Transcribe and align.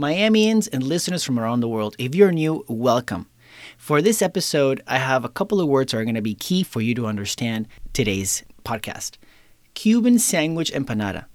Miamians 0.00 0.66
and 0.72 0.82
listeners 0.82 1.22
from 1.22 1.38
around 1.38 1.60
the 1.60 1.68
world, 1.68 1.94
if 1.98 2.14
you're 2.14 2.32
new, 2.32 2.64
welcome. 2.68 3.26
For 3.76 4.00
this 4.00 4.22
episode, 4.22 4.82
I 4.86 4.96
have 4.96 5.26
a 5.26 5.28
couple 5.28 5.60
of 5.60 5.68
words 5.68 5.92
that 5.92 5.98
are 5.98 6.04
going 6.04 6.14
to 6.14 6.22
be 6.22 6.34
key 6.34 6.62
for 6.62 6.80
you 6.80 6.94
to 6.94 7.06
understand 7.06 7.68
today's 7.92 8.42
podcast 8.64 9.18
Cuban 9.74 10.18
sandwich 10.18 10.72
empanada, 10.72 11.26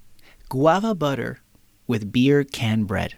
guava 0.50 0.96
butter 0.96 1.42
with 1.86 2.12
beer 2.12 2.44
can 2.44 2.86
bread. 2.86 3.14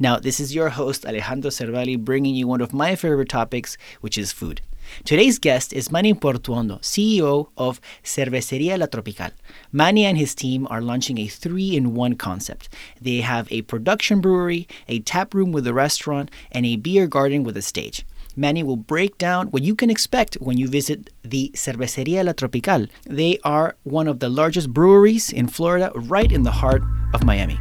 Now, 0.00 0.18
this 0.18 0.40
is 0.40 0.52
your 0.52 0.70
host, 0.70 1.06
Alejandro 1.06 1.52
Cervali, 1.52 1.96
bringing 1.96 2.34
you 2.34 2.48
one 2.48 2.60
of 2.60 2.72
my 2.72 2.96
favorite 2.96 3.28
topics, 3.28 3.78
which 4.00 4.18
is 4.18 4.32
food. 4.32 4.62
Today's 5.04 5.38
guest 5.38 5.72
is 5.72 5.90
Manny 5.90 6.14
Portuondo, 6.14 6.80
CEO 6.80 7.48
of 7.56 7.80
Cerveceria 8.02 8.78
La 8.78 8.86
Tropical. 8.86 9.30
Manny 9.72 10.04
and 10.04 10.18
his 10.18 10.34
team 10.34 10.66
are 10.70 10.82
launching 10.82 11.18
a 11.18 11.26
three 11.26 11.76
in 11.76 11.94
one 11.94 12.14
concept. 12.14 12.68
They 13.00 13.20
have 13.20 13.50
a 13.50 13.62
production 13.62 14.20
brewery, 14.20 14.68
a 14.88 15.00
tap 15.00 15.34
room 15.34 15.52
with 15.52 15.66
a 15.66 15.74
restaurant, 15.74 16.30
and 16.52 16.66
a 16.66 16.76
beer 16.76 17.06
garden 17.06 17.44
with 17.44 17.56
a 17.56 17.62
stage. 17.62 18.04
Manny 18.36 18.62
will 18.62 18.76
break 18.76 19.18
down 19.18 19.48
what 19.48 19.62
you 19.62 19.74
can 19.74 19.90
expect 19.90 20.34
when 20.40 20.56
you 20.56 20.68
visit 20.68 21.10
the 21.22 21.50
Cerveceria 21.54 22.24
La 22.24 22.32
Tropical. 22.32 22.86
They 23.04 23.38
are 23.44 23.76
one 23.82 24.08
of 24.08 24.20
the 24.20 24.28
largest 24.28 24.72
breweries 24.72 25.32
in 25.32 25.48
Florida, 25.48 25.90
right 25.94 26.30
in 26.30 26.42
the 26.42 26.52
heart 26.52 26.82
of 27.12 27.24
Miami. 27.24 27.58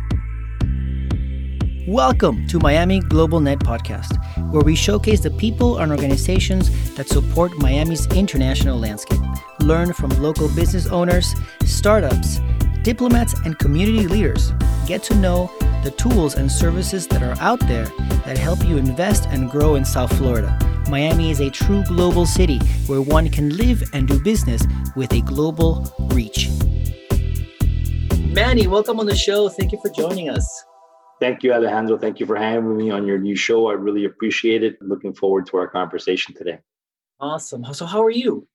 Welcome 1.88 2.46
to 2.48 2.60
Miami 2.60 3.00
Global 3.00 3.40
Net 3.40 3.60
Podcast, 3.60 4.14
where 4.52 4.62
we 4.62 4.76
showcase 4.76 5.22
the 5.22 5.32
people 5.32 5.78
and 5.78 5.92
organizations 5.92 6.94
that 6.96 7.08
support 7.08 7.58
Miami's 7.58 8.06
international 8.08 8.78
landscape. 8.78 9.22
Learn 9.62 9.94
from 9.94 10.10
local 10.22 10.50
business 10.50 10.88
owners, 10.88 11.34
startups, 11.64 12.42
diplomats, 12.84 13.34
and 13.46 13.58
community 13.58 14.08
leaders. 14.08 14.52
Get 14.86 15.04
to 15.04 15.16
know 15.16 15.50
the 15.84 15.92
tools 15.92 16.36
and 16.36 16.52
services 16.52 17.08
that 17.08 17.24
are 17.24 17.40
out 17.40 17.62
there 17.62 17.86
that 18.26 18.38
help 18.38 18.64
you 18.66 18.78
invest 18.78 19.28
and 19.30 19.50
grow 19.50 19.76
in 19.76 19.86
South 19.86 20.16
Florida. 20.18 20.60
Miami 20.90 21.32
is 21.32 21.40
a 21.40 21.50
true 21.50 21.84
global 21.86 22.26
city 22.26 22.60
where 22.88 23.02
one 23.02 23.30
can 23.30 23.56
live 23.56 23.82
and 23.94 24.08
do 24.08 24.20
business 24.20 24.64
with 24.98 25.14
a 25.14 25.22
global 25.22 25.92
reach. 26.12 26.50
Manny, 28.20 28.68
welcome 28.68 29.00
on 29.00 29.06
the 29.06 29.16
show. 29.16 29.50
Thank 29.50 29.72
you 29.72 29.80
for 29.82 29.90
joining 29.90 30.30
us. 30.30 30.66
Thank 31.20 31.44
you, 31.44 31.54
Alejandro. 31.54 31.98
Thank 31.98 32.20
you 32.20 32.26
for 32.26 32.36
having 32.36 32.78
me 32.78 32.92
on 32.92 33.06
your 33.06 33.20
new 33.20 33.36
show. 33.36 33.70
I 33.70 33.74
really 33.74 34.06
appreciate 34.06 34.64
it. 34.64 34.82
Looking 34.82 35.14
forward 35.14 35.48
to 35.48 35.58
our 35.58 35.68
conversation 35.68 36.34
today. 36.34 36.60
Awesome. 37.20 37.66
So, 37.74 37.86
how 37.86 38.02
are 38.04 38.10
you? 38.10 38.48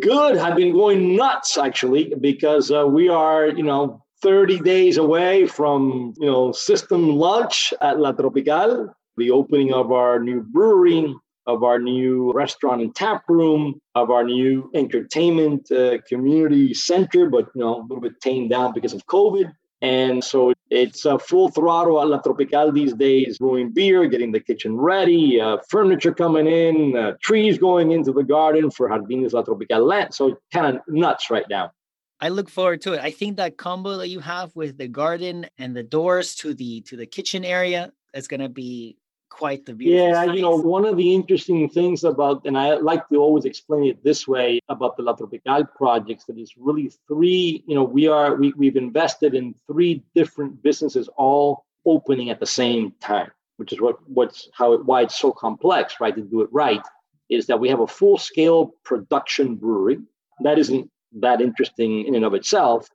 Good. 0.00 0.36
I've 0.36 0.56
been 0.56 0.72
going 0.72 1.16
nuts 1.16 1.56
actually 1.56 2.12
because 2.20 2.70
uh, 2.70 2.86
we 2.86 3.08
are, 3.08 3.46
you 3.48 3.62
know, 3.62 4.04
30 4.22 4.58
days 4.60 4.96
away 4.96 5.46
from, 5.46 6.12
you 6.18 6.26
know, 6.26 6.52
system 6.52 7.16
launch 7.16 7.72
at 7.80 7.98
La 7.98 8.12
Tropical, 8.12 8.92
the 9.16 9.30
opening 9.30 9.72
of 9.72 9.92
our 9.92 10.18
new 10.18 10.42
brewery, 10.42 11.14
of 11.46 11.62
our 11.62 11.78
new 11.78 12.32
restaurant 12.32 12.82
and 12.82 12.94
tap 12.94 13.22
room, 13.28 13.80
of 13.94 14.10
our 14.10 14.24
new 14.24 14.70
entertainment 14.74 15.70
uh, 15.72 15.98
community 16.08 16.74
center, 16.74 17.30
but 17.30 17.48
you 17.54 17.62
know, 17.62 17.80
a 17.80 17.82
little 17.82 18.02
bit 18.02 18.20
tamed 18.20 18.50
down 18.50 18.74
because 18.74 18.92
of 18.92 19.06
COVID. 19.06 19.50
And 19.80 20.24
so 20.24 20.52
it's 20.70 21.04
a 21.04 21.18
full 21.18 21.50
throttle 21.50 22.00
at 22.02 22.08
La 22.08 22.18
Tropical 22.18 22.72
these 22.72 22.94
days, 22.94 23.38
brewing 23.38 23.70
beer, 23.70 24.06
getting 24.06 24.32
the 24.32 24.40
kitchen 24.40 24.76
ready, 24.76 25.40
uh, 25.40 25.58
furniture 25.68 26.12
coming 26.12 26.48
in, 26.48 26.96
uh, 26.96 27.12
trees 27.22 27.58
going 27.58 27.92
into 27.92 28.12
the 28.12 28.24
garden 28.24 28.70
for 28.70 28.88
Jardines 28.88 29.32
La 29.32 29.42
Tropical 29.42 29.84
land. 29.84 30.14
So 30.14 30.36
kind 30.52 30.76
of 30.76 30.82
nuts 30.88 31.30
right 31.30 31.46
now. 31.48 31.72
I 32.20 32.30
look 32.30 32.50
forward 32.50 32.82
to 32.82 32.94
it. 32.94 33.00
I 33.00 33.12
think 33.12 33.36
that 33.36 33.56
combo 33.56 33.96
that 33.98 34.08
you 34.08 34.18
have 34.18 34.54
with 34.56 34.76
the 34.76 34.88
garden 34.88 35.46
and 35.56 35.76
the 35.76 35.84
doors 35.84 36.34
to 36.36 36.52
the 36.52 36.80
to 36.82 36.96
the 36.96 37.06
kitchen 37.06 37.44
area 37.44 37.92
is 38.12 38.26
going 38.26 38.40
to 38.40 38.48
be 38.48 38.96
quite 39.38 39.64
the 39.64 39.72
beautiful. 39.72 40.08
Yeah, 40.08 40.24
you 40.24 40.42
know, 40.42 40.56
one 40.56 40.84
of 40.84 40.96
the 40.96 41.14
interesting 41.14 41.68
things 41.68 42.04
about, 42.04 42.44
and 42.44 42.58
I 42.58 42.74
like 42.74 43.08
to 43.08 43.16
always 43.16 43.44
explain 43.44 43.84
it 43.84 44.02
this 44.02 44.26
way 44.26 44.60
about 44.68 44.96
the 44.96 45.04
La 45.04 45.12
Tropical 45.14 45.64
projects, 45.64 46.24
that 46.24 46.38
is 46.38 46.54
really 46.56 46.90
three, 47.06 47.62
you 47.66 47.74
know, 47.74 47.84
we 47.84 48.08
are, 48.08 48.34
we, 48.34 48.52
we've 48.56 48.76
invested 48.76 49.34
in 49.34 49.54
three 49.66 50.02
different 50.14 50.62
businesses 50.62 51.08
all 51.16 51.64
opening 51.86 52.30
at 52.30 52.40
the 52.40 52.46
same 52.46 52.92
time, 53.00 53.30
which 53.56 53.72
is 53.72 53.80
what, 53.80 53.96
what's 54.08 54.48
how 54.52 54.72
it, 54.72 54.84
why 54.84 55.02
it's 55.02 55.18
so 55.18 55.32
complex, 55.32 56.00
right? 56.00 56.14
To 56.14 56.22
do 56.22 56.42
it 56.42 56.50
right, 56.52 56.82
is 57.30 57.46
that 57.46 57.60
we 57.60 57.68
have 57.68 57.80
a 57.80 57.86
full 57.86 58.18
scale 58.18 58.74
production 58.84 59.54
brewery. 59.54 59.98
That 60.40 60.58
isn't 60.58 60.90
that 61.20 61.40
interesting 61.40 62.06
in 62.06 62.14
and 62.14 62.24
of 62.24 62.34
itself, 62.34 62.88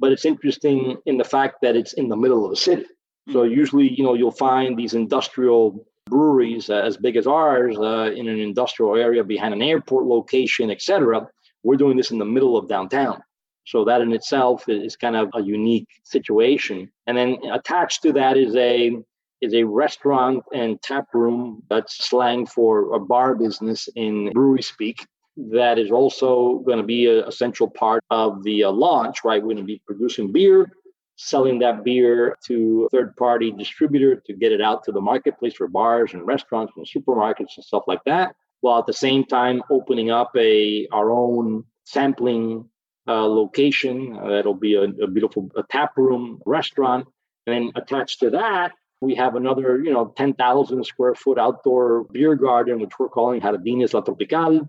but 0.00 0.12
it's 0.12 0.24
interesting 0.24 0.96
in 1.06 1.16
the 1.18 1.24
fact 1.24 1.62
that 1.62 1.76
it's 1.76 1.92
in 1.94 2.08
the 2.08 2.16
middle 2.16 2.44
of 2.44 2.50
the 2.50 2.56
city. 2.56 2.86
So 3.32 3.44
hmm. 3.44 3.50
usually, 3.52 3.92
you 3.92 4.04
know, 4.04 4.14
you'll 4.14 4.30
find 4.30 4.76
these 4.76 4.94
industrial 4.94 5.86
breweries 6.06 6.68
uh, 6.68 6.74
as 6.74 6.96
big 6.96 7.16
as 7.16 7.26
ours 7.26 7.76
uh, 7.78 8.12
in 8.14 8.28
an 8.28 8.38
industrial 8.38 8.96
area 8.96 9.24
behind 9.24 9.54
an 9.54 9.62
airport 9.62 10.04
location, 10.04 10.70
etc. 10.70 11.26
We're 11.62 11.76
doing 11.76 11.96
this 11.96 12.10
in 12.10 12.18
the 12.18 12.24
middle 12.24 12.56
of 12.56 12.68
downtown. 12.68 13.22
So 13.66 13.84
that 13.86 14.02
in 14.02 14.12
itself 14.12 14.68
is 14.68 14.94
kind 14.96 15.16
of 15.16 15.30
a 15.34 15.42
unique 15.42 15.88
situation. 16.02 16.90
And 17.06 17.16
then 17.16 17.38
attached 17.50 18.02
to 18.02 18.12
that 18.12 18.36
is 18.36 18.54
a 18.56 18.92
is 19.40 19.54
a 19.54 19.64
restaurant 19.64 20.42
and 20.54 20.80
tap 20.82 21.06
room 21.12 21.62
that's 21.68 22.06
slang 22.06 22.46
for 22.46 22.94
a 22.94 23.00
bar 23.00 23.34
business 23.34 23.88
in 23.94 24.32
brewery 24.32 24.62
speak 24.62 25.06
that 25.36 25.78
is 25.78 25.90
also 25.90 26.60
going 26.60 26.78
to 26.78 26.84
be 26.84 27.06
a, 27.06 27.26
a 27.26 27.32
central 27.32 27.68
part 27.68 28.02
of 28.10 28.42
the 28.44 28.64
uh, 28.64 28.70
launch 28.70 29.18
right 29.24 29.42
we're 29.42 29.52
going 29.52 29.56
to 29.56 29.62
be 29.64 29.82
producing 29.86 30.32
beer 30.32 30.70
selling 31.16 31.58
that 31.60 31.84
beer 31.84 32.36
to 32.44 32.84
a 32.86 32.88
third 32.90 33.16
party 33.16 33.50
distributor 33.52 34.16
to 34.26 34.32
get 34.32 34.52
it 34.52 34.60
out 34.60 34.82
to 34.84 34.92
the 34.92 35.00
marketplace 35.00 35.54
for 35.54 35.68
bars 35.68 36.12
and 36.12 36.26
restaurants 36.26 36.72
and 36.76 36.86
supermarkets 36.86 37.56
and 37.56 37.64
stuff 37.64 37.84
like 37.86 38.02
that 38.04 38.34
while 38.60 38.78
at 38.78 38.86
the 38.86 38.92
same 38.92 39.24
time 39.24 39.62
opening 39.70 40.10
up 40.10 40.30
a 40.36 40.88
our 40.90 41.10
own 41.10 41.64
sampling 41.84 42.68
uh, 43.06 43.26
location 43.26 44.16
uh, 44.16 44.28
that'll 44.28 44.54
be 44.54 44.74
a, 44.74 44.84
a 45.04 45.06
beautiful 45.06 45.50
a 45.56 45.62
tap 45.64 45.96
room 45.96 46.40
restaurant. 46.46 47.06
And 47.46 47.54
then 47.54 47.72
attached 47.76 48.20
to 48.20 48.30
that 48.30 48.72
we 49.04 49.14
have 49.14 49.36
another 49.36 49.82
you 49.82 49.92
know 49.92 50.12
10,000 50.16 50.84
square 50.84 51.14
foot 51.14 51.38
outdoor 51.38 52.04
beer 52.04 52.34
garden 52.34 52.80
which 52.80 52.98
we're 52.98 53.08
calling 53.08 53.40
Jardines 53.40 53.92
La 53.92 54.00
Tropical 54.00 54.68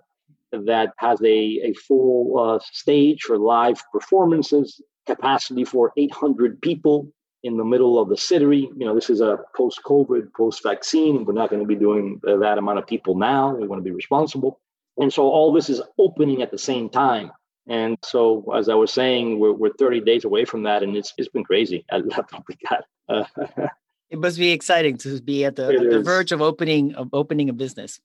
that 0.52 0.90
has 0.98 1.22
a, 1.22 1.36
a 1.70 1.74
full 1.74 2.38
uh, 2.38 2.60
stage 2.62 3.22
for 3.22 3.38
live 3.38 3.82
performances 3.92 4.82
capacity 5.06 5.64
for 5.64 5.92
800 5.98 6.62
people 6.62 7.12
in 7.44 7.58
the 7.58 7.64
middle 7.64 8.00
of 8.00 8.10
the 8.10 8.18
city. 8.18 8.70
You 8.76 8.86
know, 8.86 8.96
this 8.96 9.10
is 9.10 9.22
a 9.22 9.40
post 9.56 9.82
COVID, 9.86 10.34
post 10.34 10.64
vaccine. 10.64 11.26
We're 11.26 11.34
not 11.34 11.50
going 11.50 11.62
to 11.62 11.68
be 11.68 11.76
doing 11.76 12.20
that 12.24 12.58
amount 12.58 12.80
of 12.80 12.88
people 12.88 13.16
now. 13.16 13.56
We 13.56 13.68
want 13.68 13.80
to 13.80 13.84
be 13.84 13.96
responsible. 13.96 14.60
And 14.98 15.12
so 15.14 15.24
all 15.24 15.54
this 15.54 15.70
is 15.70 15.82
opening 15.98 16.42
at 16.42 16.52
the 16.52 16.58
same 16.58 16.90
time. 16.90 17.32
And 17.68 17.98
so, 18.04 18.54
as 18.56 18.70
I 18.70 18.76
was 18.76 18.94
saying, 18.94 19.40
we're, 19.40 19.52
we're 19.52 19.74
30 19.74 20.02
days 20.02 20.24
away 20.24 20.46
from 20.46 20.64
that, 20.64 20.84
and 20.84 20.96
it's 20.96 21.14
it's 21.18 21.30
been 21.30 21.44
crazy. 21.44 21.84
I 21.92 21.98
love 21.98 22.26
that. 22.32 22.44
We 22.48 22.58
got. 22.70 23.72
It 24.12 24.20
must 24.20 24.38
be 24.38 24.52
exciting 24.52 24.98
to 25.00 25.20
be 25.20 25.46
at 25.46 25.56
the, 25.56 25.66
at 25.66 25.90
the 25.90 26.00
verge 26.00 26.32
of 26.32 26.40
opening 26.40 26.94
of 26.94 27.10
opening 27.12 27.50
a 27.50 27.54
business. 27.54 28.00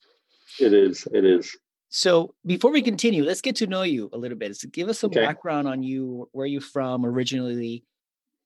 It 0.59 0.73
is. 0.73 1.07
It 1.13 1.27
is. 1.27 1.57
So 1.91 2.35
before 2.47 2.71
we 2.71 2.83
continue, 2.83 3.25
let's 3.25 3.41
get 3.41 3.57
to 3.57 3.67
know 3.67 3.83
you 3.83 4.09
a 4.13 4.19
little 4.19 4.39
bit. 4.39 4.57
So 4.57 4.69
give 4.69 4.89
us 4.89 5.01
some 5.01 5.11
okay. 5.11 5.27
background 5.27 5.67
on 5.67 5.83
you, 5.83 6.29
where 6.33 6.47
you're 6.47 6.61
from 6.61 7.05
originally. 7.05 7.85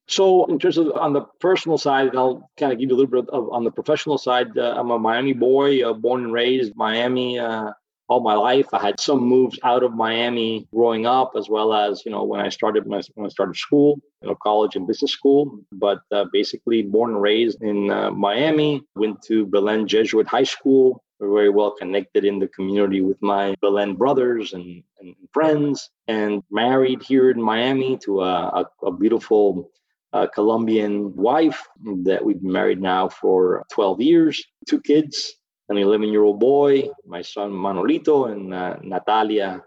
So 0.09 0.47
in 0.47 0.59
terms 0.59 0.79
of 0.79 0.93
on 0.93 1.13
the 1.13 1.23
personal 1.41 1.79
side, 1.79 2.17
I'll 2.17 2.51
kind 2.59 2.73
of 2.73 2.79
give 2.79 2.89
you 2.89 2.97
a 2.97 2.99
little 2.99 3.23
bit 3.23 3.31
of 3.31 3.51
on 3.53 3.65
the 3.65 3.71
professional 3.71 4.19
side. 4.19 4.57
Uh, 4.57 4.75
I'm 4.77 4.91
a 4.91 4.99
Miami 4.99 5.35
boy, 5.35 5.87
uh, 5.87 5.93
born 5.93 6.25
and 6.25 6.33
raised 6.33 6.75
Miami 6.75 7.39
uh, 7.39 7.73
all 8.09 8.21
my 8.21 8.35
life. 8.35 8.67
I 8.73 8.81
had 8.81 8.99
some 8.99 9.21
moves 9.21 9.59
out 9.63 9.83
of 9.83 9.93
Miami 9.93 10.67
growing 10.75 11.05
up, 11.05 11.33
as 11.37 11.49
well 11.51 11.75
as 11.75 12.03
you 12.07 12.13
know 12.13 12.25
when 12.25 12.41
I 12.41 12.49
started 12.49 12.87
my, 12.87 13.03
when 13.15 13.27
I 13.27 13.29
started 13.29 13.57
school, 13.57 14.01
you 14.23 14.29
know, 14.29 14.37
college 14.43 14.75
and 14.75 14.87
business 14.87 15.13
school. 15.13 15.59
But 15.71 16.01
uh, 16.11 16.25
basically, 16.33 16.81
born 16.83 17.13
and 17.13 17.23
raised 17.23 17.63
in 17.63 17.91
uh, 17.91 18.11
Miami. 18.11 18.83
Went 18.97 19.21
to 19.25 19.47
Belen 19.47 19.87
Jesuit 19.87 20.27
High 20.27 20.45
School 20.45 21.04
we're 21.19 21.33
very 21.33 21.51
well 21.51 21.71
connected 21.71 22.25
in 22.25 22.39
the 22.39 22.49
community 22.49 23.01
with 23.01 23.21
my 23.23 23.55
Belen 23.61 23.95
brothers 23.95 24.53
and, 24.53 24.83
and 25.01 25.15
friends, 25.33 25.91
and 26.09 26.43
married 26.51 27.03
here 27.03 27.31
in 27.31 27.41
Miami 27.41 27.97
to 27.99 28.23
a, 28.23 28.67
a, 28.83 28.87
a 28.87 28.93
beautiful 28.93 29.71
uh, 30.13 30.27
Colombian 30.29 31.15
wife 31.17 31.67
that 32.05 32.25
we've 32.25 32.41
been 32.41 32.53
married 32.53 32.81
now 32.81 33.09
for 33.09 33.65
12 33.73 34.01
years, 34.01 34.45
two 34.69 34.81
kids, 34.81 35.35
an 35.69 35.79
11 35.79 36.09
year 36.11 36.23
old 36.23 36.41
boy, 36.41 36.89
my 37.07 37.23
son 37.23 37.51
Manolito, 37.51 38.31
and 38.31 38.55
uh, 38.55 38.77
Natalia, 38.83 39.63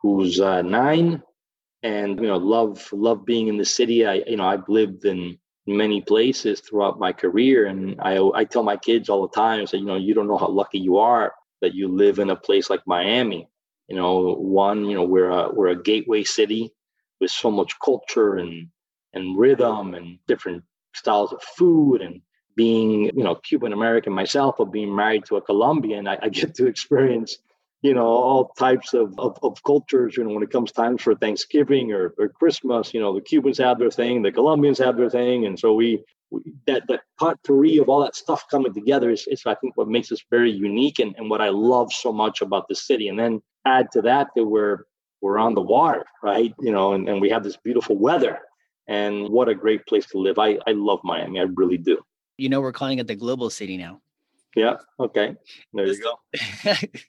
who's 0.00 0.40
uh, 0.40 0.62
nine. 0.62 1.22
And 1.82 2.20
you 2.20 2.28
know, 2.28 2.36
love 2.36 2.88
love 2.92 3.24
being 3.26 3.48
in 3.48 3.56
the 3.56 3.64
city. 3.64 4.06
I 4.06 4.22
you 4.26 4.36
know 4.36 4.46
I've 4.46 4.68
lived 4.68 5.04
in 5.04 5.36
many 5.66 6.00
places 6.00 6.60
throughout 6.60 6.98
my 6.98 7.12
career. 7.12 7.66
And 7.66 8.00
I, 8.00 8.18
I 8.34 8.44
tell 8.44 8.62
my 8.62 8.76
kids 8.76 9.08
all 9.08 9.22
the 9.22 9.34
time, 9.34 9.60
I 9.60 9.64
say, 9.64 9.78
you 9.78 9.84
know, 9.84 9.96
you 9.96 10.14
don't 10.14 10.28
know 10.28 10.38
how 10.38 10.48
lucky 10.48 10.78
you 10.78 10.98
are 10.98 11.34
that 11.60 11.74
you 11.74 11.88
live 11.88 12.18
in 12.18 12.30
a 12.30 12.36
place 12.36 12.68
like 12.68 12.82
Miami. 12.86 13.48
You 13.88 13.96
know, 13.96 14.34
one, 14.34 14.86
you 14.86 14.96
know, 14.96 15.04
we're 15.04 15.30
a, 15.30 15.50
we're 15.52 15.68
a 15.68 15.82
gateway 15.82 16.24
city 16.24 16.72
with 17.20 17.30
so 17.30 17.50
much 17.50 17.78
culture 17.78 18.36
and, 18.36 18.68
and 19.12 19.38
rhythm 19.38 19.94
and 19.94 20.18
different 20.26 20.64
styles 20.94 21.32
of 21.32 21.42
food 21.42 22.00
and 22.02 22.20
being, 22.56 23.04
you 23.04 23.22
know, 23.22 23.34
Cuban 23.36 23.72
American 23.72 24.12
myself, 24.12 24.56
or 24.58 24.66
being 24.66 24.94
married 24.94 25.24
to 25.26 25.36
a 25.36 25.42
Colombian, 25.42 26.06
I, 26.06 26.18
I 26.22 26.28
get 26.28 26.54
to 26.56 26.66
experience 26.66 27.38
you 27.82 27.92
know 27.94 28.06
all 28.06 28.48
types 28.56 28.94
of, 28.94 29.18
of, 29.18 29.38
of, 29.42 29.62
cultures 29.64 30.16
you 30.16 30.24
know 30.24 30.30
when 30.30 30.42
it 30.42 30.50
comes 30.50 30.72
times 30.72 31.02
for 31.02 31.14
thanksgiving 31.14 31.92
or, 31.92 32.14
or 32.18 32.28
christmas 32.28 32.94
you 32.94 33.00
know 33.00 33.12
the 33.14 33.20
cubans 33.20 33.58
have 33.58 33.78
their 33.78 33.90
thing 33.90 34.22
the 34.22 34.32
colombians 34.32 34.78
have 34.78 34.96
their 34.96 35.10
thing. 35.10 35.46
And 35.46 35.58
so 35.58 35.74
we, 35.74 36.02
we 36.30 36.40
that 36.66 36.84
that 36.88 37.02
potpourri 37.18 37.78
of 37.78 37.88
all 37.88 38.00
that 38.00 38.16
stuff 38.16 38.44
coming 38.50 38.72
together 38.72 39.10
is, 39.10 39.26
is 39.26 39.42
i 39.46 39.54
think 39.56 39.76
what 39.76 39.88
makes 39.88 40.10
us 40.12 40.22
very 40.30 40.50
unique 40.50 40.98
and, 40.98 41.14
and 41.16 41.28
what 41.28 41.40
i 41.40 41.48
love 41.48 41.92
so 41.92 42.12
much 42.12 42.40
about 42.40 42.68
the 42.68 42.74
city. 42.74 43.08
And 43.08 43.18
then 43.18 43.42
add 43.66 43.90
to 43.92 44.02
that 44.02 44.28
that 44.34 44.44
we're 44.44 44.84
we're 45.20 45.38
on 45.38 45.54
the 45.54 45.60
water 45.60 46.04
right? 46.22 46.54
You 46.60 46.72
know 46.72 46.94
and, 46.94 47.08
and 47.08 47.20
we 47.20 47.30
have 47.30 47.44
this 47.44 47.56
beautiful 47.56 47.96
weather. 47.96 48.38
And 48.88 49.28
what 49.28 49.48
a 49.48 49.54
great 49.54 49.86
place 49.86 50.06
to 50.06 50.18
live. 50.18 50.38
I 50.38 50.58
i 50.66 50.72
love 50.72 51.00
miami. 51.04 51.40
I 51.40 51.44
really 51.54 51.78
do. 51.78 51.98
You 52.36 52.48
know 52.48 52.60
we're 52.60 52.72
calling 52.72 52.98
it 52.98 53.06
the 53.06 53.14
global 53.14 53.50
city 53.50 53.76
now 53.76 54.00
yeah. 54.54 54.76
Okay. 55.00 55.36
There 55.72 55.86
you 55.86 56.02
go. 56.02 56.18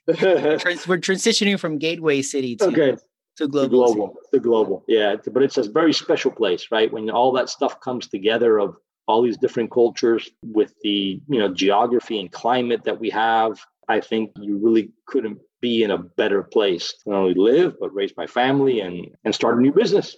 We're 0.06 0.98
transitioning 0.98 1.58
from 1.58 1.78
gateway 1.78 2.22
city 2.22 2.56
to, 2.56 2.66
okay. 2.66 2.96
to 3.36 3.48
global. 3.48 3.68
To 3.68 3.68
global. 3.68 4.16
To 4.32 4.40
global. 4.40 4.84
Yeah. 4.88 5.16
But 5.32 5.42
it's 5.42 5.58
a 5.58 5.70
very 5.70 5.92
special 5.92 6.30
place, 6.30 6.68
right? 6.70 6.92
When 6.92 7.10
all 7.10 7.32
that 7.32 7.48
stuff 7.48 7.80
comes 7.80 8.08
together 8.08 8.58
of 8.58 8.76
all 9.06 9.22
these 9.22 9.36
different 9.36 9.70
cultures 9.70 10.30
with 10.42 10.74
the 10.82 11.20
you 11.28 11.38
know 11.38 11.52
geography 11.52 12.18
and 12.20 12.32
climate 12.32 12.84
that 12.84 12.98
we 12.98 13.10
have, 13.10 13.60
I 13.88 14.00
think 14.00 14.30
you 14.40 14.58
really 14.58 14.92
couldn't 15.06 15.38
be 15.60 15.82
in 15.82 15.90
a 15.90 15.98
better 15.98 16.42
place 16.42 16.94
to 17.04 17.10
not 17.10 17.18
only 17.18 17.34
live 17.34 17.74
but 17.80 17.94
raise 17.94 18.12
my 18.16 18.26
family 18.26 18.80
and 18.80 19.08
and 19.24 19.34
start 19.34 19.58
a 19.58 19.60
new 19.60 19.72
business. 19.72 20.16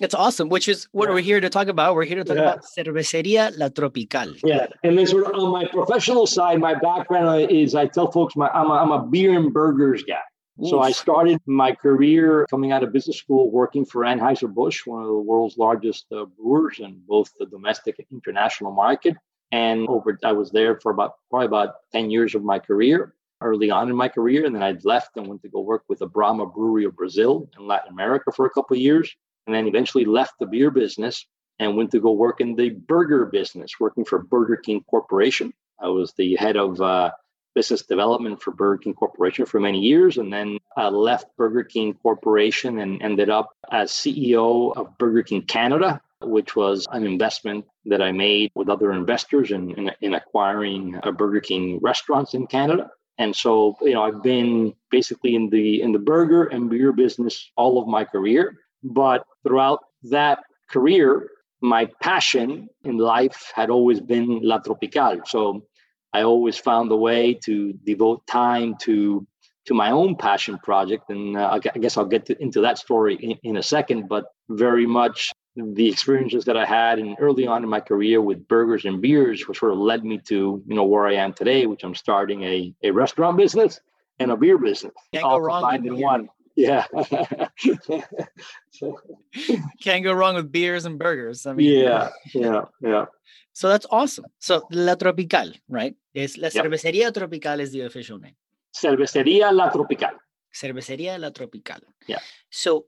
It's 0.00 0.14
awesome, 0.14 0.48
which 0.48 0.66
is 0.66 0.88
what 0.92 1.08
yeah. 1.08 1.14
we're 1.14 1.20
here 1.20 1.40
to 1.40 1.50
talk 1.50 1.68
about. 1.68 1.94
We're 1.94 2.06
here 2.06 2.16
to 2.16 2.24
talk 2.24 2.36
yeah. 2.36 2.42
about 2.42 2.64
Cerveceria 2.64 3.52
La 3.58 3.68
Tropical. 3.68 4.34
Yeah. 4.42 4.66
And 4.82 4.96
then 4.96 5.06
sort 5.06 5.26
of 5.26 5.34
on 5.34 5.52
my 5.52 5.66
professional 5.66 6.26
side, 6.26 6.58
my 6.58 6.74
background 6.74 7.50
is 7.50 7.74
I 7.74 7.86
tell 7.86 8.10
folks 8.10 8.34
my, 8.34 8.48
I'm, 8.48 8.70
a, 8.70 8.74
I'm 8.74 8.92
a 8.92 9.06
beer 9.06 9.38
and 9.38 9.52
burgers 9.52 10.02
guy. 10.02 10.22
Oof. 10.62 10.70
So 10.70 10.80
I 10.80 10.92
started 10.92 11.38
my 11.46 11.72
career 11.72 12.46
coming 12.48 12.72
out 12.72 12.82
of 12.82 12.94
business 12.94 13.18
school 13.18 13.50
working 13.50 13.84
for 13.84 14.02
Anheuser-Busch, 14.02 14.86
one 14.86 15.02
of 15.02 15.08
the 15.08 15.14
world's 15.14 15.58
largest 15.58 16.06
uh, 16.12 16.24
brewers 16.24 16.80
in 16.80 17.02
both 17.06 17.30
the 17.38 17.44
domestic 17.44 17.98
and 17.98 18.06
international 18.10 18.72
market. 18.72 19.16
And 19.52 19.86
over, 19.86 20.18
I 20.24 20.32
was 20.32 20.50
there 20.50 20.80
for 20.80 20.92
about 20.92 21.16
probably 21.28 21.46
about 21.46 21.74
10 21.92 22.10
years 22.10 22.34
of 22.34 22.42
my 22.42 22.58
career 22.58 23.14
early 23.42 23.70
on 23.70 23.90
in 23.90 23.96
my 23.96 24.08
career. 24.08 24.46
And 24.46 24.54
then 24.54 24.62
I 24.62 24.76
left 24.82 25.16
and 25.16 25.26
went 25.26 25.42
to 25.42 25.48
go 25.48 25.60
work 25.60 25.84
with 25.90 25.98
the 25.98 26.06
Brahma 26.06 26.46
Brewery 26.46 26.84
of 26.84 26.96
Brazil 26.96 27.50
in 27.58 27.66
Latin 27.66 27.92
America 27.92 28.32
for 28.32 28.46
a 28.46 28.50
couple 28.50 28.76
of 28.76 28.80
years 28.80 29.14
and 29.46 29.54
then 29.54 29.66
eventually 29.66 30.04
left 30.04 30.34
the 30.38 30.46
beer 30.46 30.70
business 30.70 31.26
and 31.58 31.76
went 31.76 31.90
to 31.90 32.00
go 32.00 32.12
work 32.12 32.40
in 32.40 32.56
the 32.56 32.70
burger 32.70 33.26
business, 33.26 33.78
working 33.78 34.04
for 34.04 34.18
Burger 34.18 34.56
King 34.56 34.82
Corporation. 34.88 35.52
I 35.78 35.88
was 35.88 36.12
the 36.14 36.36
head 36.36 36.56
of 36.56 36.80
uh, 36.80 37.10
business 37.54 37.82
development 37.82 38.42
for 38.42 38.52
Burger 38.52 38.78
King 38.78 38.94
Corporation 38.94 39.46
for 39.46 39.60
many 39.60 39.80
years, 39.80 40.18
and 40.18 40.32
then 40.32 40.58
I 40.76 40.88
left 40.88 41.36
Burger 41.36 41.64
King 41.64 41.94
Corporation 41.94 42.78
and 42.78 43.02
ended 43.02 43.30
up 43.30 43.50
as 43.70 43.90
CEO 43.90 44.76
of 44.76 44.96
Burger 44.98 45.22
King 45.22 45.42
Canada, 45.42 46.00
which 46.22 46.54
was 46.56 46.86
an 46.92 47.04
investment 47.04 47.64
that 47.86 48.02
I 48.02 48.12
made 48.12 48.52
with 48.54 48.68
other 48.68 48.92
investors 48.92 49.50
in, 49.50 49.70
in, 49.72 49.90
in 50.00 50.14
acquiring 50.14 50.98
uh, 51.02 51.10
Burger 51.12 51.40
King 51.40 51.78
restaurants 51.82 52.34
in 52.34 52.46
Canada. 52.46 52.90
And 53.18 53.36
so, 53.36 53.76
you 53.82 53.92
know, 53.92 54.02
I've 54.02 54.22
been 54.22 54.74
basically 54.90 55.34
in 55.34 55.50
the 55.50 55.82
in 55.82 55.92
the 55.92 55.98
burger 55.98 56.46
and 56.46 56.70
beer 56.70 56.90
business 56.90 57.50
all 57.54 57.80
of 57.80 57.86
my 57.86 58.04
career. 58.04 58.56
But 58.82 59.24
throughout 59.42 59.80
that 60.04 60.40
career, 60.70 61.30
my 61.60 61.86
passion 62.00 62.68
in 62.84 62.96
life 62.96 63.52
had 63.54 63.70
always 63.70 64.00
been 64.00 64.40
La 64.42 64.58
Tropical. 64.58 65.20
So 65.26 65.66
I 66.12 66.22
always 66.22 66.58
found 66.58 66.90
a 66.90 66.96
way 66.96 67.34
to 67.44 67.72
devote 67.84 68.26
time 68.26 68.76
to 68.82 69.26
to 69.66 69.74
my 69.74 69.90
own 69.90 70.16
passion 70.16 70.58
project, 70.58 71.10
and 71.10 71.36
uh, 71.36 71.60
I 71.74 71.78
guess 71.78 71.98
I'll 71.98 72.06
get 72.06 72.24
to, 72.26 72.42
into 72.42 72.62
that 72.62 72.78
story 72.78 73.14
in, 73.16 73.38
in, 73.42 73.56
a 73.58 73.62
second. 73.62 74.08
But 74.08 74.24
very 74.48 74.86
much 74.86 75.32
the 75.54 75.86
experiences 75.86 76.46
that 76.46 76.56
I 76.56 76.64
had 76.64 76.98
in 76.98 77.14
early 77.20 77.46
on 77.46 77.62
in 77.62 77.68
my 77.68 77.80
career 77.80 78.22
with 78.22 78.48
burgers 78.48 78.86
and 78.86 79.02
beers, 79.02 79.46
which 79.46 79.58
sort 79.58 79.72
of 79.72 79.78
led 79.78 80.02
me 80.02 80.18
to 80.28 80.62
you 80.66 80.74
know 80.74 80.84
where 80.84 81.06
I 81.06 81.14
am 81.14 81.34
today, 81.34 81.66
which 81.66 81.84
I'm 81.84 81.94
starting 81.94 82.42
a, 82.42 82.74
a 82.82 82.90
restaurant 82.90 83.36
business 83.36 83.80
and 84.18 84.30
a 84.30 84.36
beer 84.36 84.58
business, 84.58 84.94
Can't 85.12 85.24
all 85.24 85.40
combined 85.40 85.86
in 85.86 86.00
one. 86.00 86.28
Yeah. 86.60 86.84
Can't 89.80 90.04
go 90.04 90.12
wrong 90.12 90.34
with 90.34 90.52
beers 90.52 90.84
and 90.84 90.98
burgers. 90.98 91.46
I 91.46 91.54
mean, 91.54 91.84
yeah, 91.84 92.10
yeah, 92.34 92.64
yeah. 92.82 93.06
So 93.52 93.68
that's 93.68 93.86
awesome. 93.90 94.26
So 94.38 94.66
La 94.70 94.94
Tropical, 94.94 95.52
right? 95.68 95.94
Is 96.12 96.36
La 96.36 96.50
yep. 96.52 96.64
Cervecería 96.64 97.12
Tropical 97.12 97.60
is 97.60 97.72
the 97.72 97.82
official 97.82 98.18
name. 98.18 98.36
Cervecería 98.76 99.52
La 99.52 99.70
Tropical. 99.70 100.18
Cervecería 100.52 101.18
La 101.18 101.30
Tropical. 101.30 101.80
Yeah. 102.06 102.18
So 102.50 102.86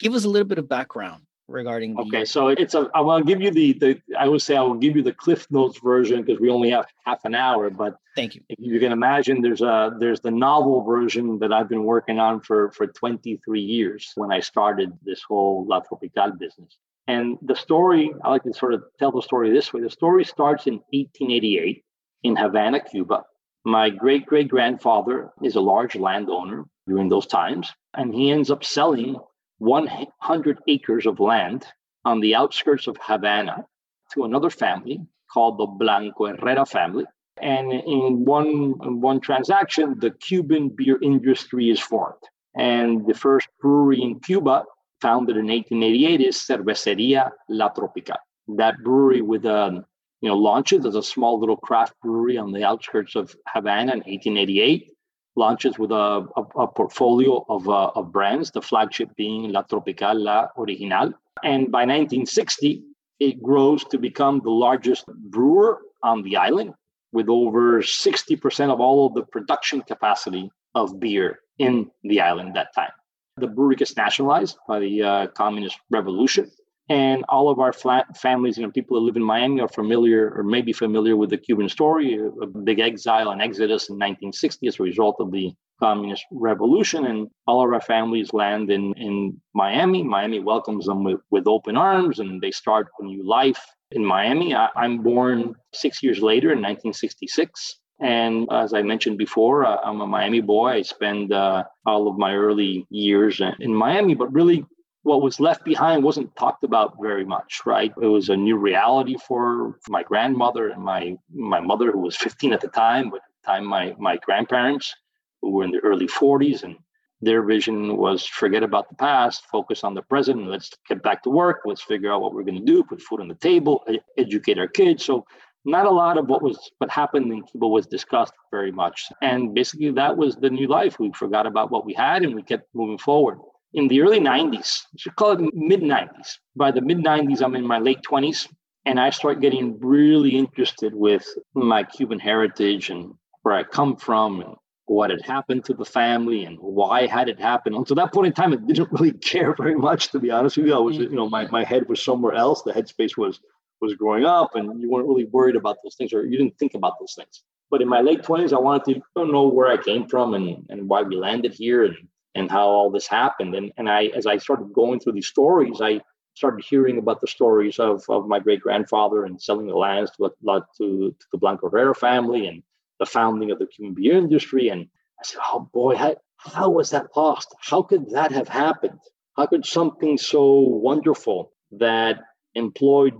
give 0.00 0.14
us 0.14 0.24
a 0.24 0.28
little 0.28 0.48
bit 0.48 0.58
of 0.58 0.68
background 0.68 1.25
regarding 1.48 1.94
the 1.94 2.02
okay 2.02 2.24
so 2.24 2.48
it's 2.48 2.74
a 2.74 2.90
i 2.94 3.00
will 3.00 3.22
give 3.22 3.40
you 3.40 3.50
the 3.50 3.72
the 3.74 4.00
i 4.18 4.26
would 4.26 4.42
say 4.42 4.56
i 4.56 4.62
will 4.62 4.74
give 4.74 4.96
you 4.96 5.02
the 5.02 5.12
cliff 5.12 5.46
notes 5.50 5.78
version 5.78 6.22
because 6.22 6.40
we 6.40 6.50
only 6.50 6.70
have 6.70 6.86
half 7.04 7.24
an 7.24 7.34
hour 7.34 7.70
but 7.70 7.98
thank 8.16 8.34
you. 8.34 8.42
if 8.48 8.58
you 8.58 8.80
can 8.80 8.90
imagine 8.90 9.42
there's 9.42 9.60
a 9.60 9.94
there's 10.00 10.20
the 10.20 10.30
novel 10.30 10.82
version 10.82 11.38
that 11.38 11.52
i've 11.52 11.68
been 11.68 11.84
working 11.84 12.18
on 12.18 12.40
for 12.40 12.72
for 12.72 12.88
23 12.88 13.60
years 13.60 14.12
when 14.16 14.32
i 14.32 14.40
started 14.40 14.92
this 15.04 15.22
whole 15.22 15.64
la 15.68 15.80
tropical 15.80 16.32
business. 16.32 16.76
And 17.08 17.38
the 17.42 17.54
story 17.54 18.12
i 18.24 18.30
like 18.30 18.42
to 18.42 18.52
sort 18.52 18.74
of 18.74 18.82
tell 18.98 19.12
the 19.12 19.22
story 19.22 19.50
this 19.50 19.72
way. 19.72 19.80
The 19.80 19.90
story 19.90 20.24
starts 20.24 20.66
in 20.66 20.74
1888 20.90 21.84
in 22.24 22.34
havana 22.34 22.80
cuba. 22.80 23.24
My 23.64 23.90
great 23.90 24.26
great 24.26 24.48
grandfather 24.48 25.30
is 25.42 25.54
a 25.54 25.60
large 25.60 25.94
landowner 25.94 26.64
during 26.88 27.08
those 27.08 27.26
times 27.26 27.72
and 27.94 28.12
he 28.12 28.32
ends 28.32 28.50
up 28.50 28.64
selling 28.64 29.16
100 29.58 30.58
acres 30.68 31.06
of 31.06 31.20
land 31.20 31.66
on 32.04 32.20
the 32.20 32.34
outskirts 32.34 32.86
of 32.86 32.96
Havana 33.00 33.64
to 34.12 34.24
another 34.24 34.50
family 34.50 35.00
called 35.32 35.58
the 35.58 35.66
Blanco 35.66 36.26
Herrera 36.26 36.66
family. 36.66 37.04
And 37.40 37.72
in 37.72 38.24
one, 38.24 39.00
one 39.00 39.20
transaction, 39.20 39.98
the 39.98 40.10
Cuban 40.10 40.70
beer 40.70 40.98
industry 41.02 41.68
is 41.68 41.80
formed. 41.80 42.22
And 42.56 43.06
the 43.06 43.14
first 43.14 43.48
brewery 43.60 44.00
in 44.00 44.20
Cuba, 44.20 44.64
founded 45.02 45.36
in 45.36 45.46
1888, 45.46 46.20
is 46.22 46.36
Cerveceria 46.36 47.30
La 47.50 47.68
Tropical. 47.68 48.16
That 48.56 48.82
brewery 48.82 49.20
with 49.20 49.44
a 49.44 49.84
you 50.22 50.28
know 50.30 50.36
launches 50.36 50.86
as 50.86 50.94
a 50.94 51.02
small 51.02 51.38
little 51.38 51.58
craft 51.58 51.94
brewery 52.02 52.38
on 52.38 52.52
the 52.52 52.64
outskirts 52.64 53.14
of 53.16 53.36
Havana 53.48 53.92
in 53.92 53.98
1888 53.98 54.90
launches 55.36 55.78
with 55.78 55.92
a, 55.92 56.26
a, 56.36 56.42
a 56.58 56.66
portfolio 56.66 57.44
of, 57.48 57.68
uh, 57.68 57.90
of 57.94 58.12
brands, 58.12 58.50
the 58.50 58.62
flagship 58.62 59.14
being 59.16 59.52
La 59.52 59.62
Tropical, 59.62 60.14
La 60.14 60.48
Original. 60.58 61.12
And 61.44 61.70
by 61.70 61.80
1960, 61.80 62.82
it 63.20 63.42
grows 63.42 63.84
to 63.84 63.98
become 63.98 64.40
the 64.42 64.50
largest 64.50 65.06
brewer 65.06 65.80
on 66.02 66.22
the 66.22 66.36
island 66.36 66.74
with 67.12 67.28
over 67.28 67.82
60% 67.82 68.70
of 68.70 68.80
all 68.80 69.06
of 69.06 69.14
the 69.14 69.22
production 69.22 69.82
capacity 69.82 70.50
of 70.74 71.00
beer 71.00 71.40
in 71.58 71.90
the 72.02 72.20
island 72.20 72.50
at 72.50 72.54
that 72.54 72.74
time. 72.74 72.92
The 73.38 73.46
brewery 73.46 73.76
gets 73.76 73.96
nationalized 73.96 74.56
by 74.66 74.80
the 74.80 75.02
uh, 75.02 75.26
Communist 75.28 75.78
Revolution 75.90 76.50
and 76.88 77.24
all 77.28 77.48
of 77.48 77.58
our 77.58 77.72
families, 77.72 78.56
you 78.56 78.62
know, 78.62 78.70
people 78.70 78.98
who 78.98 79.04
live 79.04 79.16
in 79.16 79.22
Miami 79.22 79.60
are 79.60 79.68
familiar 79.68 80.32
or 80.36 80.44
maybe 80.44 80.72
familiar 80.72 81.16
with 81.16 81.30
the 81.30 81.36
Cuban 81.36 81.68
story, 81.68 82.16
a 82.40 82.46
big 82.46 82.78
exile 82.78 83.30
and 83.30 83.42
exodus 83.42 83.88
in 83.88 83.94
1960 83.94 84.68
as 84.68 84.78
a 84.78 84.84
result 84.84 85.16
of 85.18 85.32
the 85.32 85.52
communist 85.80 86.24
revolution. 86.30 87.06
And 87.06 87.28
all 87.48 87.64
of 87.64 87.72
our 87.72 87.80
families 87.80 88.32
land 88.32 88.70
in, 88.70 88.94
in 88.94 89.40
Miami. 89.52 90.04
Miami 90.04 90.38
welcomes 90.38 90.86
them 90.86 91.02
with, 91.02 91.20
with 91.30 91.48
open 91.48 91.76
arms 91.76 92.20
and 92.20 92.40
they 92.40 92.52
start 92.52 92.86
a 93.00 93.04
new 93.04 93.26
life 93.26 93.64
in 93.90 94.04
Miami. 94.04 94.54
I, 94.54 94.68
am 94.76 95.02
born 95.02 95.54
six 95.74 96.04
years 96.04 96.20
later 96.20 96.48
in 96.52 96.58
1966. 96.58 97.80
And 98.00 98.46
as 98.52 98.74
I 98.74 98.82
mentioned 98.82 99.18
before, 99.18 99.64
uh, 99.64 99.78
I'm 99.82 100.02
a 100.02 100.06
Miami 100.06 100.40
boy. 100.40 100.68
I 100.68 100.82
spend 100.82 101.32
uh, 101.32 101.64
all 101.84 102.08
of 102.08 102.16
my 102.16 102.34
early 102.34 102.86
years 102.90 103.40
in 103.58 103.74
Miami, 103.74 104.14
but 104.14 104.32
really 104.32 104.64
what 105.06 105.22
was 105.22 105.38
left 105.38 105.64
behind 105.64 106.02
wasn't 106.02 106.34
talked 106.34 106.64
about 106.64 106.96
very 107.00 107.24
much, 107.24 107.60
right? 107.64 107.92
It 108.02 108.08
was 108.08 108.28
a 108.28 108.36
new 108.36 108.56
reality 108.56 109.16
for 109.16 109.78
my 109.88 110.02
grandmother 110.02 110.68
and 110.70 110.82
my 110.82 111.16
my 111.32 111.60
mother, 111.60 111.92
who 111.92 112.00
was 112.00 112.16
15 112.16 112.52
at 112.52 112.60
the 112.60 112.68
time, 112.68 113.10
but 113.10 113.20
at 113.26 113.30
the 113.40 113.52
time 113.52 113.64
my 113.64 113.94
my 113.98 114.16
grandparents, 114.16 114.92
who 115.40 115.52
were 115.52 115.64
in 115.64 115.70
their 115.70 115.86
early 115.90 116.08
40s, 116.08 116.64
and 116.64 116.74
their 117.20 117.42
vision 117.44 117.96
was 117.96 118.26
forget 118.26 118.64
about 118.64 118.88
the 118.88 118.96
past, 118.96 119.46
focus 119.46 119.84
on 119.84 119.94
the 119.94 120.02
present, 120.02 120.48
let's 120.48 120.70
get 120.88 121.04
back 121.04 121.22
to 121.22 121.30
work, 121.30 121.60
let's 121.64 121.82
figure 121.82 122.12
out 122.12 122.20
what 122.20 122.34
we're 122.34 122.48
going 122.50 122.58
to 122.58 122.72
do, 122.72 122.82
put 122.82 123.00
food 123.00 123.20
on 123.20 123.28
the 123.28 123.40
table, 123.50 123.86
educate 124.18 124.58
our 124.58 124.72
kids. 124.80 125.04
So 125.04 125.24
not 125.64 125.86
a 125.86 125.98
lot 126.02 126.18
of 126.18 126.28
what 126.28 126.42
was 126.42 126.58
what 126.78 126.90
happened 126.90 127.32
in 127.32 127.44
Cuba 127.44 127.68
was 127.68 127.86
discussed 127.86 128.34
very 128.50 128.72
much. 128.72 128.98
And 129.22 129.54
basically 129.54 129.92
that 129.92 130.16
was 130.16 130.34
the 130.34 130.50
new 130.50 130.66
life. 130.66 130.98
We 130.98 131.12
forgot 131.12 131.46
about 131.46 131.70
what 131.70 131.86
we 131.86 131.94
had 131.94 132.24
and 132.24 132.34
we 132.34 132.42
kept 132.42 132.74
moving 132.74 132.98
forward 132.98 133.38
in 133.76 133.88
the 133.88 134.00
early 134.00 134.18
90s, 134.18 134.84
you 134.92 134.98
should 134.98 135.16
call 135.16 135.32
it 135.32 135.54
mid 135.54 135.82
90s. 135.82 136.38
By 136.56 136.70
the 136.72 136.80
mid 136.80 136.98
90s, 136.98 137.42
I'm 137.42 137.54
in 137.54 137.66
my 137.66 137.78
late 137.78 138.00
20s. 138.02 138.48
And 138.86 138.98
I 138.98 139.10
start 139.10 139.40
getting 139.40 139.78
really 139.80 140.30
interested 140.30 140.94
with 140.94 141.26
my 141.54 141.82
Cuban 141.82 142.18
heritage 142.18 142.88
and 142.88 143.14
where 143.42 143.54
I 143.54 143.64
come 143.64 143.96
from 143.96 144.40
and 144.40 144.54
what 144.86 145.10
had 145.10 145.22
happened 145.22 145.64
to 145.64 145.74
the 145.74 145.84
family 145.84 146.44
and 146.44 146.56
why 146.60 147.06
had 147.06 147.28
it 147.28 147.40
happened. 147.40 147.86
To 147.88 147.94
that 147.96 148.12
point 148.14 148.28
in 148.28 148.32
time, 148.32 148.52
I 148.52 148.56
didn't 148.56 148.92
really 148.92 149.12
care 149.32 149.54
very 149.54 149.74
much, 149.74 150.10
to 150.12 150.20
be 150.20 150.30
honest 150.30 150.56
with 150.56 150.66
you. 150.66 150.74
I 150.74 150.78
was, 150.78 150.96
you 150.96 151.10
know, 151.10 151.28
my, 151.28 151.46
my 151.48 151.64
head 151.64 151.88
was 151.88 152.02
somewhere 152.02 152.34
else. 152.34 152.62
The 152.62 152.72
headspace 152.72 153.16
was 153.16 153.40
was 153.82 153.92
growing 153.92 154.24
up 154.24 154.54
and 154.54 154.80
you 154.80 154.90
weren't 154.90 155.06
really 155.06 155.26
worried 155.26 155.54
about 155.54 155.76
those 155.84 155.94
things 155.96 156.10
or 156.14 156.24
you 156.24 156.38
didn't 156.38 156.56
think 156.58 156.72
about 156.72 156.94
those 156.98 157.12
things. 157.14 157.42
But 157.70 157.82
in 157.82 157.88
my 157.88 158.00
late 158.00 158.22
20s, 158.22 158.54
I 158.54 158.58
wanted 158.58 159.02
to 159.18 159.26
know 159.26 159.48
where 159.48 159.68
I 159.68 159.76
came 159.76 160.08
from 160.08 160.32
and, 160.32 160.64
and 160.70 160.88
why 160.88 161.02
we 161.02 161.14
landed 161.14 161.52
here 161.52 161.84
and, 161.84 161.94
and 162.36 162.50
how 162.50 162.66
all 162.66 162.90
this 162.90 163.06
happened. 163.06 163.54
And, 163.54 163.72
and 163.76 163.88
I, 163.88 164.06
as 164.06 164.26
I 164.26 164.36
started 164.36 164.72
going 164.72 165.00
through 165.00 165.14
these 165.14 165.26
stories, 165.26 165.80
I 165.80 166.00
started 166.34 166.64
hearing 166.64 166.98
about 166.98 167.20
the 167.20 167.26
stories 167.26 167.78
of, 167.78 168.04
of 168.08 168.28
my 168.28 168.38
great 168.38 168.60
grandfather 168.60 169.24
and 169.24 169.40
selling 169.40 169.66
the 169.66 169.74
lands 169.74 170.10
to, 170.12 170.28
to, 170.28 170.60
to 170.78 171.26
the 171.32 171.38
Blanco 171.38 171.70
Herrera 171.70 171.94
family 171.94 172.46
and 172.46 172.62
the 172.98 173.06
founding 173.06 173.50
of 173.50 173.58
the 173.58 173.66
Cuban 173.66 173.94
beer 173.94 174.16
industry. 174.16 174.68
And 174.68 174.82
I 175.18 175.22
said, 175.24 175.40
oh 175.44 175.68
boy, 175.72 175.96
how, 175.96 176.16
how 176.36 176.70
was 176.70 176.90
that 176.90 177.10
possible? 177.10 177.56
How 177.60 177.82
could 177.82 178.10
that 178.10 178.32
have 178.32 178.48
happened? 178.48 179.00
How 179.36 179.46
could 179.46 179.64
something 179.64 180.18
so 180.18 180.58
wonderful 180.58 181.52
that 181.72 182.20
employed 182.54 183.14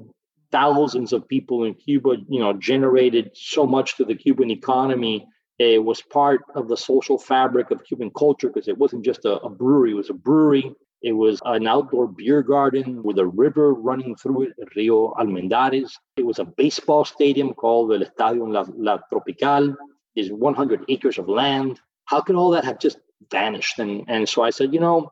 thousands 0.50 1.12
of 1.12 1.28
people 1.28 1.64
in 1.64 1.74
Cuba, 1.74 2.16
you 2.28 2.40
know, 2.40 2.52
generated 2.52 3.30
so 3.34 3.66
much 3.66 3.96
to 3.96 4.04
the 4.04 4.14
Cuban 4.14 4.50
economy. 4.50 5.26
It 5.58 5.82
was 5.82 6.02
part 6.02 6.42
of 6.54 6.68
the 6.68 6.76
social 6.76 7.18
fabric 7.18 7.70
of 7.70 7.84
Cuban 7.84 8.10
culture 8.10 8.48
because 8.48 8.68
it 8.68 8.76
wasn't 8.76 9.04
just 9.04 9.24
a, 9.24 9.40
a, 9.40 9.48
brewery, 9.48 9.92
it 9.92 9.94
was 9.94 10.10
a 10.10 10.14
brewery. 10.14 10.74
It 11.02 11.12
was 11.12 11.40
an 11.44 11.66
outdoor 11.66 12.08
beer 12.08 12.42
garden 12.42 13.02
with 13.02 13.18
a 13.18 13.26
river 13.26 13.74
running 13.74 14.16
through 14.16 14.42
it, 14.42 14.52
Rio 14.74 15.12
Almendares. 15.14 15.92
It 16.16 16.26
was 16.26 16.38
a 16.38 16.44
baseball 16.44 17.04
stadium 17.04 17.54
called 17.54 17.90
the 17.90 17.98
Estadio 17.98 18.52
La, 18.52 18.64
La 18.76 18.98
Tropical. 19.10 19.76
Is 20.14 20.32
100 20.32 20.86
acres 20.88 21.18
of 21.18 21.28
land. 21.28 21.78
How 22.06 22.22
could 22.22 22.36
all 22.36 22.50
that 22.52 22.64
have 22.64 22.78
just 22.78 22.96
vanished? 23.30 23.78
And, 23.78 24.04
and 24.08 24.26
so 24.26 24.42
I 24.42 24.48
said, 24.48 24.72
you 24.72 24.80
know, 24.80 25.10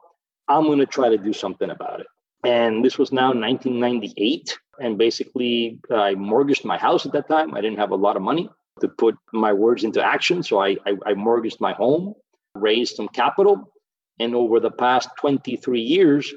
I'm 0.48 0.64
going 0.64 0.78
to 0.78 0.86
try 0.86 1.10
to 1.10 1.18
do 1.18 1.34
something 1.34 1.68
about 1.68 2.00
it. 2.00 2.06
And 2.42 2.82
this 2.82 2.98
was 2.98 3.12
now 3.12 3.28
1998 3.28 4.58
and 4.80 4.98
basically 4.98 5.78
I 5.90 6.14
mortgaged 6.14 6.64
my 6.64 6.78
house 6.78 7.06
at 7.06 7.12
that 7.12 7.28
time. 7.28 7.54
I 7.54 7.60
didn't 7.60 7.78
have 7.78 7.90
a 7.90 7.96
lot 7.96 8.16
of 8.16 8.22
money 8.22 8.48
to 8.80 8.88
put 8.88 9.16
my 9.32 9.52
words 9.52 9.84
into 9.84 10.04
action, 10.04 10.42
so 10.42 10.60
I, 10.60 10.76
I, 10.86 10.96
I 11.06 11.14
mortgaged 11.14 11.60
my 11.60 11.72
home, 11.72 12.14
raised 12.54 12.96
some 12.96 13.08
capital, 13.08 13.72
and 14.18 14.34
over 14.34 14.60
the 14.60 14.70
past 14.70 15.08
23 15.18 15.80
years, 15.80 16.32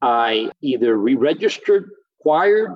I 0.00 0.50
either 0.62 0.96
re-registered, 0.96 1.90
acquired, 2.20 2.72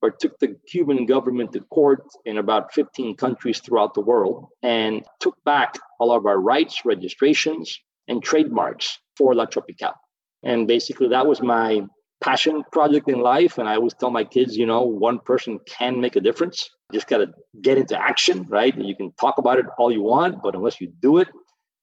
or 0.00 0.10
took 0.10 0.38
the 0.38 0.56
Cuban 0.68 1.06
government 1.06 1.52
to 1.52 1.60
court 1.60 2.04
in 2.24 2.38
about 2.38 2.74
15 2.74 3.16
countries 3.16 3.60
throughout 3.60 3.94
the 3.94 4.00
world 4.00 4.48
and 4.62 5.04
took 5.20 5.36
back 5.44 5.78
all 6.00 6.12
of 6.12 6.26
our 6.26 6.40
rights, 6.40 6.84
registrations, 6.84 7.78
and 8.08 8.22
trademarks 8.22 8.98
for 9.16 9.34
La 9.34 9.44
Tropical. 9.44 9.92
And 10.42 10.66
basically, 10.66 11.08
that 11.08 11.26
was 11.26 11.40
my 11.40 11.82
passion 12.22 12.62
project 12.72 13.08
in 13.08 13.20
life. 13.20 13.58
And 13.58 13.68
I 13.68 13.76
always 13.76 13.94
tell 13.94 14.10
my 14.10 14.24
kids, 14.24 14.56
you 14.56 14.66
know, 14.66 14.82
one 14.82 15.18
person 15.18 15.58
can 15.66 16.00
make 16.00 16.16
a 16.16 16.20
difference. 16.20 16.70
You 16.90 16.98
just 16.98 17.08
got 17.08 17.18
to 17.18 17.28
get 17.60 17.78
into 17.78 18.00
action, 18.00 18.44
right? 18.48 18.76
You 18.76 18.96
can 18.96 19.12
talk 19.20 19.38
about 19.38 19.58
it 19.58 19.66
all 19.78 19.92
you 19.92 20.02
want, 20.02 20.42
but 20.42 20.54
unless 20.54 20.80
you 20.80 20.92
do 21.00 21.18
it, 21.18 21.28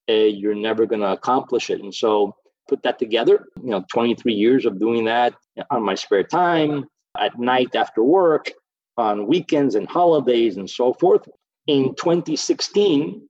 uh, 0.09 0.13
you're 0.13 0.55
never 0.55 0.85
going 0.85 1.01
to 1.01 1.11
accomplish 1.11 1.69
it. 1.69 1.81
And 1.81 1.93
so 1.93 2.35
put 2.67 2.83
that 2.83 2.99
together, 2.99 3.45
you 3.61 3.69
know, 3.71 3.83
23 3.91 4.33
years 4.33 4.65
of 4.65 4.79
doing 4.79 5.05
that 5.05 5.33
on 5.69 5.83
my 5.83 5.95
spare 5.95 6.23
time, 6.23 6.85
at 7.17 7.37
night 7.39 7.75
after 7.75 8.03
work, 8.03 8.51
on 8.97 9.27
weekends 9.27 9.75
and 9.75 9.87
holidays 9.87 10.57
and 10.57 10.69
so 10.69 10.93
forth. 10.93 11.27
In 11.67 11.95
2016, 11.95 13.27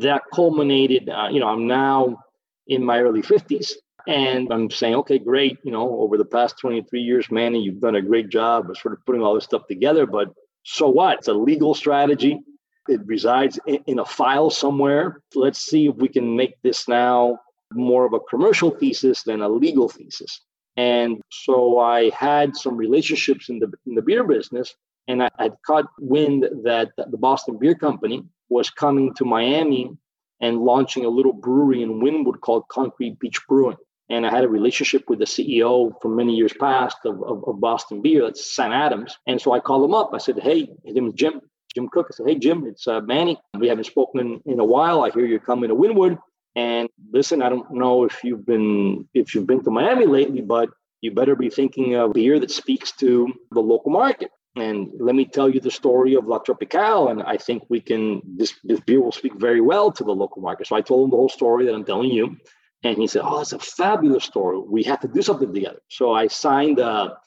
that 0.00 0.22
culminated, 0.32 1.08
uh, 1.08 1.28
you 1.30 1.40
know, 1.40 1.48
I'm 1.48 1.66
now 1.66 2.18
in 2.66 2.84
my 2.84 3.00
early 3.00 3.22
50s 3.22 3.72
and 4.10 4.52
I'm 4.52 4.70
saying, 4.70 4.96
okay, 4.96 5.20
great. 5.20 5.58
You 5.62 5.70
know, 5.70 6.00
over 6.00 6.18
the 6.18 6.24
past 6.24 6.58
23 6.58 7.00
years, 7.00 7.30
Manny, 7.30 7.62
you've 7.62 7.80
done 7.80 7.94
a 7.94 8.02
great 8.02 8.28
job 8.28 8.68
of 8.68 8.76
sort 8.76 8.94
of 8.94 9.06
putting 9.06 9.22
all 9.22 9.34
this 9.34 9.44
stuff 9.44 9.68
together. 9.68 10.04
But 10.04 10.34
so 10.64 10.88
what? 10.88 11.18
It's 11.18 11.28
a 11.28 11.32
legal 11.32 11.74
strategy. 11.74 12.40
It 12.88 13.02
resides 13.06 13.60
in, 13.66 14.00
a 14.00 14.04
file 14.04 14.50
somewhere. 14.50 15.22
Let's 15.36 15.60
see 15.60 15.86
if 15.86 15.94
we 15.94 16.08
can 16.08 16.36
make 16.36 16.60
this 16.62 16.88
now 16.88 17.38
more 17.72 18.04
of 18.04 18.12
a 18.12 18.18
commercial 18.18 18.72
thesis 18.72 19.22
than 19.22 19.42
a 19.42 19.48
legal 19.48 19.88
thesis. 19.88 20.40
And 20.76 21.20
so 21.30 21.78
I 21.78 22.10
had 22.10 22.56
some 22.56 22.76
relationships 22.76 23.48
in 23.48 23.60
the 23.60 23.70
in 23.86 23.94
the 23.94 24.02
beer 24.02 24.24
business, 24.24 24.74
and 25.06 25.22
I 25.22 25.30
had 25.38 25.54
caught 25.64 25.86
wind 26.00 26.48
that 26.64 26.90
the 26.96 27.18
Boston 27.18 27.58
Beer 27.58 27.76
Company 27.76 28.24
was 28.48 28.70
coming 28.70 29.14
to 29.14 29.24
Miami 29.24 29.96
and 30.40 30.58
launching 30.58 31.04
a 31.04 31.08
little 31.08 31.32
brewery 31.32 31.82
in 31.82 32.00
Wynwood 32.00 32.40
called 32.40 32.66
Concrete 32.68 33.20
Beach 33.20 33.40
Brewing 33.46 33.76
and 34.10 34.26
I 34.26 34.30
had 34.30 34.44
a 34.44 34.48
relationship 34.48 35.08
with 35.08 35.20
the 35.20 35.24
CEO 35.24 35.92
for 36.02 36.08
many 36.08 36.34
years 36.34 36.52
past 36.52 36.98
of, 37.04 37.22
of, 37.22 37.44
of, 37.46 37.60
Boston 37.60 38.02
Beer, 38.02 38.24
that's 38.24 38.54
Sam 38.54 38.72
Adams. 38.72 39.16
And 39.26 39.40
so 39.40 39.52
I 39.52 39.60
called 39.60 39.84
him 39.84 39.94
up. 39.94 40.10
I 40.12 40.18
said, 40.18 40.40
Hey, 40.40 40.68
his 40.84 40.94
name 40.94 41.06
is 41.06 41.14
Jim, 41.14 41.40
Jim 41.74 41.88
Koch. 41.88 42.06
I 42.10 42.14
said, 42.14 42.26
Hey, 42.26 42.34
Jim, 42.34 42.66
it's 42.66 42.88
uh, 42.88 43.00
Manny. 43.00 43.38
We 43.56 43.68
haven't 43.68 43.84
spoken 43.84 44.20
in, 44.20 44.52
in 44.52 44.60
a 44.60 44.64
while. 44.64 45.04
I 45.04 45.10
hear 45.10 45.24
you're 45.24 45.38
coming 45.38 45.70
to 45.70 45.76
Wynwood. 45.76 46.18
And 46.56 46.88
listen, 47.12 47.40
I 47.40 47.48
don't 47.48 47.70
know 47.70 48.04
if 48.04 48.24
you've 48.24 48.44
been 48.44 49.08
if 49.14 49.34
you've 49.34 49.46
been 49.46 49.62
to 49.62 49.70
Miami 49.70 50.06
lately, 50.06 50.40
but 50.40 50.68
you 51.00 51.12
better 51.12 51.36
be 51.36 51.48
thinking 51.48 51.94
of 51.94 52.12
beer 52.12 52.40
that 52.40 52.50
speaks 52.50 52.90
to 52.96 53.32
the 53.52 53.60
local 53.60 53.92
market. 53.92 54.30
And 54.56 54.90
let 54.98 55.14
me 55.14 55.24
tell 55.24 55.48
you 55.48 55.60
the 55.60 55.70
story 55.70 56.14
of 56.14 56.26
La 56.26 56.38
Tropical. 56.38 57.08
And 57.08 57.22
I 57.22 57.36
think 57.36 57.62
we 57.68 57.80
can, 57.80 58.20
this, 58.24 58.54
this 58.64 58.80
beer 58.80 59.00
will 59.00 59.12
speak 59.12 59.34
very 59.36 59.60
well 59.60 59.92
to 59.92 60.02
the 60.02 60.10
local 60.10 60.42
market. 60.42 60.66
So 60.66 60.74
I 60.74 60.80
told 60.80 61.04
him 61.04 61.10
the 61.10 61.16
whole 61.16 61.28
story 61.28 61.66
that 61.66 61.74
I'm 61.74 61.84
telling 61.84 62.10
you. 62.10 62.36
And 62.82 62.96
he 62.96 63.06
said, 63.06 63.22
Oh, 63.24 63.40
it's 63.40 63.52
a 63.52 63.58
fabulous 63.58 64.24
story. 64.24 64.58
We 64.58 64.82
have 64.84 65.00
to 65.00 65.08
do 65.08 65.22
something 65.22 65.52
together. 65.52 65.80
So 65.88 66.12
I 66.12 66.28
signed 66.28 66.78
a, 66.78 67.18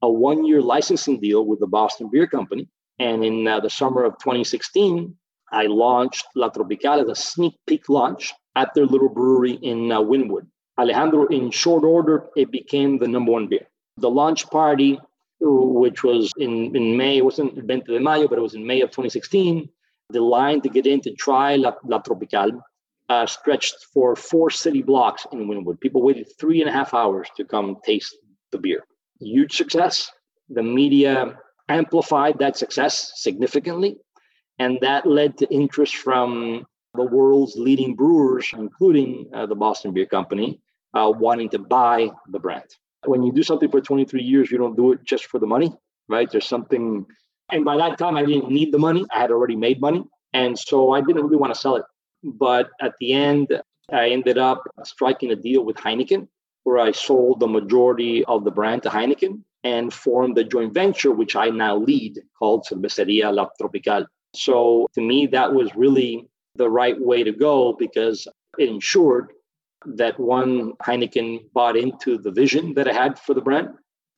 a 0.00 0.10
one 0.10 0.44
year 0.44 0.62
licensing 0.62 1.20
deal 1.20 1.44
with 1.44 1.60
the 1.60 1.66
Boston 1.66 2.08
Beer 2.10 2.26
Company. 2.26 2.68
And 2.98 3.24
in 3.24 3.46
uh, 3.46 3.60
the 3.60 3.70
summer 3.70 4.04
of 4.04 4.14
2016, 4.18 5.14
I 5.50 5.66
launched 5.66 6.26
La 6.34 6.48
Tropical 6.48 7.00
as 7.00 7.08
a 7.08 7.14
sneak 7.14 7.54
peek 7.66 7.88
launch 7.88 8.32
at 8.56 8.72
their 8.74 8.86
little 8.86 9.08
brewery 9.08 9.52
in 9.52 9.92
uh, 9.92 10.00
Wynwood. 10.00 10.46
Alejandro, 10.78 11.26
in 11.26 11.50
short 11.50 11.84
order, 11.84 12.26
it 12.36 12.50
became 12.50 12.98
the 12.98 13.08
number 13.08 13.32
one 13.32 13.48
beer. 13.48 13.66
The 13.98 14.08
launch 14.08 14.48
party, 14.48 14.98
which 15.40 16.02
was 16.02 16.32
in, 16.38 16.74
in 16.74 16.96
May, 16.96 17.18
it 17.18 17.24
wasn't 17.24 17.54
Veinte 17.66 17.86
de 17.86 18.00
Mayo, 18.00 18.28
but 18.28 18.38
it 18.38 18.42
was 18.42 18.54
in 18.54 18.66
May 18.66 18.80
of 18.80 18.90
2016. 18.90 19.68
The 20.10 20.20
line 20.20 20.60
to 20.62 20.68
get 20.70 20.86
in 20.86 21.00
to 21.02 21.12
try 21.12 21.56
La, 21.56 21.74
La 21.84 21.98
Tropical 21.98 22.62
uh, 23.12 23.26
stretched 23.26 23.76
for 23.92 24.16
four 24.16 24.48
city 24.48 24.82
blocks 24.82 25.26
in 25.32 25.46
Wynwood. 25.48 25.80
People 25.80 26.02
waited 26.02 26.26
three 26.40 26.60
and 26.62 26.70
a 26.70 26.72
half 26.72 26.94
hours 26.94 27.28
to 27.36 27.44
come 27.44 27.76
taste 27.84 28.16
the 28.52 28.58
beer. 28.58 28.80
Huge 29.20 29.54
success. 29.62 30.10
The 30.48 30.62
media 30.62 31.14
amplified 31.68 32.38
that 32.38 32.56
success 32.56 32.94
significantly, 33.16 33.92
and 34.58 34.78
that 34.80 35.06
led 35.06 35.30
to 35.38 35.46
interest 35.62 35.94
from 35.96 36.64
the 36.94 37.06
world's 37.16 37.54
leading 37.56 37.94
brewers, 37.94 38.46
including 38.64 39.08
uh, 39.34 39.46
the 39.46 39.58
Boston 39.64 39.92
Beer 39.92 40.06
Company, 40.06 40.60
uh, 40.94 41.10
wanting 41.24 41.50
to 41.50 41.58
buy 41.58 42.10
the 42.34 42.38
brand. 42.38 42.68
When 43.04 43.22
you 43.22 43.32
do 43.32 43.42
something 43.42 43.70
for 43.70 43.80
23 43.80 44.22
years, 44.22 44.50
you 44.50 44.58
don't 44.58 44.76
do 44.76 44.92
it 44.92 45.00
just 45.04 45.26
for 45.26 45.38
the 45.38 45.50
money, 45.54 45.70
right? 46.08 46.28
There's 46.30 46.48
something, 46.48 47.06
and 47.50 47.64
by 47.64 47.76
that 47.76 47.98
time, 47.98 48.16
I 48.16 48.24
didn't 48.24 48.50
need 48.50 48.72
the 48.72 48.78
money. 48.78 49.04
I 49.12 49.20
had 49.20 49.30
already 49.30 49.56
made 49.56 49.80
money. 49.80 50.02
And 50.34 50.58
so 50.58 50.92
I 50.92 51.00
didn't 51.02 51.24
really 51.24 51.36
want 51.36 51.52
to 51.54 51.60
sell 51.60 51.76
it 51.76 51.84
but 52.22 52.70
at 52.80 52.94
the 53.00 53.12
end, 53.12 53.62
I 53.90 54.10
ended 54.10 54.38
up 54.38 54.62
striking 54.84 55.32
a 55.32 55.36
deal 55.36 55.64
with 55.64 55.76
Heineken, 55.76 56.28
where 56.64 56.78
I 56.78 56.92
sold 56.92 57.40
the 57.40 57.48
majority 57.48 58.24
of 58.24 58.44
the 58.44 58.50
brand 58.50 58.82
to 58.84 58.88
Heineken 58.88 59.42
and 59.64 59.92
formed 59.92 60.38
a 60.38 60.44
joint 60.44 60.74
venture, 60.74 61.12
which 61.12 61.36
I 61.36 61.50
now 61.50 61.76
lead 61.76 62.20
called 62.38 62.66
Cerveceria 62.66 63.32
La 63.32 63.48
Tropical. 63.58 64.06
So 64.34 64.88
to 64.94 65.00
me, 65.00 65.26
that 65.28 65.52
was 65.52 65.74
really 65.74 66.28
the 66.56 66.68
right 66.68 66.98
way 67.00 67.22
to 67.24 67.32
go 67.32 67.72
because 67.72 68.26
it 68.58 68.68
ensured 68.68 69.32
that 69.84 70.18
one, 70.18 70.72
Heineken 70.82 71.52
bought 71.52 71.76
into 71.76 72.18
the 72.18 72.30
vision 72.30 72.74
that 72.74 72.88
I 72.88 72.92
had 72.92 73.18
for 73.18 73.34
the 73.34 73.40
brand. 73.40 73.70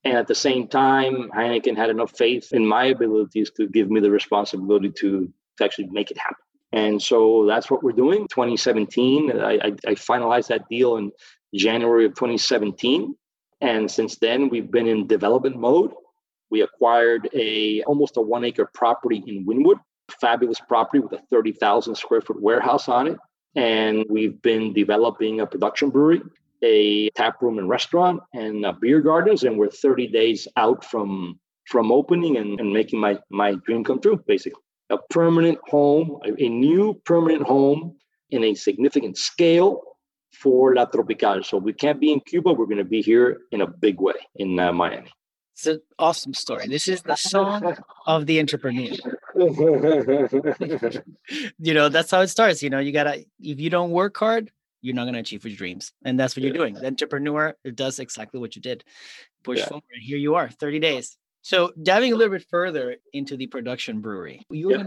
And 0.05 0.19
at 0.19 0.27
the 0.27 0.35
same 0.35 0.69
time, 0.69 1.31
Heineken 1.35 1.77
had 1.77 1.89
enough 1.89 2.17
faith 2.17 2.53
in 2.53 2.67
my 2.67 2.87
abilities 2.87 3.51
to 3.57 3.67
give 3.67 3.91
me 3.91 4.01
the 4.01 4.11
responsibility 4.11 4.91
to, 4.99 5.33
to 5.57 5.65
actually 5.65 5.87
make 5.87 6.11
it 6.11 6.19
happen. 6.19 6.44
And 6.75 7.01
so 7.01 7.47
that's 7.47 7.71
what 7.71 7.85
we're 7.85 7.93
doing. 7.93 8.27
2017, 8.27 9.31
I, 9.31 9.53
I, 9.53 9.59
I 9.87 9.95
finalized 9.95 10.49
that 10.49 10.69
deal 10.69 10.97
in 10.97 11.13
January 11.55 12.05
of 12.05 12.15
2017. 12.17 13.15
And 13.61 13.89
since 13.89 14.19
then, 14.19 14.49
we've 14.49 14.69
been 14.69 14.89
in 14.89 15.07
development 15.07 15.57
mode. 15.57 15.93
We 16.51 16.63
acquired 16.63 17.29
a 17.33 17.83
almost 17.83 18.17
a 18.17 18.21
one 18.21 18.45
acre 18.45 18.69
property 18.75 19.23
in 19.25 19.47
Wynwood, 19.47 19.79
fabulous 20.21 20.59
property 20.59 20.99
with 20.99 21.13
a 21.13 21.23
30,000 21.31 21.95
square 21.95 22.21
foot 22.21 22.43
warehouse 22.43 22.89
on 22.89 23.07
it. 23.07 23.19
And 23.55 24.05
we've 24.11 24.43
been 24.43 24.73
developing 24.73 25.41
a 25.41 25.47
production 25.47 25.91
brewery, 25.91 26.23
a 26.65 27.09
tap 27.11 27.41
room 27.41 27.59
and 27.59 27.69
restaurant, 27.69 28.21
and 28.33 28.67
a 28.67 28.73
beer 28.73 29.01
gardens. 29.01 29.45
And 29.45 29.57
we're 29.57 29.71
30 29.71 30.09
days 30.09 30.49
out 30.57 30.85
from 30.85 31.39
from 31.69 31.93
opening 31.93 32.37
and, 32.37 32.59
and 32.61 32.73
making 32.73 33.01
my, 33.01 33.19
my 33.31 33.55
dream 33.65 33.85
come 33.85 34.01
true, 34.01 34.23
basically. 34.27 34.64
A 34.95 34.99
permanent 35.11 35.59
home, 35.69 36.21
a, 36.25 36.49
new 36.49 36.95
permanent 37.05 37.43
home 37.43 37.97
in 38.31 38.45
a 38.45 38.55
significant 38.55 39.19
scale 39.19 39.83
for 40.33 40.75
La 40.75 40.85
Tropical. 40.85 41.43
So 41.43 41.59
we 41.59 41.73
can't 41.73 42.01
be 42.01 42.13
in 42.13 42.21
Cuba. 42.21 42.53
We're 42.53 42.67
going 42.67 42.79
to 42.79 42.85
be 42.85 43.03
here 43.03 43.41
in 43.51 43.61
a 43.61 43.67
big 43.67 44.01
way 44.01 44.15
in 44.37 44.59
uh, 44.59 44.73
Miami. 44.73 45.11
It's 45.55 45.67
an 45.67 45.81
awesome 45.99 46.35
story. 46.35 46.69
This 46.69 46.87
is 46.89 47.03
the 47.03 47.17
song 47.17 47.77
of 48.07 48.27
the 48.27 48.39
entrepreneur. 48.41 48.95
you 51.59 51.75
know, 51.75 51.89
that's 51.89 52.11
how 52.11 52.21
it 52.23 52.29
starts. 52.29 52.63
You 52.63 52.71
know, 52.71 52.81
you 52.81 52.93
gotta 52.93 53.25
if 53.41 53.61
you 53.61 53.71
don't 53.71 53.93
work 53.93 54.17
hard, 54.17 54.51
you're 54.83 54.97
not 54.97 55.05
gonna 55.05 55.21
achieve 55.21 55.45
your 55.45 55.57
dreams. 55.57 55.93
And 56.05 56.19
that's 56.19 56.37
what 56.37 56.43
you're 56.43 56.53
doing. 56.53 56.75
The 56.75 56.87
entrepreneur 56.87 57.57
it 57.63 57.77
does 57.77 58.01
exactly 58.01 58.41
what 58.41 58.57
you 58.57 58.63
did. 58.63 58.83
Push 59.45 59.61
yeah. 59.61 59.67
forward. 59.67 59.85
Here 60.01 60.19
you 60.19 60.35
are, 60.35 60.49
30 60.51 60.81
days. 60.81 61.17
So 61.45 61.73
diving 61.83 62.11
a 62.15 62.17
little 62.17 62.33
bit 62.33 62.47
further 62.51 62.97
into 63.13 63.37
the 63.37 63.47
production 63.47 64.01
brewery, 64.01 64.47
you're 64.49 64.79
yeah. 64.79 64.85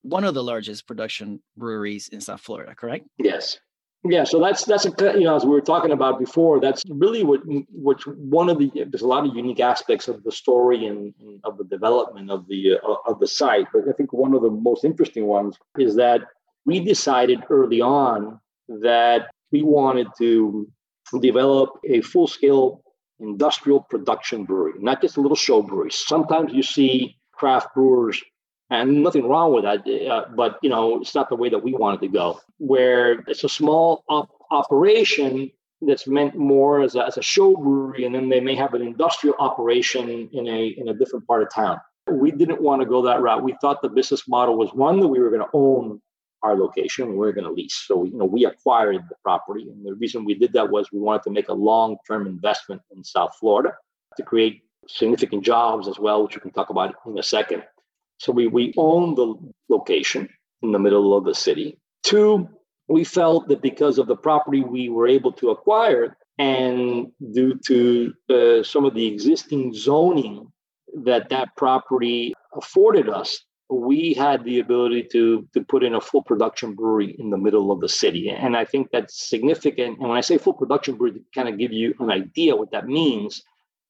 one 0.00 0.24
of 0.24 0.32
the 0.32 0.42
largest 0.42 0.86
production 0.86 1.42
breweries 1.54 2.08
in 2.08 2.22
South 2.22 2.40
Florida, 2.40 2.74
correct? 2.74 3.06
Yes. 3.18 3.58
Yeah, 4.04 4.24
so 4.24 4.40
that's 4.40 4.64
that's 4.64 4.86
a, 4.86 4.90
you 5.12 5.24
know 5.24 5.36
as 5.36 5.44
we 5.44 5.50
were 5.50 5.60
talking 5.60 5.92
about 5.92 6.18
before, 6.18 6.60
that's 6.60 6.82
really 6.88 7.22
what 7.22 7.40
which 7.44 8.04
one 8.06 8.48
of 8.48 8.58
the 8.58 8.70
there's 8.74 9.02
a 9.02 9.06
lot 9.06 9.26
of 9.26 9.36
unique 9.36 9.60
aspects 9.60 10.08
of 10.08 10.24
the 10.24 10.32
story 10.32 10.86
and, 10.86 11.14
and 11.20 11.40
of 11.44 11.56
the 11.58 11.64
development 11.64 12.30
of 12.30 12.48
the 12.48 12.78
uh, 12.82 12.94
of 13.06 13.20
the 13.20 13.28
site. 13.28 13.66
But 13.72 13.82
I 13.88 13.92
think 13.92 14.12
one 14.12 14.34
of 14.34 14.42
the 14.42 14.50
most 14.50 14.84
interesting 14.84 15.26
ones 15.26 15.56
is 15.78 15.94
that 15.96 16.22
we 16.64 16.80
decided 16.80 17.44
early 17.50 17.80
on 17.80 18.40
that 18.68 19.30
we 19.52 19.62
wanted 19.62 20.08
to 20.18 20.66
develop 21.20 21.78
a 21.88 22.00
full 22.00 22.26
scale 22.26 22.82
industrial 23.22 23.80
production 23.80 24.44
brewery, 24.44 24.74
not 24.78 25.00
just 25.00 25.16
a 25.16 25.20
little 25.20 25.36
show 25.36 25.62
brewery. 25.62 25.90
Sometimes 25.90 26.52
you 26.52 26.62
see 26.62 27.16
craft 27.32 27.74
brewers 27.74 28.22
and 28.70 29.02
nothing 29.02 29.28
wrong 29.28 29.52
with 29.52 29.64
that. 29.64 29.80
Uh, 29.86 30.24
but 30.34 30.58
you 30.62 30.70
know, 30.70 31.00
it's 31.00 31.14
not 31.14 31.28
the 31.28 31.36
way 31.36 31.48
that 31.48 31.62
we 31.62 31.72
wanted 31.72 32.00
to 32.00 32.08
go. 32.08 32.40
Where 32.58 33.20
it's 33.26 33.44
a 33.44 33.48
small 33.48 34.04
op- 34.08 34.30
operation 34.50 35.50
that's 35.82 36.06
meant 36.06 36.36
more 36.36 36.82
as 36.82 36.94
a, 36.94 37.04
as 37.06 37.16
a 37.16 37.22
show 37.22 37.56
brewery, 37.56 38.04
and 38.04 38.14
then 38.14 38.28
they 38.28 38.40
may 38.40 38.54
have 38.54 38.74
an 38.74 38.82
industrial 38.82 39.36
operation 39.38 40.28
in 40.32 40.48
a 40.48 40.66
in 40.76 40.88
a 40.88 40.94
different 40.94 41.26
part 41.26 41.42
of 41.42 41.52
town. 41.52 41.80
We 42.10 42.30
didn't 42.32 42.60
want 42.60 42.82
to 42.82 42.86
go 42.86 43.02
that 43.02 43.20
route. 43.20 43.44
We 43.44 43.54
thought 43.60 43.82
the 43.82 43.88
business 43.88 44.26
model 44.26 44.56
was 44.56 44.70
one 44.72 45.00
that 45.00 45.08
we 45.08 45.20
were 45.20 45.30
going 45.30 45.42
to 45.42 45.50
own 45.52 46.00
our 46.42 46.56
location, 46.56 47.10
we 47.10 47.16
were 47.16 47.32
going 47.32 47.44
to 47.44 47.52
lease. 47.52 47.84
So 47.86 48.04
you 48.04 48.16
know, 48.16 48.24
we 48.24 48.44
acquired 48.44 49.02
the 49.08 49.16
property, 49.22 49.62
and 49.62 49.84
the 49.84 49.94
reason 49.94 50.24
we 50.24 50.34
did 50.34 50.52
that 50.54 50.70
was 50.70 50.90
we 50.92 51.00
wanted 51.00 51.22
to 51.24 51.30
make 51.30 51.48
a 51.48 51.54
long 51.54 51.96
term 52.06 52.26
investment 52.26 52.82
in 52.94 53.04
South 53.04 53.36
Florida 53.38 53.74
to 54.16 54.22
create 54.22 54.62
significant 54.88 55.44
jobs 55.44 55.88
as 55.88 55.98
well, 55.98 56.22
which 56.22 56.34
we 56.34 56.40
can 56.40 56.50
talk 56.50 56.70
about 56.70 56.94
in 57.06 57.18
a 57.18 57.22
second. 57.22 57.62
So 58.18 58.32
we, 58.32 58.46
we 58.46 58.72
own 58.76 59.14
the 59.14 59.34
location 59.68 60.28
in 60.62 60.72
the 60.72 60.78
middle 60.78 61.16
of 61.16 61.24
the 61.24 61.34
city. 61.34 61.78
Two, 62.02 62.48
we 62.88 63.04
felt 63.04 63.48
that 63.48 63.62
because 63.62 63.98
of 63.98 64.06
the 64.06 64.16
property 64.16 64.62
we 64.62 64.88
were 64.88 65.08
able 65.08 65.32
to 65.32 65.50
acquire 65.50 66.16
and 66.38 67.08
due 67.32 67.58
to 67.66 68.12
uh, 68.30 68.62
some 68.62 68.84
of 68.84 68.94
the 68.94 69.06
existing 69.06 69.72
zoning 69.74 70.50
that 71.04 71.28
that 71.30 71.54
property 71.56 72.34
afforded 72.54 73.08
us, 73.08 73.44
we 73.72 74.14
had 74.14 74.44
the 74.44 74.58
ability 74.58 75.04
to, 75.12 75.48
to 75.54 75.62
put 75.62 75.82
in 75.82 75.94
a 75.94 76.00
full 76.00 76.22
production 76.22 76.74
brewery 76.74 77.16
in 77.18 77.30
the 77.30 77.38
middle 77.38 77.72
of 77.72 77.80
the 77.80 77.88
city. 77.88 78.28
And 78.28 78.56
I 78.56 78.64
think 78.64 78.88
that's 78.92 79.28
significant. 79.28 79.98
And 79.98 80.08
when 80.08 80.18
I 80.18 80.20
say 80.20 80.38
full 80.38 80.54
production 80.54 80.96
brewery, 80.96 81.14
to 81.14 81.20
kind 81.34 81.48
of 81.48 81.58
give 81.58 81.72
you 81.72 81.94
an 82.00 82.10
idea 82.10 82.56
what 82.56 82.72
that 82.72 82.86
means, 82.86 83.42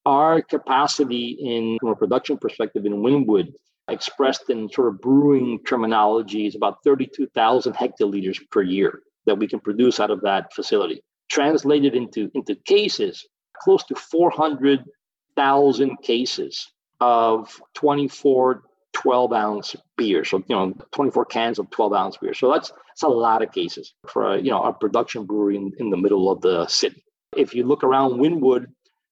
our 0.07 0.43
capacity 0.43 1.37
in 1.41 1.79
from 1.81 1.91
a 1.91 1.97
production 1.97 2.39
perspective 2.39 2.87
in 2.87 3.03
Wynwood 3.03 3.53
expressed 3.89 4.51
in 4.51 4.69
sort 4.69 4.89
of 4.89 5.01
brewing 5.01 5.61
terminology 5.67 6.47
is 6.47 6.55
about 6.55 6.83
32,000 6.85 7.75
hectoliters 7.75 8.39
per 8.51 8.63
year 8.63 9.01
that 9.27 9.39
we 9.39 9.49
can 9.49 9.61
produce 9.61 10.01
out 10.01 10.11
of 10.11 10.21
that 10.23 10.53
facility. 10.53 11.03
Translated 11.31 11.95
into, 11.95 12.31
into 12.35 12.55
cases, 12.55 13.27
close 13.63 13.85
to 13.85 13.95
400,000 13.95 15.97
cases 16.03 16.73
of 17.01 17.61
24 17.75 18.63
12 18.93 19.33
ounce 19.33 19.77
beer. 19.97 20.25
So, 20.25 20.39
you 20.49 20.57
know, 20.57 20.75
24 20.93 21.25
cans 21.27 21.59
of 21.59 21.71
12 21.71 21.93
ounce 21.93 22.17
beer. 22.17 22.35
So 22.35 22.51
that's, 22.51 22.71
that's 22.71 23.03
a 23.03 23.09
lot 23.09 23.43
of 23.43 23.53
cases 23.53 23.95
for, 24.09 24.37
you 24.37 24.51
know, 24.51 24.63
a 24.63 24.73
production 24.73 25.25
brewery 25.25 25.57
in, 25.57 25.73
in 25.79 25.91
the 25.91 25.97
middle 25.97 26.31
of 26.31 26.41
the 26.41 26.67
city. 26.67 27.05
If 27.37 27.55
you 27.55 27.65
look 27.65 27.85
around 27.85 28.21
Wynwood 28.21 28.67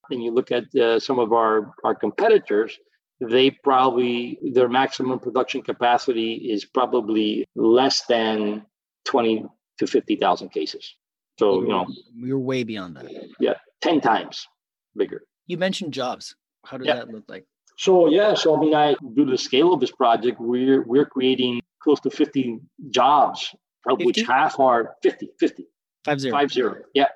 and 0.09 0.23
you 0.23 0.31
look 0.31 0.51
at 0.51 0.73
uh, 0.75 0.99
some 0.99 1.19
of 1.19 1.33
our, 1.33 1.73
our 1.83 1.95
competitors, 1.95 2.77
they 3.19 3.51
probably 3.51 4.39
their 4.41 4.67
maximum 4.67 5.19
production 5.19 5.61
capacity 5.61 6.33
is 6.33 6.65
probably 6.65 7.45
less 7.55 8.05
than 8.07 8.65
20 9.05 9.45
to 9.79 9.87
50,000 9.87 10.49
cases. 10.49 10.95
So, 11.39 11.61
you 11.61 11.69
know, 11.69 11.87
you're 12.15 12.39
way 12.39 12.63
beyond 12.63 12.97
that. 12.97 13.05
Yeah, 13.39 13.55
10 13.81 14.01
times 14.01 14.47
bigger. 14.95 15.23
You 15.47 15.57
mentioned 15.57 15.93
jobs. 15.93 16.35
How 16.65 16.77
does 16.77 16.87
yeah. 16.87 16.95
that 16.95 17.09
look 17.09 17.23
like? 17.27 17.45
So, 17.81 18.09
yeah, 18.09 18.35
so 18.35 18.55
I 18.55 18.59
mean, 18.59 18.75
I 18.75 18.95
due 19.15 19.25
to 19.25 19.31
the 19.31 19.37
scale 19.37 19.73
of 19.73 19.79
this 19.79 19.91
project, 19.91 20.39
we're 20.39 20.83
we're 20.83 21.05
creating 21.05 21.61
close 21.81 21.99
to 22.01 22.11
50 22.11 22.59
jobs, 22.91 23.55
of 23.87 23.97
50? 23.97 24.05
which 24.05 24.21
half 24.27 24.59
are 24.59 24.95
50, 25.01 25.29
50. 25.39 25.65
Five 26.05 26.19
zero. 26.19 26.31
Five 26.37 26.51
zero. 26.51 26.75
Yeah. 26.93 27.09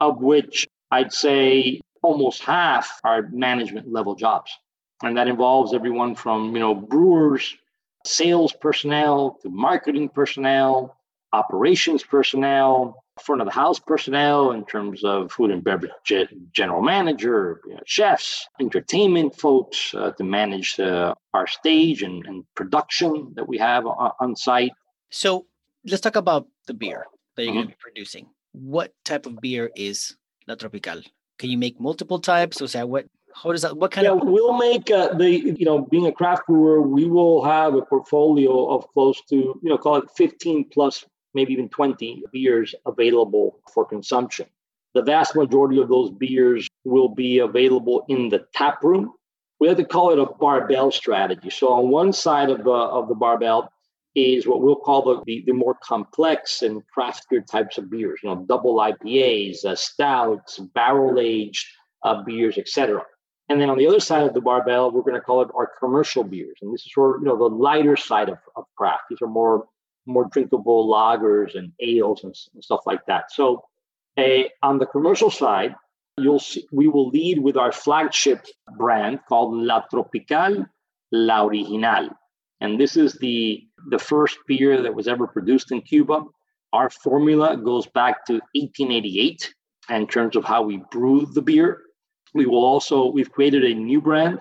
Of 0.00 0.22
which 0.22 0.66
I'd 0.90 1.12
say 1.12 1.80
almost 2.02 2.42
half 2.42 3.00
are 3.04 3.28
management 3.30 3.92
level 3.92 4.14
jobs 4.14 4.50
and 5.02 5.16
that 5.16 5.28
involves 5.28 5.74
everyone 5.74 6.14
from 6.14 6.54
you 6.54 6.60
know 6.60 6.74
brewers 6.74 7.56
sales 8.04 8.52
personnel 8.52 9.38
to 9.42 9.48
marketing 9.50 10.08
personnel 10.08 10.96
operations 11.32 12.02
personnel 12.02 13.04
front 13.22 13.40
of 13.40 13.46
the 13.46 13.52
house 13.52 13.78
personnel 13.78 14.52
in 14.52 14.64
terms 14.64 15.02
of 15.04 15.32
food 15.32 15.50
and 15.50 15.64
beverage 15.64 15.90
general 16.52 16.82
manager 16.82 17.60
you 17.66 17.74
know, 17.74 17.80
chefs 17.86 18.48
entertainment 18.60 19.34
folks 19.36 19.94
uh, 19.94 20.10
to 20.12 20.24
manage 20.24 20.78
uh, 20.78 21.14
our 21.34 21.46
stage 21.46 22.02
and, 22.02 22.26
and, 22.26 22.44
production 22.54 23.32
that 23.34 23.48
we 23.48 23.58
have 23.58 23.86
on, 23.86 24.10
on, 24.20 24.36
site 24.36 24.72
so 25.10 25.46
let's 25.84 26.00
talk 26.00 26.16
about 26.16 26.46
the 26.66 26.74
beer 26.74 27.06
that 27.36 27.44
you're 27.44 27.52
mm-hmm. 27.52 27.58
going 27.58 27.68
to 27.68 27.72
be 27.72 27.78
producing 27.80 28.26
what 28.52 28.92
type 29.04 29.26
of 29.26 29.40
beer 29.40 29.70
is 29.76 30.16
la 30.46 30.54
tropical 30.54 31.00
can 31.38 31.50
you 31.50 31.58
make 31.58 31.80
multiple 31.80 32.18
types 32.18 32.60
or 32.60 32.68
say 32.68 32.82
what 32.84 33.06
how 33.42 33.52
does 33.52 33.62
that? 33.62 33.76
What 33.76 33.90
kind 33.90 34.06
yeah, 34.06 34.12
of? 34.12 34.22
We'll 34.22 34.56
make 34.56 34.90
uh, 34.90 35.12
the 35.14 35.30
you 35.30 35.64
know 35.64 35.82
being 35.82 36.06
a 36.06 36.12
craft 36.12 36.46
brewer, 36.46 36.80
we 36.80 37.04
will 37.06 37.44
have 37.44 37.74
a 37.74 37.82
portfolio 37.82 38.68
of 38.74 38.88
close 38.94 39.20
to 39.28 39.36
you 39.36 39.68
know 39.70 39.76
call 39.76 39.96
it 39.96 40.10
15 40.16 40.70
plus, 40.72 41.04
maybe 41.36 41.52
even 41.52 41.68
20 41.68 42.24
beers 42.32 42.74
available 42.86 43.60
for 43.72 43.84
consumption. 43.84 44.46
The 44.94 45.02
vast 45.02 45.36
majority 45.36 45.78
of 45.78 45.88
those 45.88 46.10
beers 46.10 46.68
will 46.84 47.10
be 47.10 47.38
available 47.38 48.04
in 48.08 48.30
the 48.30 48.46
tap 48.54 48.82
room. 48.82 49.12
We 49.60 49.68
have 49.68 49.76
to 49.76 49.84
call 49.84 50.10
it 50.12 50.18
a 50.18 50.26
barbell 50.26 50.90
strategy. 50.90 51.50
So 51.50 51.72
on 51.72 51.90
one 51.90 52.12
side 52.12 52.50
of 52.50 52.64
the 52.64 52.70
of 52.70 53.08
the 53.08 53.14
barbell 53.14 53.70
is 54.14 54.46
what 54.46 54.62
we'll 54.62 54.76
call 54.76 55.02
the, 55.02 55.22
the, 55.26 55.44
the 55.46 55.52
more 55.52 55.76
complex 55.82 56.62
and 56.62 56.82
craftier 56.88 57.42
types 57.42 57.76
of 57.76 57.90
beers, 57.90 58.20
you 58.22 58.30
know, 58.30 58.44
double 58.48 58.76
IPAs, 58.76 59.64
uh, 59.66 59.76
stouts, 59.76 60.58
barrel 60.74 61.20
aged 61.20 61.66
uh, 62.02 62.22
beers, 62.22 62.56
etc. 62.56 63.02
And 63.50 63.60
then 63.60 63.68
on 63.68 63.76
the 63.76 63.86
other 63.86 64.00
side 64.00 64.26
of 64.26 64.32
the 64.32 64.40
barbell, 64.40 64.90
we're 64.90 65.02
going 65.02 65.14
to 65.14 65.20
call 65.20 65.42
it 65.42 65.50
our 65.54 65.70
commercial 65.78 66.24
beers. 66.24 66.56
And 66.62 66.72
this 66.72 66.86
is 66.86 66.92
sort 66.92 67.16
of, 67.16 67.22
you 67.22 67.28
know, 67.28 67.36
the 67.36 67.54
lighter 67.54 67.96
side 67.96 68.30
of, 68.30 68.38
of 68.56 68.64
craft. 68.76 69.02
These 69.10 69.20
are 69.22 69.28
more 69.28 69.66
more 70.06 70.28
drinkable 70.32 70.88
lagers 70.88 71.56
and 71.56 71.72
ales 71.80 72.24
and, 72.24 72.34
and 72.54 72.64
stuff 72.64 72.80
like 72.86 73.04
that. 73.06 73.32
So 73.32 73.64
a, 74.18 74.50
on 74.62 74.78
the 74.78 74.86
commercial 74.86 75.30
side, 75.30 75.74
you'll 76.18 76.38
see 76.38 76.66
we 76.72 76.88
will 76.88 77.08
lead 77.08 77.38
with 77.40 77.56
our 77.56 77.72
flagship 77.72 78.46
brand 78.76 79.20
called 79.28 79.54
La 79.54 79.82
Tropical 79.90 80.64
La 81.12 81.44
Original. 81.44 82.10
And 82.60 82.80
this 82.80 82.96
is 82.96 83.14
the 83.14 83.66
the 83.88 83.98
first 83.98 84.38
beer 84.46 84.82
that 84.82 84.94
was 84.94 85.06
ever 85.06 85.26
produced 85.26 85.70
in 85.70 85.82
Cuba. 85.82 86.24
Our 86.72 86.90
formula 86.90 87.56
goes 87.56 87.86
back 87.86 88.24
to 88.26 88.34
1888 88.54 89.54
in 89.90 90.06
terms 90.06 90.36
of 90.36 90.44
how 90.44 90.62
we 90.62 90.82
brew 90.90 91.26
the 91.26 91.42
beer. 91.42 91.82
We 92.34 92.46
will 92.46 92.64
also, 92.64 93.06
we've 93.06 93.30
created 93.30 93.64
a 93.64 93.74
new 93.74 94.00
brand 94.00 94.40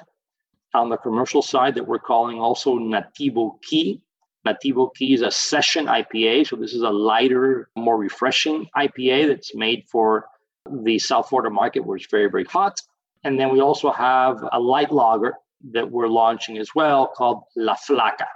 on 0.73 0.89
the 0.89 0.97
commercial 0.97 1.41
side 1.41 1.75
that 1.75 1.87
we're 1.87 1.99
calling 1.99 2.39
also 2.39 2.77
Nativo 2.77 3.61
Key. 3.61 4.01
Nativo 4.45 4.93
Key 4.93 5.13
is 5.13 5.21
a 5.21 5.31
session 5.31 5.85
IPA. 5.85 6.47
So 6.47 6.55
this 6.55 6.73
is 6.73 6.81
a 6.81 6.89
lighter, 6.89 7.69
more 7.75 7.97
refreshing 7.97 8.67
IPA 8.77 9.27
that's 9.27 9.55
made 9.55 9.85
for 9.89 10.25
the 10.69 10.99
South 10.99 11.29
Florida 11.29 11.49
market 11.49 11.81
where 11.81 11.97
it's 11.97 12.07
very, 12.09 12.29
very 12.29 12.45
hot. 12.45 12.81
And 13.23 13.39
then 13.39 13.51
we 13.51 13.59
also 13.59 13.91
have 13.91 14.43
a 14.51 14.59
light 14.59 14.91
lager 14.91 15.35
that 15.71 15.89
we're 15.89 16.07
launching 16.07 16.57
as 16.57 16.75
well 16.75 17.07
called 17.07 17.43
La 17.55 17.75
Flaca 17.75 18.27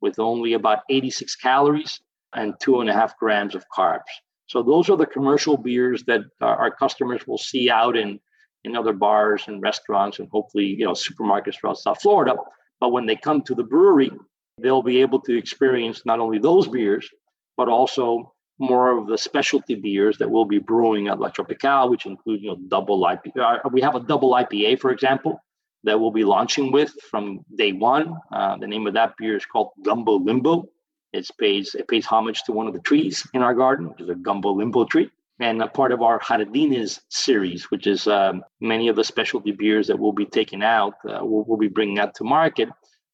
with 0.00 0.18
only 0.18 0.52
about 0.52 0.80
86 0.88 1.34
calories 1.36 2.00
and 2.34 2.54
two 2.60 2.80
and 2.80 2.88
a 2.88 2.92
half 2.92 3.16
grams 3.18 3.54
of 3.54 3.64
carbs. 3.76 4.02
So 4.46 4.62
those 4.62 4.88
are 4.88 4.96
the 4.96 5.06
commercial 5.06 5.56
beers 5.56 6.04
that 6.04 6.20
uh, 6.40 6.46
our 6.46 6.70
customers 6.70 7.26
will 7.26 7.38
see 7.38 7.70
out 7.70 7.96
in 7.96 8.20
in 8.64 8.76
other 8.76 8.92
bars 8.92 9.44
and 9.46 9.62
restaurants 9.62 10.18
and 10.18 10.28
hopefully, 10.28 10.64
you 10.64 10.84
know, 10.84 10.92
supermarkets 10.92 11.54
throughout 11.54 11.78
South 11.78 12.02
Florida. 12.02 12.34
But 12.80 12.90
when 12.90 13.06
they 13.06 13.14
come 13.14 13.42
to 13.42 13.54
the 13.54 13.62
brewery, 13.62 14.10
they'll 14.60 14.82
be 14.82 15.00
able 15.00 15.20
to 15.20 15.36
experience 15.36 16.02
not 16.06 16.20
only 16.20 16.38
those 16.38 16.68
beers, 16.68 17.08
but 17.56 17.68
also 17.68 18.32
more 18.58 18.96
of 18.96 19.06
the 19.06 19.18
specialty 19.18 19.74
beers 19.74 20.16
that 20.18 20.30
we'll 20.30 20.46
be 20.46 20.58
brewing 20.58 21.08
at 21.08 21.20
La 21.20 21.28
Tropical, 21.28 21.90
which 21.90 22.06
include, 22.06 22.42
you 22.42 22.48
know, 22.48 22.58
double 22.68 23.02
IPA. 23.02 23.36
Uh, 23.36 23.68
we 23.70 23.82
have 23.82 23.94
a 23.94 24.00
double 24.00 24.32
IPA, 24.32 24.80
for 24.80 24.90
example, 24.90 25.38
that 25.84 26.00
we'll 26.00 26.10
be 26.10 26.24
launching 26.24 26.72
with 26.72 26.92
from 27.10 27.44
day 27.54 27.72
one. 27.72 28.16
Uh, 28.32 28.56
the 28.56 28.66
name 28.66 28.86
of 28.86 28.94
that 28.94 29.14
beer 29.18 29.36
is 29.36 29.44
called 29.44 29.70
Gumbo 29.82 30.18
Limbo. 30.18 30.70
It 31.12 31.28
pays, 31.38 31.74
it 31.74 31.86
pays 31.86 32.06
homage 32.06 32.42
to 32.44 32.52
one 32.52 32.66
of 32.66 32.72
the 32.72 32.80
trees 32.80 33.26
in 33.34 33.42
our 33.42 33.54
garden, 33.54 33.90
which 33.90 34.00
is 34.00 34.08
a 34.08 34.14
Gumbo 34.14 34.52
Limbo 34.52 34.84
tree. 34.84 35.10
And 35.38 35.60
a 35.60 35.68
part 35.68 35.92
of 35.92 36.00
our 36.00 36.18
Jardines 36.18 37.02
series, 37.10 37.70
which 37.70 37.86
is 37.86 38.06
um, 38.06 38.42
many 38.62 38.88
of 38.88 38.96
the 38.96 39.04
specialty 39.04 39.52
beers 39.52 39.86
that 39.88 39.98
we'll 39.98 40.12
be 40.12 40.24
taking 40.24 40.62
out, 40.62 40.94
uh, 41.06 41.18
we'll, 41.20 41.44
we'll 41.46 41.58
be 41.58 41.68
bringing 41.68 41.98
out 41.98 42.14
to 42.14 42.24
market 42.24 42.70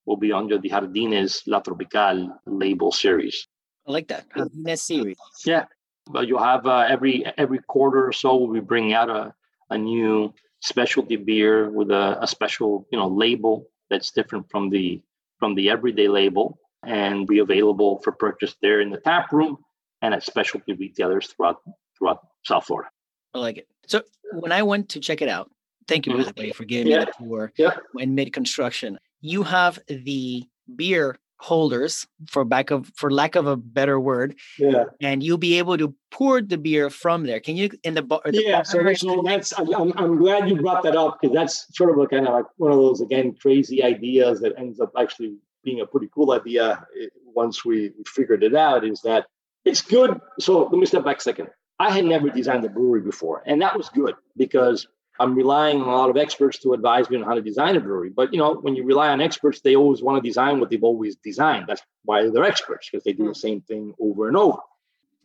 will 0.07 0.17
be 0.17 0.33
under 0.33 0.59
the 0.59 0.69
Jardines 0.69 1.43
La 1.47 1.61
Tropical 1.61 2.41
label 2.47 2.93
series. 2.93 3.47
I 3.87 3.93
like 3.93 4.09
that 4.09 4.27
Jardines 4.35 4.83
series. 4.83 5.17
Yeah, 5.45 5.67
but 6.11 6.27
you'll 6.29 6.43
have 6.43 6.67
uh, 6.67 6.87
every 6.89 7.25
every 7.37 7.59
quarter 7.59 8.07
or 8.07 8.13
so 8.13 8.37
we'll 8.37 8.53
be 8.53 8.61
bringing 8.61 8.95
out 8.95 9.11
a, 9.11 9.35
a 9.71 9.79
new 9.79 10.33
specialty 10.61 11.17
beer 11.17 11.71
with 11.71 11.91
a, 11.91 12.19
a 12.23 12.27
special 12.27 12.87
you 12.91 12.99
know 12.99 13.09
label 13.09 13.67
that's 13.91 14.11
different 14.11 14.49
from 14.51 14.71
the 14.71 15.01
from 15.39 15.55
the 15.55 15.71
everyday 15.71 16.09
label 16.09 16.59
and 16.85 17.27
be 17.27 17.39
available 17.39 18.01
for 18.03 18.13
purchase 18.13 18.57
there 18.63 18.81
in 18.81 18.91
the 18.91 18.99
tap 18.99 19.33
room 19.33 19.59
and 20.03 20.15
at 20.15 20.23
specialty 20.23 20.73
retailers 20.73 21.29
throughout 21.29 21.61
throughout 21.97 22.27
South 22.45 22.65
Florida. 22.65 22.91
I 23.35 23.39
like 23.39 23.59
it. 23.59 23.69
So 23.87 24.03
when 24.33 24.53
I 24.53 24.63
went 24.63 24.89
to 24.91 25.01
check 25.01 25.23
it 25.23 25.29
out, 25.29 25.51
thank 25.89 26.07
you 26.07 26.17
by 26.17 26.25
the 26.25 26.35
way 26.37 26.51
for 26.51 26.65
giving 26.65 26.93
yeah. 26.93 27.01
me 27.01 27.05
the 27.07 27.25
tour 27.25 27.53
yeah. 27.57 27.77
in 27.99 28.15
mid 28.15 28.33
construction 28.33 28.99
you 29.23 29.43
have 29.45 29.79
the 29.89 30.45
beer 30.77 31.19
holders 31.43 32.07
for 32.29 32.45
back 32.45 32.71
of 32.71 32.89
for 32.95 33.11
lack 33.11 33.35
of 33.35 33.49
a 33.49 33.57
better 33.57 33.99
word 33.99 34.37
yeah. 34.61 34.85
and 35.01 35.25
you'll 35.25 35.37
be 35.37 35.59
able 35.59 35.77
to 35.77 35.93
pour 36.13 36.41
the 36.41 36.57
beer 36.57 36.89
from 36.89 37.25
there. 37.25 37.41
Can 37.41 37.57
you 37.57 37.69
in 37.83 37.95
the, 37.95 38.03
bar 38.03 38.21
yeah 38.31 38.63
so 38.63 38.81
that's, 39.25 39.53
I'm, 39.59 39.93
I'm 39.97 40.19
glad 40.19 40.49
you 40.49 40.57
brought 40.63 40.85
that 40.85 40.95
up 40.95 41.19
because 41.21 41.35
that's 41.35 41.67
sort 41.77 41.91
of 41.91 41.99
a 41.99 42.07
kind 42.07 42.29
of 42.29 42.33
like 42.33 42.45
one 42.59 42.71
of 42.71 42.79
those 42.79 43.01
again 43.01 43.35
crazy 43.35 43.83
ideas 43.83 44.41
that 44.41 44.53
ends 44.57 44.79
up 44.79 44.93
actually 44.97 45.35
being 45.65 45.81
a 45.81 45.87
pretty 45.87 46.09
cool 46.15 46.31
idea 46.31 46.87
eh, 47.01 47.07
once 47.25 47.65
we, 47.65 47.91
we 47.99 48.05
figured 48.07 48.45
it 48.45 48.55
out 48.55 48.85
is 48.85 49.01
that 49.03 49.27
it's 49.65 49.83
good. 49.83 50.21
So 50.39 50.63
let 50.65 50.79
me 50.79 50.87
step 50.87 51.05
back 51.05 51.19
a 51.19 51.21
second. 51.21 51.49
I 51.81 51.91
had 51.91 52.05
never 52.05 52.31
designed 52.31 52.65
a 52.65 52.69
brewery 52.69 53.01
before 53.01 53.43
and 53.47 53.61
that 53.63 53.77
was 53.77 53.89
good 53.89 54.15
because 54.37 54.87
I'm 55.21 55.35
relying 55.35 55.81
on 55.81 55.89
a 55.89 55.97
lot 55.97 56.11
of 56.11 56.17
experts 56.17 56.59
to 56.61 56.73
advise 56.73 57.11
me 57.11 57.19
on 57.19 57.23
how 57.23 57.35
to 57.35 57.43
design 57.43 57.77
a 57.77 57.81
brewery. 57.81 58.11
But 58.11 58.33
you 58.33 58.39
know, 58.39 58.55
when 58.55 58.75
you 58.75 58.85
rely 58.85 59.09
on 59.09 59.21
experts, 59.21 59.61
they 59.61 59.77
always 59.77 60.03
want 60.03 60.23
to 60.23 60.29
design 60.29 60.59
what 60.59 60.71
they've 60.71 60.83
always 60.83 61.17
designed. 61.17 61.67
That's 61.69 61.83
why 62.05 62.29
they're 62.29 62.45
experts 62.45 62.89
because 62.91 63.05
they 63.05 63.13
do 63.13 63.25
the 63.25 63.31
hmm. 63.31 63.35
same 63.35 63.61
thing 63.63 63.95
over 64.01 64.29
and 64.29 64.37
over. 64.37 64.59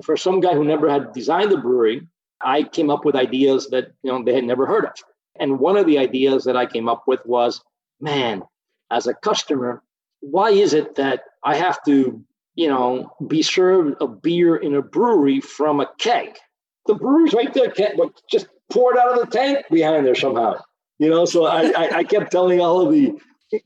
For 0.03 0.17
some 0.17 0.39
guy 0.39 0.53
who 0.53 0.63
never 0.63 0.89
had 0.89 1.13
designed 1.13 1.51
a 1.51 1.57
brewery, 1.57 2.07
I 2.41 2.63
came 2.63 2.89
up 2.89 3.05
with 3.05 3.15
ideas 3.15 3.69
that 3.69 3.91
you 4.03 4.11
know 4.11 4.23
they 4.23 4.35
had 4.35 4.43
never 4.43 4.65
heard 4.65 4.85
of. 4.85 4.93
And 5.39 5.59
one 5.59 5.77
of 5.77 5.85
the 5.85 5.99
ideas 5.99 6.43
that 6.45 6.57
I 6.57 6.65
came 6.65 6.89
up 6.89 7.03
with 7.07 7.25
was, 7.25 7.61
man, 7.99 8.43
as 8.91 9.07
a 9.07 9.13
customer, 9.13 9.83
why 10.19 10.49
is 10.49 10.73
it 10.73 10.95
that 10.95 11.23
I 11.43 11.55
have 11.55 11.83
to, 11.85 12.23
you 12.55 12.67
know, 12.67 13.11
be 13.27 13.41
served 13.41 14.01
a 14.01 14.07
beer 14.07 14.55
in 14.55 14.75
a 14.75 14.81
brewery 14.81 15.41
from 15.41 15.79
a 15.79 15.89
keg? 15.99 16.37
The 16.87 16.95
brewery's 16.95 17.33
right 17.33 17.53
there, 17.53 17.73
but 17.97 18.21
just 18.29 18.47
poured 18.71 18.97
out 18.97 19.17
of 19.17 19.19
the 19.19 19.37
tank 19.37 19.65
behind 19.69 20.05
there 20.05 20.15
somehow. 20.15 20.59
You 20.99 21.09
know, 21.09 21.25
so 21.25 21.45
I, 21.45 21.71
I, 21.77 21.97
I 21.97 22.03
kept 22.03 22.31
telling 22.31 22.59
all 22.59 22.81
of 22.81 22.91
the 22.91 23.13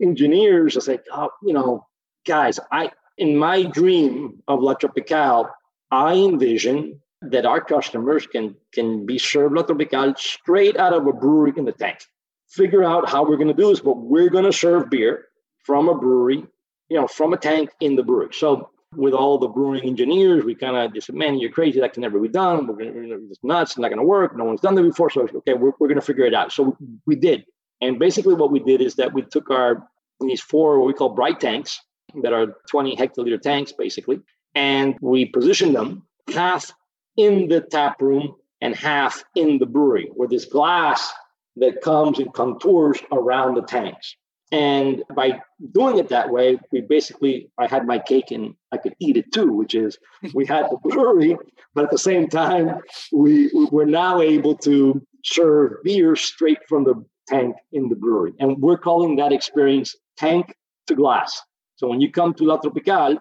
engineers, 0.02 0.76
I 0.76 0.80
was 0.80 0.88
like, 0.88 1.06
oh, 1.14 1.30
you 1.44 1.54
know, 1.54 1.88
guys, 2.26 2.60
I 2.72 2.92
in 3.18 3.38
my 3.38 3.64
dream 3.64 4.42
of 4.48 4.62
La 4.62 4.74
Tropical, 4.74 5.50
I 5.92 6.14
envision 6.16 7.00
that 7.22 7.46
our 7.46 7.62
customers 7.62 8.28
can 8.28 8.56
can 8.74 9.06
be 9.06 9.18
served 9.18 9.56
La 9.56 9.64
Tropical 9.64 10.14
straight 10.18 10.78
out 10.78 10.94
of 10.94 11.08
a 11.08 11.14
brewery 11.14 11.54
in 11.56 11.66
the 11.66 11.72
tank. 11.72 12.00
Figure 12.50 12.84
out 12.84 13.10
how 13.10 13.24
we're 13.24 13.38
going 13.38 13.48
to 13.48 13.54
do 13.54 13.70
this, 13.70 13.80
but 13.80 13.98
we're 13.98 14.30
going 14.30 14.44
to 14.44 14.52
serve 14.52 14.90
beer 14.90 15.26
from 15.64 15.88
a 15.88 15.96
brewery, 15.96 16.46
you 16.90 17.00
know, 17.00 17.08
from 17.08 17.32
a 17.32 17.38
tank 17.38 17.70
in 17.80 17.96
the 17.96 18.04
brewery. 18.04 18.34
So 18.34 18.71
with 18.96 19.14
all 19.14 19.38
the 19.38 19.48
brewing 19.48 19.84
engineers, 19.84 20.44
we 20.44 20.56
kind 20.56 20.76
of 20.76 20.94
just 20.94 21.12
man, 21.12 21.40
you're 21.40 21.52
crazy. 21.52 21.80
That 21.80 21.94
can 21.94 22.02
never 22.02 22.20
be 22.20 22.28
done. 22.28 22.68
We're 22.68 22.76
going 22.76 22.94
to, 22.94 23.28
it's 23.30 23.44
nuts. 23.44 23.72
It's 23.72 23.80
not 23.80 23.90
going 23.90 24.00
to 24.00 24.06
work. 24.06 24.36
No 24.36 24.46
one's 24.46 24.62
done 24.62 24.76
that 24.76 24.84
before. 24.84 25.10
So, 25.10 25.28
okay, 25.34 25.54
we're, 25.54 25.72
we're 25.80 25.88
going 25.88 26.00
to 26.00 26.06
figure 26.06 26.26
it 26.26 26.34
out. 26.34 26.52
So 26.52 26.76
we 27.06 27.16
did. 27.16 27.46
And 27.82 27.98
basically 27.98 28.36
what 28.36 28.52
we 28.52 28.60
did 28.60 28.82
is 28.82 28.96
that 28.96 29.14
we 29.14 29.24
took 29.24 29.50
our, 29.50 29.88
these 30.20 30.42
four, 30.42 30.80
what 30.80 30.88
we 30.88 30.94
call 30.94 31.10
bright 31.10 31.40
tanks 31.40 31.80
that 32.22 32.34
are 32.34 32.58
20 32.70 32.96
hectoliter 32.96 33.42
tanks, 33.42 33.72
basically, 33.72 34.22
and 34.54 34.96
we 35.02 35.26
positioned 35.26 35.76
them 35.76 36.04
half 36.34 36.72
in 37.18 37.48
the 37.48 37.62
tap 37.62 38.02
room 38.02 38.36
and 38.60 38.76
half 38.76 39.24
in 39.36 39.58
the 39.58 39.66
brewery 39.66 40.10
with 40.16 40.30
this 40.30 40.46
glass 40.46 41.12
that 41.56 41.82
comes 41.82 42.20
and 42.20 42.34
contours 42.34 43.00
around 43.12 43.56
the 43.56 43.64
tanks. 43.64 44.16
And 44.52 45.04
by 45.16 45.42
doing 45.72 45.98
it 45.98 46.10
that 46.10 46.30
way, 46.30 46.60
we 46.72 46.82
basically, 46.82 47.50
I 47.58 47.68
had 47.68 47.88
my 47.88 48.00
cake 48.00 48.32
and 48.32 48.54
I 48.72 48.78
could 48.78 48.96
eat 49.00 49.16
it 49.16 49.32
too, 49.32 49.54
which 49.54 49.74
is 49.74 49.98
we 50.34 50.46
had 50.46 50.66
the 50.70 50.78
brewery, 50.84 51.38
but 51.74 51.86
at 51.86 51.92
the 51.92 51.98
same 51.98 52.28
time, 52.28 52.82
we, 53.14 53.50
we 53.54 53.66
were 53.72 53.86
now 53.86 54.20
able 54.20 54.56
to 54.58 55.02
serve 55.24 55.82
beer 55.84 56.16
straight 56.16 56.60
from 56.68 56.84
the 56.84 56.96
tank 57.30 57.56
in 57.72 57.88
the 57.88 57.96
brewery. 57.96 58.34
And 58.40 58.58
we're 58.58 58.78
calling 58.78 59.16
that 59.16 59.32
experience 59.32 59.96
tank 60.18 60.54
to 60.88 60.96
glass. 60.96 61.42
So 61.76 61.88
when 61.88 62.02
you 62.02 62.12
come 62.12 62.34
to 62.34 62.44
La 62.44 62.58
Tropical 62.58 63.18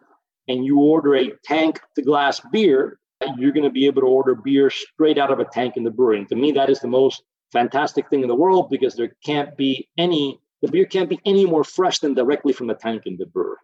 and 0.49 0.65
you 0.65 0.81
order 0.81 1.15
a 1.15 1.31
tank 1.45 1.81
to 1.95 2.03
glass 2.03 2.41
beer, 2.51 2.99
you're 3.37 3.53
going 3.53 3.65
to 3.65 3.71
be 3.71 3.87
able 3.87 4.03
to 4.03 4.09
order 4.09 4.35
beer 4.35 4.71
straight 4.71 5.19
out 5.19 5.31
of 5.31 5.39
a 5.39 5.45
tank 5.45 5.77
in 5.77 5.85
the 5.85 5.91
brewery. 5.91 6.19
And 6.19 6.29
to 6.31 6.37
me, 6.37 6.53
that 6.53 6.71
is 6.71 6.81
the 6.81 6.89
most 6.89 7.23
fantastic 7.53 8.09
thing 8.09 8.23
in 8.23 8.29
the 8.29 8.35
world 8.35 8.69
because 8.71 8.97
there 8.97 9.15
can't 9.25 9.57
be 9.57 9.89
any 9.97 10.41
the 10.63 10.69
beer 10.69 10.85
can't 10.85 11.09
be 11.09 11.21
any 11.25 11.47
more 11.47 11.65
fresh 11.65 11.99
than 11.99 12.15
directly 12.15 12.53
from 12.53 12.67
the 12.67 12.75
tank 12.75 13.03
in 13.07 13.17
the 13.17 13.27
brewer. 13.27 13.59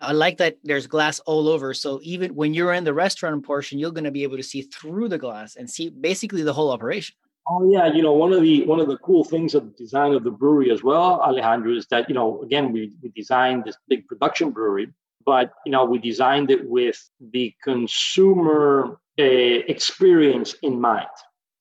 I 0.00 0.12
like 0.12 0.38
that 0.38 0.58
there's 0.62 0.86
glass 0.86 1.20
all 1.20 1.48
over. 1.48 1.72
So 1.72 2.00
even 2.02 2.34
when 2.34 2.54
you're 2.54 2.72
in 2.72 2.84
the 2.84 2.92
restaurant 2.92 3.44
portion, 3.44 3.78
you're 3.78 3.92
going 3.92 4.04
to 4.04 4.10
be 4.10 4.24
able 4.24 4.36
to 4.36 4.42
see 4.42 4.62
through 4.62 5.08
the 5.08 5.18
glass 5.18 5.56
and 5.56 5.68
see 5.68 5.88
basically 5.88 6.42
the 6.42 6.52
whole 6.52 6.70
operation. 6.70 7.16
Oh 7.48 7.70
yeah, 7.70 7.86
you 7.92 8.02
know 8.02 8.12
one 8.12 8.32
of 8.32 8.42
the 8.42 8.64
one 8.64 8.80
of 8.80 8.88
the 8.88 8.98
cool 8.98 9.22
things 9.22 9.54
of 9.54 9.64
the 9.64 9.70
design 9.70 10.14
of 10.14 10.24
the 10.24 10.32
brewery 10.32 10.70
as 10.72 10.82
well, 10.82 11.20
Alejandro, 11.20 11.72
is 11.72 11.86
that 11.90 12.08
you 12.08 12.14
know 12.14 12.42
again 12.42 12.72
we 12.72 12.90
we 13.00 13.10
designed 13.10 13.64
this 13.64 13.76
big 13.88 14.06
production 14.08 14.50
brewery, 14.50 14.88
but 15.24 15.52
you 15.64 15.70
know 15.70 15.84
we 15.84 15.98
designed 15.98 16.50
it 16.50 16.68
with 16.68 16.98
the 17.20 17.54
consumer 17.62 18.98
uh, 19.20 19.22
experience 19.22 20.56
in 20.62 20.80
mind, 20.80 21.06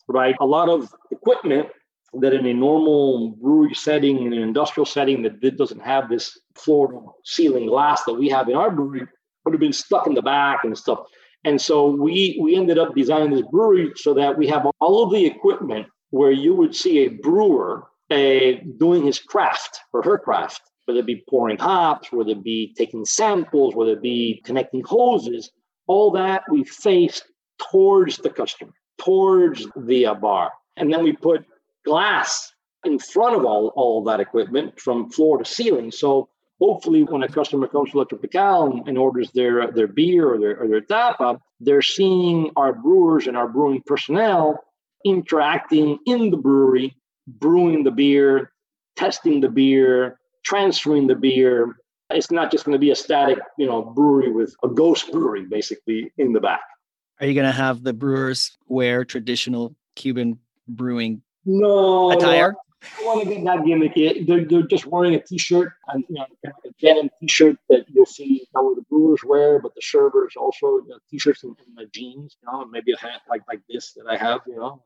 right? 0.07 0.35
A 0.39 0.45
lot 0.45 0.69
of 0.69 0.91
equipment 1.11 1.69
that 2.21 2.33
in 2.33 2.45
a 2.45 2.53
normal 2.53 3.31
brewery 3.41 3.73
setting, 3.73 4.25
in 4.25 4.33
an 4.33 4.41
industrial 4.41 4.85
setting 4.85 5.21
that 5.23 5.57
doesn't 5.57 5.81
have 5.81 6.09
this 6.09 6.39
floor 6.55 6.91
to 6.91 7.11
ceiling 7.23 7.67
glass 7.67 8.03
that 8.05 8.13
we 8.13 8.29
have 8.29 8.49
in 8.49 8.55
our 8.55 8.71
brewery, 8.71 9.07
would 9.43 9.53
have 9.53 9.59
been 9.59 9.73
stuck 9.73 10.07
in 10.07 10.13
the 10.13 10.21
back 10.21 10.63
and 10.63 10.77
stuff. 10.77 10.99
And 11.43 11.61
so 11.61 11.89
we 11.89 12.39
we 12.41 12.55
ended 12.55 12.79
up 12.79 12.95
designing 12.95 13.31
this 13.31 13.45
brewery 13.51 13.91
so 13.95 14.13
that 14.15 14.37
we 14.37 14.47
have 14.47 14.65
all 14.79 15.03
of 15.03 15.11
the 15.11 15.25
equipment 15.25 15.87
where 16.09 16.31
you 16.31 16.55
would 16.55 16.75
see 16.75 16.99
a 16.99 17.09
brewer 17.09 17.87
uh, 18.09 18.51
doing 18.77 19.05
his 19.05 19.19
craft 19.19 19.79
or 19.93 20.01
her 20.01 20.17
craft, 20.17 20.61
whether 20.85 20.99
it 20.99 21.05
be 21.05 21.23
pouring 21.29 21.57
hops, 21.57 22.11
whether 22.11 22.31
it 22.31 22.43
be 22.43 22.73
taking 22.77 23.05
samples, 23.05 23.75
whether 23.75 23.91
it 23.91 24.01
be 24.01 24.41
connecting 24.45 24.83
hoses, 24.83 25.51
all 25.87 26.11
that 26.11 26.43
we 26.49 26.63
faced 26.63 27.25
towards 27.69 28.17
the 28.17 28.29
customer, 28.29 28.73
towards 28.97 29.67
the 29.75 30.05
uh, 30.05 30.13
bar. 30.15 30.51
And 30.77 30.91
then 30.91 31.03
we 31.03 31.13
put 31.13 31.45
glass 31.85 32.51
in 32.83 32.99
front 32.99 33.35
of 33.35 33.45
all, 33.45 33.71
all 33.75 34.03
that 34.03 34.19
equipment 34.19 34.79
from 34.79 35.09
floor 35.09 35.37
to 35.37 35.45
ceiling. 35.45 35.91
So 35.91 36.29
hopefully 36.59 37.03
when 37.03 37.23
a 37.23 37.27
customer 37.27 37.67
comes 37.67 37.91
to 37.91 37.97
La 37.97 38.03
Tropical 38.03 38.83
and 38.85 38.97
orders 38.97 39.31
their, 39.33 39.71
their 39.71 39.87
beer 39.87 40.33
or 40.33 40.39
their, 40.39 40.61
or 40.61 40.67
their 40.67 40.81
tapa, 40.81 41.39
they're 41.59 41.81
seeing 41.81 42.51
our 42.55 42.73
brewers 42.73 43.27
and 43.27 43.35
our 43.37 43.47
brewing 43.47 43.81
personnel 43.85 44.59
interacting 45.03 45.99
in 46.05 46.31
the 46.31 46.37
brewery, 46.37 46.95
brewing 47.27 47.83
the 47.83 47.91
beer, 47.91 48.51
testing 48.95 49.41
the 49.41 49.49
beer, 49.49 50.19
transferring 50.43 51.07
the 51.07 51.15
beer. 51.15 51.75
It's 52.09 52.31
not 52.31 52.51
just 52.51 52.65
going 52.65 52.73
to 52.73 52.79
be 52.79 52.91
a 52.91 52.95
static, 52.95 53.39
you 53.57 53.65
know, 53.65 53.81
brewery 53.81 54.31
with 54.31 54.55
a 54.63 54.67
ghost 54.67 55.11
brewery 55.11 55.45
basically 55.45 56.11
in 56.17 56.33
the 56.33 56.39
back. 56.39 56.61
Are 57.19 57.27
you 57.27 57.33
going 57.33 57.45
to 57.45 57.51
have 57.51 57.83
the 57.83 57.93
brewers 57.93 58.57
wear 58.67 59.05
traditional 59.05 59.75
Cuban 59.95 60.39
brewing 60.67 61.21
no 61.45 62.11
attire? 62.11 62.55
I 62.99 63.03
want 63.03 63.23
to 63.23 63.33
get 63.33 63.43
that 63.45 63.59
gimmicky. 63.59 64.27
They're, 64.27 64.45
they're 64.45 64.67
just 64.67 64.85
wearing 64.85 65.15
a 65.15 65.19
t-shirt 65.19 65.73
and 65.87 66.03
you 66.07 66.15
know, 66.15 66.25
kind 66.43 66.55
of 66.63 66.71
a 66.71 66.73
denim 66.81 67.09
t-shirt 67.19 67.57
that 67.69 67.85
you'll 67.89 68.05
see 68.05 68.47
how 68.53 68.75
the 68.75 68.83
brewers 68.83 69.21
wear, 69.23 69.59
but 69.59 69.73
the 69.73 69.81
servers 69.81 70.35
also 70.37 70.67
you 70.67 70.89
know, 70.89 70.99
t-shirts 71.09 71.43
and, 71.43 71.55
and 71.77 71.91
jeans, 71.91 72.37
you 72.41 72.51
know, 72.51 72.65
maybe 72.65 72.91
a 72.91 72.97
hat 72.97 73.21
like 73.29 73.41
like 73.47 73.61
this 73.69 73.93
that 73.93 74.05
I 74.07 74.17
have, 74.17 74.41
you 74.47 74.55
know, 74.55 74.83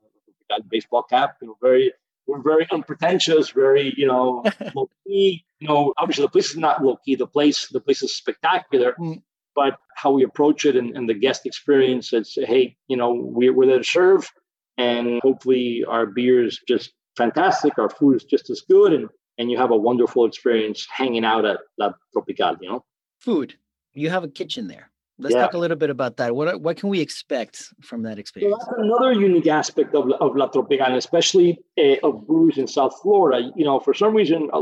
got 0.50 0.67
baseball 0.69 1.04
cap, 1.04 1.38
you 1.41 1.50
know, 1.50 1.58
very 1.62 1.93
we're 2.30 2.41
very 2.41 2.67
unpretentious, 2.72 3.50
very 3.50 3.93
you 3.98 4.08
know 4.08 4.43
low 4.76 4.89
key. 5.06 5.43
You 5.60 5.67
know, 5.67 5.93
obviously 5.98 6.24
the 6.26 6.30
place 6.30 6.52
is 6.52 6.58
not 6.58 6.84
low 6.84 6.98
key. 7.04 7.15
The 7.15 7.28
place 7.28 7.67
the 7.67 7.82
place 7.82 8.04
is 8.04 8.15
spectacular, 8.15 8.93
mm. 9.00 9.22
but 9.56 9.80
how 9.95 10.12
we 10.12 10.24
approach 10.24 10.65
it 10.65 10.76
and, 10.76 10.95
and 10.95 11.10
the 11.10 11.13
guest 11.13 11.45
experience, 11.45 12.13
it's 12.13 12.36
hey, 12.36 12.78
you 12.88 12.95
know, 12.95 13.13
we're, 13.13 13.54
we're 13.54 13.65
there 13.65 13.80
to 13.80 13.84
serve, 13.84 14.32
and 14.80 15.20
hopefully 15.22 15.84
our 15.88 16.06
beer 16.06 16.44
is 16.44 16.60
just 16.68 16.94
fantastic. 17.18 17.78
Our 17.78 17.89
food 17.89 18.15
is 18.15 18.24
just 18.24 18.50
as 18.50 18.62
good, 18.62 18.94
and 18.94 19.10
and 19.38 19.52
you 19.52 19.58
have 19.58 19.72
a 19.72 19.78
wonderful 19.78 20.26
experience 20.26 20.88
hanging 20.89 21.26
out 21.26 21.46
at 21.46 21.60
La 21.78 21.92
Tropical. 22.13 22.56
You 22.62 22.70
know, 22.70 22.86
food. 23.20 23.56
You 23.94 24.10
have 24.10 24.24
a 24.24 24.30
kitchen 24.30 24.68
there. 24.68 24.92
Let's 25.22 25.36
yeah. 25.36 25.42
talk 25.42 25.54
a 25.54 25.58
little 25.58 25.76
bit 25.76 25.89
about 25.89 26.15
that. 26.18 26.34
What 26.34 26.62
what 26.62 26.78
can 26.78 26.89
we 26.89 27.02
expect 27.02 27.74
from 27.82 28.04
that 28.04 28.18
experience? 28.18 28.56
Well, 28.58 28.68
that's 28.68 28.80
another 28.80 29.12
unique 29.12 29.48
aspect 29.48 29.94
of, 29.94 30.10
of 30.22 30.36
La 30.36 30.48
Tropicana, 30.50 30.96
especially 30.96 31.60
uh, 31.78 31.96
of 32.04 32.26
breweries 32.26 32.58
in 32.58 32.68
South 32.68 32.94
Florida. 33.02 33.52
You 33.56 33.65
know, 33.65 33.82
for 33.82 33.94
some 33.94 34.15
reason, 34.15 34.50
uh, 34.54 34.62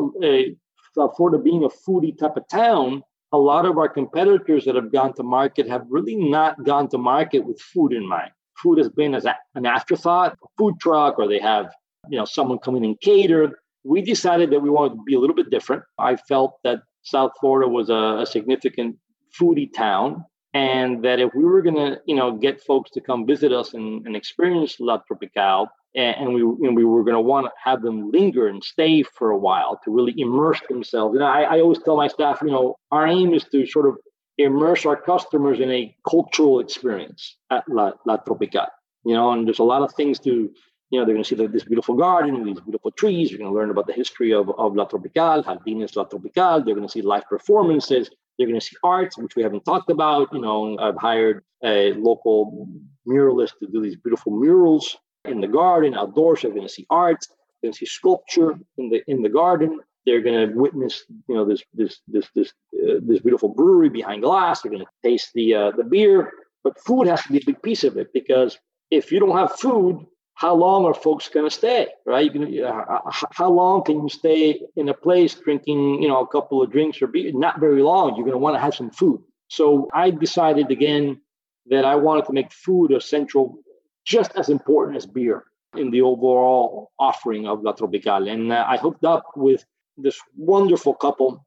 South 0.96 1.16
Florida 1.16 1.38
being 1.38 1.64
a 1.64 1.70
foodie 1.70 2.18
type 2.18 2.38
of 2.38 2.48
town, 2.50 3.04
a 3.32 3.38
lot 3.38 3.68
of 3.68 3.78
our 3.78 3.88
competitors 3.88 4.66
that 4.66 4.76
have 4.76 4.92
gone 4.92 5.14
to 5.14 5.24
market 5.24 5.70
have 5.70 5.86
really 5.90 6.16
not 6.16 6.64
gone 6.64 6.88
to 6.90 6.98
market 6.98 7.46
with 7.46 7.62
food 7.62 7.94
in 7.94 8.08
mind. 8.08 8.32
Food 8.62 8.78
has 8.80 8.90
been 8.90 9.14
as 9.14 9.26
a, 9.26 9.36
an 9.56 9.66
afterthought, 9.66 10.34
a 10.34 10.48
food 10.58 10.76
truck, 10.82 11.20
or 11.20 11.28
they 11.28 11.40
have 11.40 11.72
you 12.10 12.18
know 12.18 12.26
someone 12.26 12.60
coming 12.60 12.86
and 12.86 13.00
cater. 13.02 13.60
We 13.84 14.02
decided 14.02 14.52
that 14.52 14.62
we 14.62 14.70
wanted 14.70 14.96
to 14.96 15.04
be 15.06 15.16
a 15.16 15.20
little 15.20 15.36
bit 15.36 15.50
different. 15.50 15.84
I 15.98 16.16
felt 16.16 16.56
that 16.64 16.80
South 17.04 17.32
Florida 17.40 17.70
was 17.70 17.90
a, 17.90 18.20
a 18.22 18.26
significant 18.26 18.98
foodie 19.40 19.72
town 19.74 20.26
and 20.54 21.04
that 21.04 21.20
if 21.20 21.32
we 21.36 21.44
were 21.44 21.62
going 21.62 21.76
to 21.76 22.00
you 22.06 22.16
know 22.16 22.32
get 22.32 22.62
folks 22.62 22.90
to 22.92 23.02
come 23.02 23.26
visit 23.26 23.52
us 23.52 23.74
and, 23.74 24.06
and 24.06 24.16
experience 24.16 24.80
la 24.80 24.98
tropical 25.08 25.68
and, 25.96 26.16
and 26.20 26.34
we 26.34 26.42
and 26.42 26.76
we 26.76 26.86
were 26.86 27.04
going 27.04 27.16
to 27.16 27.22
want 27.22 27.46
to 27.46 27.52
have 27.64 27.82
them 27.82 28.12
linger 28.12 28.48
and 28.48 28.64
stay 28.64 29.04
for 29.04 29.32
a 29.32 29.38
while 29.38 29.80
to 29.84 29.92
really 29.92 30.14
immerse 30.18 30.62
themselves 30.70 31.16
and 31.16 31.24
I, 31.24 31.44
I 31.44 31.60
always 31.60 31.80
tell 31.84 31.98
my 31.98 32.08
staff 32.08 32.40
you 32.42 32.52
know 32.52 32.76
our 32.92 33.06
aim 33.08 33.34
is 33.34 33.44
to 33.52 33.66
sort 33.66 33.88
of 33.88 33.96
immerse 34.38 34.86
our 34.86 34.96
customers 34.96 35.60
in 35.60 35.72
a 35.72 35.96
cultural 36.08 36.60
experience 36.60 37.38
at 37.50 37.64
la, 37.68 37.92
la 38.06 38.18
tropical 38.18 38.68
you 39.06 39.14
know 39.14 39.32
and 39.32 39.48
there's 39.48 39.60
a 39.60 39.64
lot 39.64 39.82
of 39.82 39.94
things 39.94 40.20
to 40.20 40.52
you 40.90 41.00
know, 41.00 41.06
they're 41.06 41.16
going 41.16 41.24
to 41.24 41.28
see 41.28 41.48
this 41.48 41.66
beautiful 41.66 41.96
garden, 41.96 42.46
these 42.46 42.62
beautiful 42.62 42.92
trees. 42.92 43.30
You're 43.30 43.40
going 43.40 43.52
to 43.52 43.56
learn 43.56 43.70
about 43.70 43.88
the 43.88 43.94
history 43.94 44.34
of, 44.34 44.50
of 44.58 44.76
La 44.76 44.86
Tropical, 44.86 45.44
Jardines 45.44 45.96
La 45.96 46.06
Tropical. 46.06 46.64
They're 46.64 46.76
going 46.76 46.88
to 46.88 46.92
see 46.92 47.02
live 47.02 47.28
performances. 47.28 48.10
They're 48.38 48.48
going 48.48 48.60
to 48.60 48.66
see 48.66 48.78
art, 48.84 49.14
which 49.18 49.36
we 49.36 49.44
haven't 49.44 49.66
talked 49.66 49.90
about. 49.90 50.30
You 50.32 50.42
know, 50.42 50.78
I've 50.78 50.98
hired 50.98 51.44
a 51.64 51.94
local 51.94 52.68
muralist 53.06 53.54
to 53.60 53.68
do 53.68 53.82
these 53.82 53.98
beautiful 53.98 54.32
murals 54.32 54.96
in 55.26 55.42
the 55.42 55.48
garden, 55.48 55.94
outdoors. 55.94 56.42
They're 56.42 56.52
going 56.52 56.68
to 56.68 56.74
see 56.74 56.86
art. 56.90 57.26
They're 57.62 57.68
going 57.68 57.74
to 57.74 57.80
see 57.80 57.86
sculpture 57.86 58.58
in 58.78 58.90
the 58.90 59.02
in 59.08 59.24
the 59.24 59.30
garden. 59.30 59.80
They're 60.08 60.22
going 60.22 60.48
to 60.48 60.56
witness, 60.56 61.04
you 61.28 61.36
know, 61.36 61.44
this 61.44 61.62
this 61.74 62.00
this 62.08 62.30
this 62.34 62.54
uh, 62.74 63.00
this 63.04 63.20
beautiful 63.20 63.50
brewery 63.50 63.90
behind 63.90 64.24
glass. 64.24 64.62
They're 64.62 64.72
going 64.72 64.86
to 64.86 65.08
taste 65.08 65.32
the 65.36 65.54
uh, 65.54 65.72
the 65.72 65.84
beer. 65.84 66.32
But 66.64 66.80
food 66.80 67.08
has 67.08 67.22
to 67.24 67.34
be 67.34 67.40
a 67.40 67.46
big 67.46 67.62
piece 67.62 67.84
of 67.84 67.98
it 67.98 68.14
because 68.14 68.58
if 68.90 69.12
you 69.12 69.20
don't 69.20 69.38
have 69.38 69.60
food, 69.60 70.06
how 70.38 70.54
long 70.54 70.86
are 70.86 70.94
folks 70.94 71.30
going 71.30 71.50
to 71.50 71.56
stay 71.56 71.88
right 72.06 72.34
you 72.34 72.64
uh, 72.64 73.12
how 73.32 73.50
long 73.50 73.84
can 73.84 74.04
you 74.04 74.10
stay 74.10 74.62
in 74.76 74.88
a 74.88 74.94
place 74.94 75.34
drinking 75.34 76.02
you 76.02 76.08
know 76.08 76.22
a 76.22 76.28
couple 76.28 76.62
of 76.62 76.72
drinks 76.72 77.02
or 77.02 77.08
beer 77.08 77.32
not 77.34 77.60
very 77.60 77.82
long 77.82 78.16
you're 78.16 78.26
going 78.26 78.40
to 78.40 78.46
want 78.46 78.56
to 78.56 78.60
have 78.60 78.76
some 78.76 78.92
food 78.92 79.20
so 79.50 79.90
i 79.94 80.12
decided 80.12 80.70
again 80.72 81.20
that 81.66 81.86
i 81.86 81.96
wanted 81.96 82.26
to 82.26 82.34
make 82.34 82.52
food 82.52 82.92
a 82.92 83.02
central 83.02 83.58
just 84.06 84.32
as 84.36 84.50
important 84.50 84.96
as 84.96 85.06
beer 85.06 85.44
in 85.76 85.90
the 85.90 86.02
overall 86.02 86.92
offering 87.00 87.48
of 87.48 87.64
la 87.64 87.72
tropical 87.72 88.28
and 88.28 88.54
uh, 88.54 88.64
i 88.68 88.78
hooked 88.78 89.06
up 89.06 89.26
with 89.36 89.66
this 89.98 90.20
wonderful 90.36 90.94
couple 90.94 91.44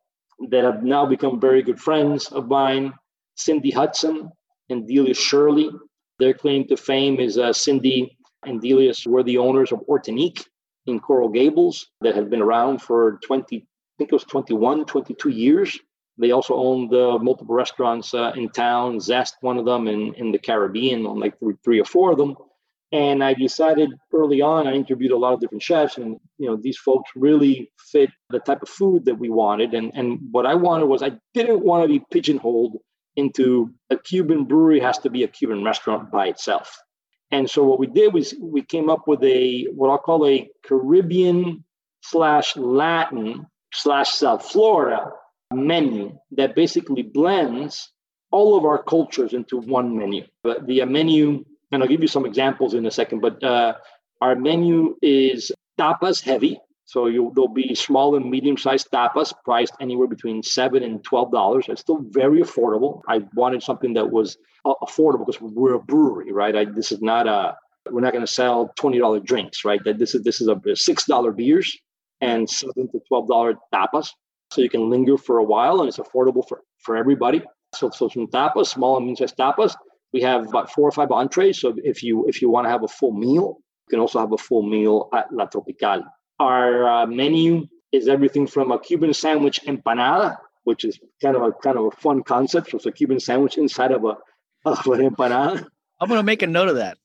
that 0.51 0.65
have 0.65 0.83
now 0.83 1.07
become 1.07 1.41
very 1.41 1.63
good 1.63 1.81
friends 1.81 2.27
of 2.29 2.49
mine 2.49 2.93
cindy 3.37 3.71
hutson 3.71 4.31
and 4.71 4.87
delius 4.87 5.19
shirley 5.19 5.71
their 6.19 6.35
claim 6.35 6.67
to 6.67 6.77
fame 6.77 7.21
is 7.21 7.39
uh, 7.39 7.53
cindy 7.53 8.17
and 8.45 8.61
Delius 8.61 9.07
were 9.07 9.23
the 9.23 9.39
owners 9.39 9.73
of 9.73 9.81
Ortanique 9.89 10.47
in 10.87 11.01
Coral 11.01 11.29
Gables 11.29 11.87
that 12.01 12.15
had 12.15 12.31
been 12.31 12.43
around 12.43 12.81
for 12.81 13.19
20, 13.27 13.57
I 13.57 13.63
think 13.99 14.11
it 14.11 14.15
was 14.15 14.25
21, 14.25 14.87
22 14.87 15.29
years. 15.29 15.79
They 16.19 16.33
also 16.33 16.55
owned 16.55 16.93
uh, 16.95 17.19
multiple 17.19 17.55
restaurants 17.55 18.13
uh, 18.13 18.33
in 18.35 18.51
town, 18.51 19.01
Zest, 19.01 19.37
one 19.41 19.59
of 19.59 19.65
them, 19.65 19.89
in, 19.89 20.15
in 20.15 20.33
the 20.33 20.39
Caribbean, 20.39 21.07
on 21.07 21.19
like 21.19 21.39
three, 21.39 21.55
three 21.65 21.81
or 21.81 21.85
four 21.85 22.13
of 22.13 22.19
them. 22.19 22.37
And 22.93 23.23
I 23.23 23.35
decided 23.35 23.91
early 24.13 24.41
on, 24.41 24.67
I 24.67 24.73
interviewed 24.73 25.13
a 25.13 25.17
lot 25.17 25.33
of 25.33 25.41
different 25.41 25.63
chefs, 25.63 25.97
and 25.97 26.19
you 26.39 26.49
know 26.49 26.57
these 26.57 26.77
folks 26.77 27.11
really 27.15 27.71
fit 27.79 28.11
the 28.31 28.41
type 28.41 28.63
of 28.63 28.69
food 28.69 29.05
that 29.05 29.15
we 29.15 29.29
wanted. 29.29 29.75
And 29.75 29.93
and 29.95 30.19
what 30.33 30.47
I 30.47 30.55
wanted 30.55 30.87
was 30.87 31.03
I 31.03 31.13
didn't 31.35 31.65
want 31.65 31.85
to 31.85 31.89
be 31.89 32.05
pigeonholed 32.11 32.79
into 33.17 33.73
a 33.91 33.97
Cuban 33.97 34.45
brewery 34.45 34.81
has 34.81 34.99
to 34.99 35.11
be 35.11 35.23
a 35.23 35.29
Cuban 35.29 35.65
restaurant 35.65 36.11
by 36.11 36.29
itself. 36.29 36.77
And 37.31 37.49
so 37.49 37.63
what 37.65 37.79
we 37.79 37.87
did 37.87 38.13
was 38.13 38.35
we 38.41 38.63
came 38.63 38.91
up 38.91 39.07
with 39.07 39.23
a 39.23 39.67
what 39.75 39.91
I'll 39.91 39.99
call 39.99 40.27
a 40.27 40.51
Caribbean 40.65 41.65
slash 42.03 42.57
Latin 42.57 43.47
slash 43.73 44.11
South 44.15 44.45
Florida 44.51 45.13
menu 45.53 46.19
that 46.33 46.55
basically 46.55 47.03
blends 47.03 47.93
all 48.33 48.57
of 48.57 48.65
our 48.65 48.83
cultures 48.83 49.33
into 49.33 49.59
one 49.59 49.97
menu. 49.97 50.25
But 50.43 50.67
the 50.67 50.85
menu, 50.85 51.45
and 51.73 51.83
I'll 51.83 51.89
give 51.89 52.03
you 52.03 52.09
some 52.09 52.27
examples 52.27 52.75
in 52.75 52.87
a 52.87 52.91
second, 52.91 53.21
but 53.21 53.43
uh, 53.43 53.75
our 54.21 54.35
menu 54.35 54.97
is 55.03 55.53
tapas 55.79 56.23
heavy. 56.23 56.61
So 56.85 57.07
you, 57.07 57.31
there'll 57.35 57.49
be 57.49 57.75
small 57.77 58.17
and 58.17 58.29
medium 58.29 58.57
sized 58.57 58.89
tapas 58.93 59.33
priced 59.45 59.75
anywhere 59.81 60.09
between 60.09 60.43
seven 60.43 60.83
and 60.83 61.03
twelve 61.05 61.31
dollars. 61.31 61.67
It's 61.69 61.81
still 61.81 62.01
very 62.09 62.41
affordable. 62.41 63.03
I 63.07 63.23
wanted 63.35 63.63
something 63.63 63.95
that 63.95 64.11
was 64.11 64.37
uh, 64.65 64.75
affordable 64.83 65.27
because 65.27 65.41
we're 65.41 65.75
a 65.75 65.81
brewery, 65.81 66.33
right? 66.33 66.57
I, 66.57 66.65
this 66.65 66.91
is 66.91 67.01
not 67.01 67.29
a 67.29 67.57
we're 67.91 68.01
not 68.01 68.13
going 68.13 68.27
to 68.27 68.33
sell 68.33 68.73
twenty 68.77 68.99
dollar 68.99 69.21
drinks, 69.21 69.65
right? 69.65 69.81
That 69.85 69.99
this 69.99 70.15
is 70.15 70.23
this 70.23 70.41
is 70.41 70.49
a 70.49 70.61
six 70.75 71.05
dollar 71.05 71.31
beers 71.31 71.79
and 72.21 72.51
seven 72.51 72.91
to 72.91 73.01
twelve 73.07 73.29
dollar 73.29 73.55
tapas, 73.73 74.11
so 74.51 74.61
you 74.61 74.69
can 74.69 74.91
linger 74.91 75.17
for 75.17 75.39
a 75.39 75.45
while 75.45 75.81
and 75.81 75.89
it's 75.89 75.99
affordable 75.99 76.47
for 76.49 76.63
for 76.79 76.97
everybody. 76.97 77.43
So 77.75 77.91
so 77.91 78.09
some 78.09 78.27
tapas, 78.27 78.67
small 78.67 78.97
and 78.97 79.07
medium 79.07 79.29
sized 79.29 79.37
tapas. 79.39 79.77
We 80.13 80.21
have 80.23 80.49
about 80.49 80.73
four 80.73 80.89
or 80.89 80.93
five 80.93 81.11
entrees. 81.11 81.61
So 81.61 81.75
if 81.77 82.03
you 82.03 82.27
if 82.27 82.43
you 82.43 82.51
want 82.51 82.67
to 82.67 82.71
have 82.71 82.83
a 82.83 82.89
full 82.89 83.13
meal, 83.13 83.59
you 83.59 83.91
can 83.91 84.01
also 84.01 84.19
have 84.19 84.33
a 84.33 84.39
full 84.39 84.63
meal 84.63 85.09
at 85.15 85.33
La 85.33 85.47
Tropical. 85.47 86.05
Our 86.39 86.89
uh, 86.89 87.07
menu 87.07 87.67
is 87.93 88.09
everything 88.09 88.47
from 88.47 88.73
a 88.73 88.79
Cuban 88.79 89.13
sandwich 89.15 89.61
empanada, 89.67 90.37
which 90.65 90.85
is 90.85 90.99
kind 91.23 91.37
of 91.37 91.43
a 91.43 91.53
kind 91.53 91.79
of 91.79 91.85
a 91.87 91.91
fun 91.93 92.23
concept. 92.23 92.71
So 92.71 92.77
it's 92.77 92.87
a 92.87 92.93
Cuban 92.93 93.21
sandwich 93.21 93.59
inside 93.59 93.93
of 93.93 94.05
a 94.05 94.17
of 94.65 94.87
an 94.87 95.11
empanada. 95.11 95.67
I'm 96.01 96.09
gonna 96.09 96.23
make 96.23 96.43
a 96.43 96.47
note 96.47 96.69
of 96.69 96.77
that. 96.77 96.99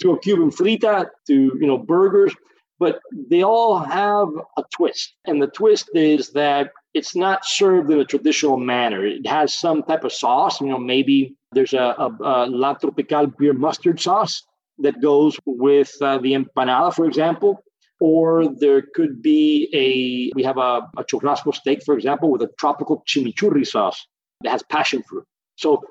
to 0.00 0.12
a 0.12 0.18
Cuban 0.20 0.50
frita, 0.50 1.08
to 1.26 1.34
you 1.34 1.66
know 1.66 1.78
burgers, 1.78 2.34
but 2.78 3.00
they 3.12 3.42
all 3.42 3.78
have 3.78 4.28
a 4.56 4.62
twist, 4.74 5.14
and 5.26 5.42
the 5.42 5.48
twist 5.48 5.90
is 5.94 6.30
that 6.30 6.70
it's 6.94 7.16
not 7.16 7.44
served 7.44 7.90
in 7.90 7.98
a 7.98 8.04
traditional 8.04 8.56
manner. 8.56 9.04
It 9.04 9.26
has 9.26 9.52
some 9.52 9.82
type 9.82 10.04
of 10.04 10.12
sauce. 10.12 10.60
You 10.60 10.68
know, 10.68 10.78
maybe 10.78 11.36
there's 11.52 11.72
a, 11.72 11.78
a, 11.78 12.16
a 12.20 12.46
La 12.46 12.74
Tropical 12.74 13.26
beer 13.26 13.54
mustard 13.54 14.00
sauce 14.00 14.44
that 14.78 15.00
goes 15.00 15.36
with 15.46 15.94
uh, 16.00 16.18
the 16.18 16.34
empanada, 16.34 16.94
for 16.94 17.06
example 17.06 17.62
or 18.00 18.48
there 18.58 18.82
could 18.94 19.22
be 19.22 19.68
a 19.72 20.36
we 20.36 20.42
have 20.42 20.58
a, 20.58 20.88
a 20.96 21.04
churrasco 21.04 21.54
steak 21.54 21.82
for 21.84 21.94
example 21.94 22.30
with 22.30 22.42
a 22.42 22.50
tropical 22.58 23.02
chimichurri 23.06 23.66
sauce 23.66 24.06
that 24.42 24.50
has 24.50 24.62
passion 24.62 25.02
fruit. 25.02 25.24
So 25.56 25.82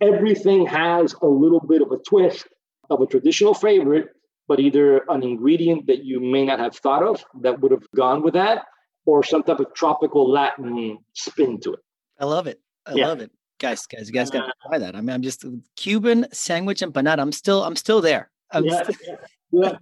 everything 0.00 0.66
has 0.66 1.14
a 1.22 1.26
little 1.26 1.60
bit 1.60 1.82
of 1.82 1.92
a 1.92 1.98
twist 1.98 2.46
of 2.90 3.00
a 3.00 3.06
traditional 3.06 3.54
favorite 3.54 4.08
but 4.48 4.58
either 4.58 5.04
an 5.08 5.22
ingredient 5.22 5.86
that 5.86 6.04
you 6.04 6.20
may 6.20 6.44
not 6.44 6.58
have 6.58 6.76
thought 6.76 7.02
of 7.02 7.24
that 7.42 7.60
would 7.60 7.70
have 7.70 7.86
gone 7.94 8.22
with 8.22 8.34
that 8.34 8.64
or 9.06 9.22
some 9.22 9.42
type 9.42 9.60
of 9.60 9.72
tropical 9.74 10.30
latin 10.30 10.98
spin 11.14 11.60
to 11.60 11.74
it. 11.74 11.80
I 12.18 12.24
love 12.24 12.46
it. 12.46 12.60
I 12.84 12.94
yeah. 12.94 13.06
love 13.06 13.20
it 13.20 13.30
guys 13.62 13.86
guys 13.86 14.08
you 14.08 14.12
guys 14.12 14.30
got 14.30 14.46
to 14.46 14.52
try 14.66 14.78
that 14.78 14.94
i 14.96 15.00
mean 15.00 15.14
i'm 15.16 15.22
just 15.22 15.44
cuban 15.76 16.26
sandwich 16.32 16.80
empanada 16.80 17.20
i'm 17.20 17.32
still 17.32 17.64
i'm 17.64 17.76
still 17.76 18.00
there 18.00 18.30
I'm 18.54 18.66
yeah, 18.66 18.82
still... 18.82 19.16
yeah. 19.52 19.76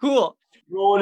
cool 0.00 0.36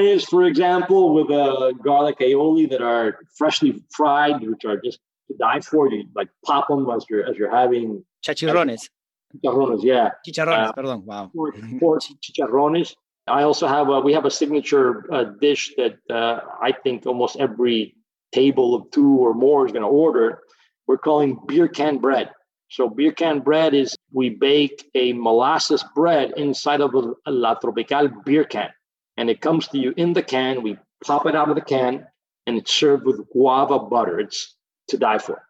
is, 0.01 0.25
for 0.25 0.45
example, 0.45 1.15
with 1.15 1.31
uh, 1.31 1.73
garlic 1.85 2.19
aioli 2.21 2.69
that 2.71 2.83
are 2.83 3.19
freshly 3.37 3.83
fried, 3.91 4.41
which 4.41 4.65
are 4.65 4.81
just 4.81 5.01
to 5.29 5.37
die 5.37 5.61
for. 5.61 5.91
You 5.91 6.05
like 6.15 6.29
pop 6.45 6.69
them 6.69 6.89
as 6.91 7.05
you're 7.09 7.29
as 7.29 7.37
you're 7.37 7.51
having 7.51 8.05
chicharrones. 8.25 8.89
Chicharrones, 9.37 9.83
yeah. 9.83 10.11
Chicharrones, 10.27 10.69
uh, 10.69 10.73
perdón. 10.73 11.05
Wow. 11.05 11.31
Pork 11.81 12.03
chicharrones. 12.23 12.95
I 13.27 13.43
also 13.43 13.67
have 13.67 13.91
a, 13.91 14.01
we 14.01 14.15
have 14.15 14.25
a 14.25 14.31
signature 14.31 15.13
uh, 15.13 15.25
dish 15.25 15.75
that 15.77 15.99
uh, 16.09 16.41
I 16.63 16.73
think 16.73 17.05
almost 17.05 17.37
every 17.37 17.95
table 18.33 18.75
of 18.75 18.91
two 18.91 19.19
or 19.19 19.35
more 19.35 19.67
is 19.67 19.73
going 19.73 19.83
to 19.83 19.89
order. 19.89 20.41
We're 20.89 20.99
calling 20.99 21.39
beer 21.47 21.69
can 21.69 21.99
bread. 21.99 22.31
So 22.71 22.89
beer 22.89 23.13
can 23.13 23.41
bread 23.41 23.73
is 23.75 23.97
we 24.13 24.31
bake 24.31 24.91
a 24.95 25.13
molasses 25.13 25.85
bread 25.95 26.33
inside 26.37 26.81
of 26.81 26.95
a, 26.95 27.13
a 27.27 27.31
La 27.31 27.55
Tropical 27.55 28.09
beer 28.25 28.45
can 28.45 28.71
and 29.19 29.29
it 29.29 29.43
comes 29.43 29.69
to 29.69 29.79
you 29.79 29.93
in 29.97 30.15
the 30.15 30.23
can. 30.23 30.63
We 30.63 30.79
pop 31.05 31.27
it 31.27 31.35
out 31.35 31.51
of 31.51 31.57
the 31.57 31.61
can, 31.61 32.07
and 32.47 32.57
it's 32.57 32.73
served 32.73 33.05
with 33.05 33.29
guava 33.31 33.81
butter. 33.81 34.19
It's 34.21 34.55
to 34.89 34.97
die 34.97 35.19
for. 35.19 35.43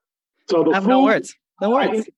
So 0.49 0.65
the 0.65 0.71
I 0.71 0.75
have 0.75 0.85
food, 0.85 0.91
no 0.91 1.03
words. 1.05 1.37
No 1.61 1.71
words. 1.71 2.09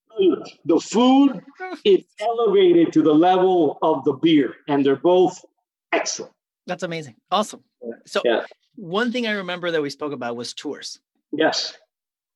The 0.65 0.79
food 0.79 1.41
is 1.83 2.05
elevated 2.19 2.93
to 2.93 3.01
the 3.01 3.13
level 3.13 3.77
of 3.81 4.03
the 4.05 4.13
beer, 4.13 4.55
and 4.67 4.83
they're 4.85 4.95
both 4.95 5.43
excellent. 5.91 6.33
That's 6.67 6.83
amazing. 6.83 7.15
Awesome. 7.29 7.63
So 8.05 8.21
yeah. 8.23 8.45
one 8.75 9.11
thing 9.11 9.27
I 9.27 9.31
remember 9.31 9.71
that 9.71 9.81
we 9.81 9.89
spoke 9.89 10.13
about 10.13 10.37
was 10.37 10.53
tours. 10.53 10.99
Yes. 11.33 11.77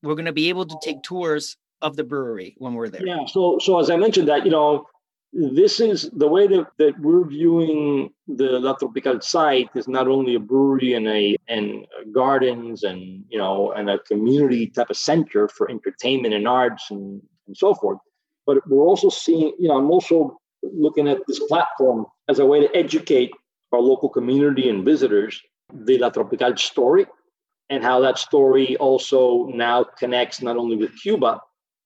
We're 0.06 0.16
going 0.16 0.26
to 0.26 0.34
be 0.34 0.50
able 0.50 0.66
to 0.66 0.78
take 0.82 0.98
oh. 0.98 1.04
tours 1.04 1.58
of 1.82 1.96
the 1.96 2.04
brewery 2.04 2.56
when 2.58 2.74
we're 2.74 2.90
there. 2.90 3.06
Yeah. 3.06 3.26
So 3.26 3.60
so 3.60 3.80
as 3.80 3.90
I 3.90 3.98
mentioned 3.98 4.28
that, 4.30 4.46
you 4.46 4.52
know, 4.52 4.88
this 5.34 5.82
is 5.82 6.10
the 6.14 6.28
way 6.28 6.48
that, 6.48 6.68
that 6.78 6.98
we're 7.00 7.28
viewing 7.28 8.10
the 8.28 8.60
La 8.60 8.74
Tropical 8.74 9.20
site 9.20 9.70
is 9.76 9.88
not 9.88 10.08
only 10.08 10.36
a 10.36 10.40
brewery 10.40 10.94
and 10.94 11.08
a 11.08 11.36
and 11.50 11.86
gardens 12.14 12.84
and 12.84 13.26
you 13.30 13.38
know 13.38 13.72
and 13.74 13.90
a 13.90 14.00
community 14.00 14.68
type 14.68 14.90
of 14.90 14.98
center 14.98 15.50
for 15.50 15.70
entertainment 15.70 16.34
and 16.34 16.48
arts 16.48 16.90
and, 16.90 17.22
and 17.48 17.58
so 17.58 17.74
forth, 17.74 18.00
but 18.46 18.58
we're 18.70 18.86
also 18.86 19.10
seeing, 19.10 19.54
you 19.60 19.68
know, 19.68 19.78
I'm 19.78 19.92
also 19.92 20.40
looking 20.64 21.08
at 21.08 21.20
this 21.28 21.40
platform 21.48 22.06
as 22.30 22.40
a 22.40 22.46
way 22.46 22.62
to 22.62 22.76
educate 22.76 23.32
our 23.72 23.80
local 23.80 24.10
community 24.10 24.70
and 24.70 24.86
visitors 24.86 25.42
the 25.74 25.98
La 25.98 26.10
Tropical 26.10 26.56
story 26.58 27.06
and 27.70 27.84
how 27.84 28.00
that 28.02 28.18
story 28.18 28.78
also 28.78 29.46
now 29.54 29.84
connects 29.84 30.42
not 30.42 30.58
only 30.58 30.76
with 30.76 31.00
Cuba, 31.02 31.40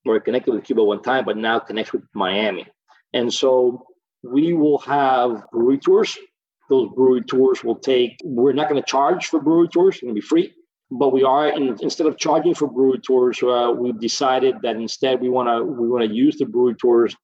where 0.03 0.17
it 0.17 0.25
connected 0.25 0.53
with 0.53 0.63
Cuba 0.63 0.83
one 0.83 1.01
time, 1.01 1.25
but 1.25 1.37
now 1.37 1.59
connects 1.59 1.93
with 1.93 2.03
Miami. 2.13 2.67
And 3.13 3.33
so 3.33 3.85
we 4.23 4.53
will 4.53 4.79
have 4.79 5.43
brewery 5.51 5.77
tours. 5.77 6.17
Those 6.69 6.89
brewery 6.95 7.23
tours 7.23 7.63
will 7.63 7.75
take, 7.75 8.17
we're 8.23 8.53
not 8.53 8.69
going 8.69 8.81
to 8.81 8.87
charge 8.87 9.27
for 9.27 9.39
brewery 9.39 9.69
tours, 9.69 9.95
it's 9.95 10.03
going 10.03 10.13
to 10.13 10.21
be 10.21 10.25
free. 10.25 10.53
But 10.91 11.13
we 11.13 11.23
are, 11.23 11.49
in, 11.49 11.77
instead 11.81 12.07
of 12.07 12.17
charging 12.17 12.55
for 12.55 12.67
brewery 12.67 12.99
tours, 12.99 13.41
uh, 13.43 13.71
we've 13.77 13.99
decided 13.99 14.55
that 14.63 14.75
instead 14.75 15.21
we 15.21 15.29
want 15.29 15.47
to 15.47 15.63
we 15.63 15.87
want 15.87 16.03
to 16.03 16.13
use 16.13 16.37
the 16.37 16.45
brewery 16.45 16.75
tours 16.75 17.15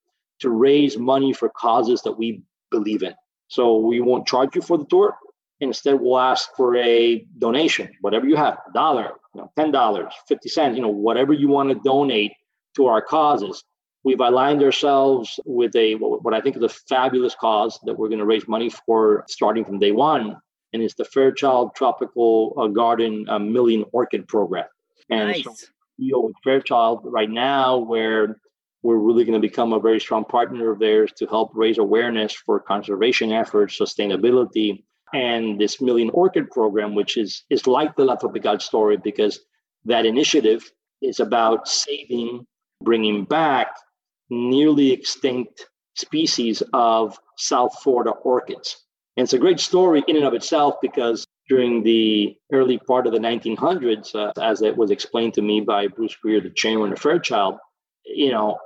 to 0.41 0.49
raise 0.49 0.97
money 0.97 1.33
for 1.33 1.49
causes 1.49 2.01
that 2.03 2.11
we 2.11 2.43
believe 2.69 3.01
in. 3.01 3.13
So 3.47 3.77
we 3.77 4.01
won't 4.01 4.27
charge 4.27 4.55
you 4.55 4.61
for 4.61 4.77
the 4.77 4.85
tour. 4.85 5.15
Instead, 5.61 5.99
we'll 5.99 6.19
ask 6.19 6.49
for 6.57 6.75
a 6.75 7.25
donation, 7.37 7.89
whatever 8.01 8.27
you 8.27 8.35
have, 8.35 8.57
a 8.69 8.73
dollar, 8.73 9.11
you 9.33 9.41
know, 9.41 9.51
ten 9.57 9.71
dollars, 9.71 10.13
fifty 10.27 10.49
cents, 10.49 10.75
you 10.75 10.81
know, 10.81 10.89
whatever 10.89 11.33
you 11.33 11.47
want 11.47 11.69
to 11.69 11.75
donate 11.83 12.33
to 12.75 12.87
our 12.87 13.01
causes. 13.01 13.63
We've 14.03 14.19
aligned 14.19 14.61
ourselves 14.61 15.39
with 15.45 15.75
a 15.75 15.95
what 15.95 16.33
I 16.33 16.41
think 16.41 16.57
is 16.57 16.63
a 16.63 16.69
fabulous 16.69 17.35
cause 17.35 17.79
that 17.85 17.97
we're 17.97 18.09
going 18.09 18.19
to 18.19 18.25
raise 18.25 18.47
money 18.47 18.69
for 18.69 19.23
starting 19.27 19.65
from 19.65 19.79
day 19.79 19.91
one, 19.91 20.37
and 20.73 20.83
it's 20.83 20.95
the 20.95 21.05
Fairchild 21.05 21.73
Tropical 21.75 22.53
uh, 22.57 22.67
Garden 22.67 23.25
uh, 23.29 23.39
Million 23.39 23.85
Orchid 23.93 24.27
Program. 24.27 24.65
And 25.09 25.29
nice. 25.29 25.43
so 25.43 25.53
we 25.97 26.09
deal 26.09 26.23
with 26.23 26.35
Fairchild 26.43 27.01
right 27.05 27.29
now, 27.29 27.77
where 27.77 28.39
we're 28.83 28.97
really 28.97 29.23
going 29.23 29.41
to 29.41 29.47
become 29.47 29.73
a 29.73 29.79
very 29.79 29.99
strong 29.99 30.25
partner 30.25 30.69
of 30.69 30.79
theirs 30.79 31.11
to 31.17 31.25
help 31.25 31.51
raise 31.55 31.79
awareness 31.79 32.33
for 32.33 32.59
conservation 32.59 33.31
efforts, 33.31 33.79
sustainability, 33.79 34.83
and 35.15 35.58
this 35.62 35.80
Million 35.80 36.10
Orchid 36.10 36.51
program, 36.51 36.93
which 36.93 37.15
is 37.15 37.43
is 37.49 37.65
like 37.65 37.95
the 37.95 38.04
La 38.04 38.15
Tropical 38.15 38.60
story 38.60 38.97
because 38.97 39.39
that 39.86 40.06
initiative 40.06 40.69
is 41.01 41.21
about 41.21 41.69
saving, 41.69 42.45
bringing 42.84 43.23
back 43.23 43.69
nearly 44.30 44.91
extinct 44.91 45.67
species 45.95 46.62
of 46.73 47.17
South 47.38 47.73
Florida 47.82 48.12
orchids. 48.12 48.75
And 49.15 49.23
it's 49.23 49.32
a 49.34 49.39
great 49.39 49.62
story 49.62 50.04
in 50.08 50.17
and 50.17 50.25
of 50.25 50.34
itself 50.34 50.75
because 50.82 51.25
during 51.47 51.84
the 51.84 52.36
early 52.51 52.78
part 52.80 53.08
of 53.08 53.13
the 53.13 53.19
1900s, 53.19 54.13
uh, 54.15 54.34
as 54.41 54.62
it 54.62 54.75
was 54.75 54.91
explained 54.91 55.36
to 55.36 55.41
me 55.41 55.62
by 55.62 55.88
Bruce 55.88 56.15
Greer, 56.21 56.41
the 56.41 56.49
chairman 56.49 56.91
of 56.91 56.99
Fairchild, 56.99 57.56
you 58.06 58.32
know, 58.32 58.58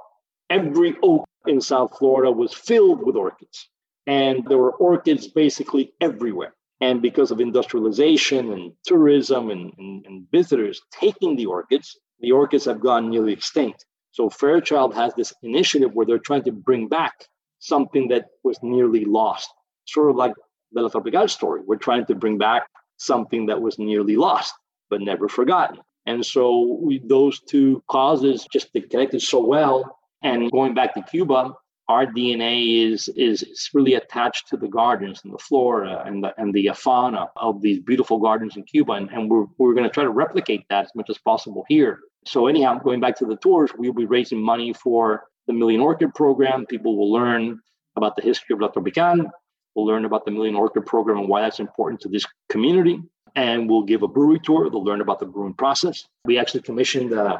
every 0.49 0.95
oak 1.03 1.25
in 1.45 1.61
South 1.61 1.95
Florida 1.99 2.31
was 2.31 2.53
filled 2.53 3.05
with 3.05 3.15
orchids. 3.15 3.69
And 4.09 4.43
there 4.47 4.57
were 4.57 4.71
orchids 4.71 5.27
basically 5.27 5.93
everywhere. 6.01 6.55
And 6.81 6.99
because 6.99 7.29
of 7.29 7.39
industrialization 7.39 8.51
and 8.51 8.71
tourism 8.83 9.51
and, 9.51 9.71
and, 9.77 10.03
and 10.07 10.25
visitors 10.31 10.81
taking 10.91 11.35
the 11.35 11.45
orchids, 11.45 11.95
the 12.19 12.31
orchids 12.31 12.65
have 12.65 12.79
gone 12.79 13.11
nearly 13.11 13.33
extinct. 13.33 13.85
So 14.09 14.27
Fairchild 14.27 14.95
has 14.95 15.13
this 15.13 15.31
initiative 15.43 15.91
where 15.93 16.07
they're 16.07 16.17
trying 16.17 16.43
to 16.45 16.51
bring 16.51 16.87
back 16.87 17.27
something 17.59 18.07
that 18.07 18.25
was 18.43 18.57
nearly 18.63 19.05
lost, 19.05 19.47
sort 19.85 20.09
of 20.09 20.15
like 20.15 20.33
the 20.71 20.81
La 20.81 20.89
Tropical 20.89 21.27
story. 21.27 21.61
We're 21.63 21.75
trying 21.75 22.07
to 22.07 22.15
bring 22.15 22.39
back 22.39 22.67
something 22.97 23.45
that 23.45 23.61
was 23.61 23.77
nearly 23.77 24.15
lost 24.15 24.55
but 24.89 25.01
never 25.01 25.29
forgotten. 25.29 25.81
And 26.07 26.25
so 26.25 26.79
we, 26.81 26.99
those 27.05 27.39
two 27.41 27.83
causes 27.87 28.47
just 28.51 28.73
connected 28.73 29.21
so 29.21 29.45
well 29.45 29.99
and 30.23 30.51
going 30.51 30.73
back 30.73 30.95
to 30.95 31.03
Cuba, 31.03 31.53
our 31.89 32.05
DNA 32.05 32.85
is, 32.85 33.09
is, 33.09 33.41
is 33.41 33.69
really 33.73 33.95
attached 33.95 34.47
to 34.47 34.57
the 34.57 34.67
gardens 34.67 35.21
and 35.23 35.33
the 35.33 35.39
flora 35.39 36.03
and 36.05 36.23
the, 36.23 36.33
and 36.39 36.53
the 36.53 36.69
fauna 36.75 37.27
of 37.35 37.61
these 37.63 37.79
beautiful 37.79 38.19
gardens 38.19 38.55
in 38.55 38.63
Cuba. 38.63 38.93
And, 38.93 39.09
and 39.09 39.29
we're, 39.29 39.45
we're 39.57 39.73
going 39.73 39.85
to 39.85 39.89
try 39.89 40.03
to 40.03 40.11
replicate 40.11 40.65
that 40.69 40.85
as 40.85 40.91
much 40.95 41.09
as 41.09 41.17
possible 41.17 41.65
here. 41.67 41.99
So, 42.25 42.45
anyhow, 42.45 42.79
going 42.79 42.99
back 42.99 43.17
to 43.17 43.25
the 43.25 43.37
tours, 43.37 43.71
we'll 43.75 43.93
be 43.93 44.05
raising 44.05 44.39
money 44.39 44.71
for 44.71 45.23
the 45.47 45.53
Million 45.53 45.81
Orchid 45.81 46.13
program. 46.13 46.67
People 46.67 46.95
will 46.95 47.11
learn 47.11 47.59
about 47.95 48.15
the 48.15 48.21
history 48.21 48.53
of 48.53 48.61
La 48.61 48.67
Tropical. 48.67 49.31
We'll 49.73 49.87
learn 49.87 50.05
about 50.05 50.25
the 50.25 50.31
Million 50.31 50.55
Orchid 50.55 50.85
program 50.85 51.17
and 51.17 51.27
why 51.27 51.41
that's 51.41 51.59
important 51.59 52.01
to 52.01 52.09
this 52.09 52.25
community. 52.49 53.01
And 53.35 53.67
we'll 53.67 53.83
give 53.83 54.03
a 54.03 54.07
brewery 54.07 54.39
tour. 54.43 54.69
They'll 54.69 54.83
learn 54.83 55.01
about 55.01 55.19
the 55.19 55.25
brewing 55.25 55.55
process. 55.55 56.05
We 56.25 56.37
actually 56.37 56.61
commissioned 56.61 57.13
uh, 57.13 57.39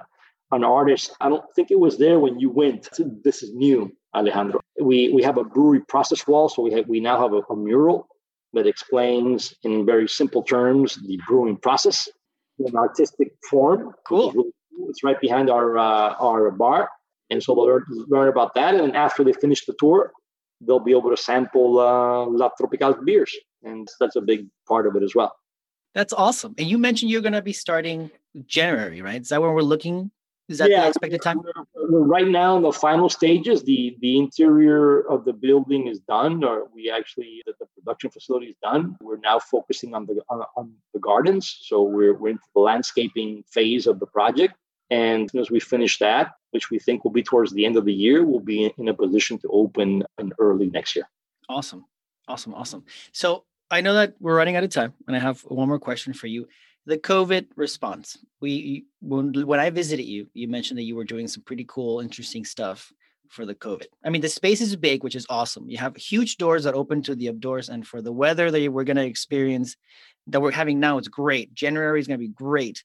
an 0.51 0.63
artist. 0.63 1.15
I 1.21 1.29
don't 1.29 1.45
think 1.55 1.69
it 1.69 1.79
was 1.79 1.97
there 1.97 2.19
when 2.19 2.39
you 2.39 2.49
went. 2.49 2.89
This 3.23 3.43
is 3.43 3.53
new, 3.53 3.95
Alejandro. 4.15 4.61
We 4.81 5.11
we 5.13 5.23
have 5.23 5.37
a 5.37 5.43
brewery 5.43 5.81
process 5.81 6.25
wall, 6.27 6.49
so 6.49 6.61
we 6.61 6.71
have 6.73 6.87
we 6.87 6.99
now 6.99 7.21
have 7.21 7.33
a, 7.33 7.41
a 7.53 7.55
mural 7.55 8.07
that 8.53 8.65
explains 8.65 9.53
in 9.63 9.85
very 9.85 10.07
simple 10.07 10.43
terms 10.43 10.95
the 11.05 11.19
brewing 11.27 11.57
process 11.57 12.09
in 12.57 12.67
an 12.67 12.75
artistic 12.75 13.29
form. 13.49 13.93
Cool. 14.07 14.31
Really 14.31 14.51
cool. 14.75 14.89
It's 14.89 15.03
right 15.03 15.19
behind 15.19 15.49
our 15.49 15.77
uh, 15.77 16.15
our 16.19 16.49
bar, 16.51 16.89
and 17.29 17.43
so 17.43 17.53
they'll 17.53 17.65
learn, 17.65 17.85
learn 18.07 18.27
about 18.27 18.55
that. 18.55 18.75
And 18.75 18.95
after 18.95 19.23
they 19.23 19.33
finish 19.33 19.65
the 19.65 19.75
tour, 19.79 20.11
they'll 20.61 20.79
be 20.79 20.91
able 20.91 21.09
to 21.11 21.17
sample 21.17 21.79
uh, 21.79 22.25
La 22.25 22.49
Tropical 22.57 22.93
beers, 23.03 23.35
and 23.63 23.87
that's 23.99 24.15
a 24.15 24.21
big 24.21 24.47
part 24.67 24.87
of 24.87 24.95
it 24.95 25.03
as 25.03 25.13
well. 25.13 25.35
That's 25.95 26.13
awesome. 26.13 26.55
And 26.57 26.67
you 26.67 26.77
mentioned 26.77 27.11
you're 27.11 27.21
going 27.21 27.33
to 27.33 27.41
be 27.41 27.53
starting 27.53 28.11
January, 28.45 29.01
right? 29.01 29.21
Is 29.21 29.29
that 29.29 29.41
when 29.41 29.51
we're 29.51 29.61
looking 29.61 30.11
is 30.49 30.57
that 30.57 30.69
yeah, 30.69 30.81
the 30.81 30.87
expected 30.89 31.21
time? 31.21 31.41
We're 31.75 31.99
right 31.99 32.27
now 32.27 32.57
in 32.57 32.63
the 32.63 32.71
final 32.71 33.07
stages. 33.07 33.63
The 33.63 33.95
the 34.01 34.17
interior 34.17 35.01
of 35.07 35.23
the 35.23 35.31
building 35.31 35.87
is 35.87 35.99
done, 35.99 36.43
or 36.43 36.67
we 36.73 36.89
actually 36.89 37.43
the, 37.45 37.53
the 37.59 37.67
production 37.75 38.09
facility 38.09 38.47
is 38.47 38.55
done. 38.61 38.97
We're 39.01 39.19
now 39.19 39.37
focusing 39.39 39.93
on 39.93 40.07
the 40.07 40.21
on, 40.27 40.41
on, 40.57 40.73
the 40.93 40.99
gardens. 40.99 41.55
So 41.61 41.83
we're 41.83 42.15
we're 42.15 42.29
into 42.29 42.43
the 42.55 42.61
landscaping 42.61 43.43
phase 43.47 43.85
of 43.85 43.99
the 43.99 44.07
project. 44.07 44.55
And 44.89 45.29
as 45.35 45.51
we 45.51 45.59
finish 45.59 45.99
that, 45.99 46.31
which 46.49 46.71
we 46.71 46.79
think 46.79 47.03
will 47.03 47.11
be 47.11 47.21
towards 47.21 47.53
the 47.53 47.67
end 47.67 47.77
of 47.77 47.85
the 47.85 47.93
year, 47.93 48.25
we'll 48.25 48.39
be 48.39 48.73
in 48.75 48.87
a 48.87 48.93
position 48.93 49.37
to 49.39 49.47
open 49.49 50.03
in 50.17 50.33
early 50.39 50.65
next 50.65 50.95
year. 50.95 51.07
Awesome. 51.47 51.85
Awesome. 52.27 52.55
Awesome. 52.55 52.85
So 53.11 53.45
I 53.69 53.81
know 53.81 53.93
that 53.93 54.15
we're 54.19 54.35
running 54.35 54.55
out 54.55 54.63
of 54.63 54.71
time, 54.71 54.95
and 55.05 55.15
I 55.15 55.19
have 55.19 55.41
one 55.41 55.67
more 55.67 55.77
question 55.77 56.13
for 56.13 56.25
you 56.25 56.47
the 56.85 56.97
COVID 56.97 57.47
response. 57.55 58.17
We 58.41 58.85
when 59.01 59.33
when 59.45 59.59
I 59.59 59.69
visited 59.69 60.05
you, 60.05 60.27
you 60.33 60.47
mentioned 60.47 60.77
that 60.77 60.83
you 60.83 60.95
were 60.95 61.03
doing 61.03 61.27
some 61.27 61.43
pretty 61.43 61.65
cool, 61.67 61.99
interesting 61.99 62.45
stuff 62.45 62.91
for 63.29 63.45
the 63.45 63.55
COVID. 63.55 63.85
I 64.03 64.09
mean, 64.09 64.21
the 64.21 64.29
space 64.29 64.59
is 64.59 64.75
big, 64.75 65.03
which 65.03 65.15
is 65.15 65.25
awesome. 65.29 65.69
You 65.69 65.77
have 65.77 65.95
huge 65.95 66.37
doors 66.37 66.63
that 66.63 66.73
open 66.73 67.01
to 67.03 67.15
the 67.15 67.29
outdoors, 67.29 67.69
and 67.69 67.85
for 67.85 68.01
the 68.01 68.11
weather 68.11 68.51
that 68.51 68.71
we're 68.71 68.83
going 68.83 68.97
to 68.97 69.05
experience, 69.05 69.75
that 70.27 70.41
we're 70.41 70.51
having 70.51 70.79
now, 70.79 70.97
it's 70.97 71.07
great. 71.07 71.53
January 71.53 71.99
is 71.99 72.07
going 72.07 72.19
to 72.19 72.25
be 72.25 72.33
great. 72.33 72.83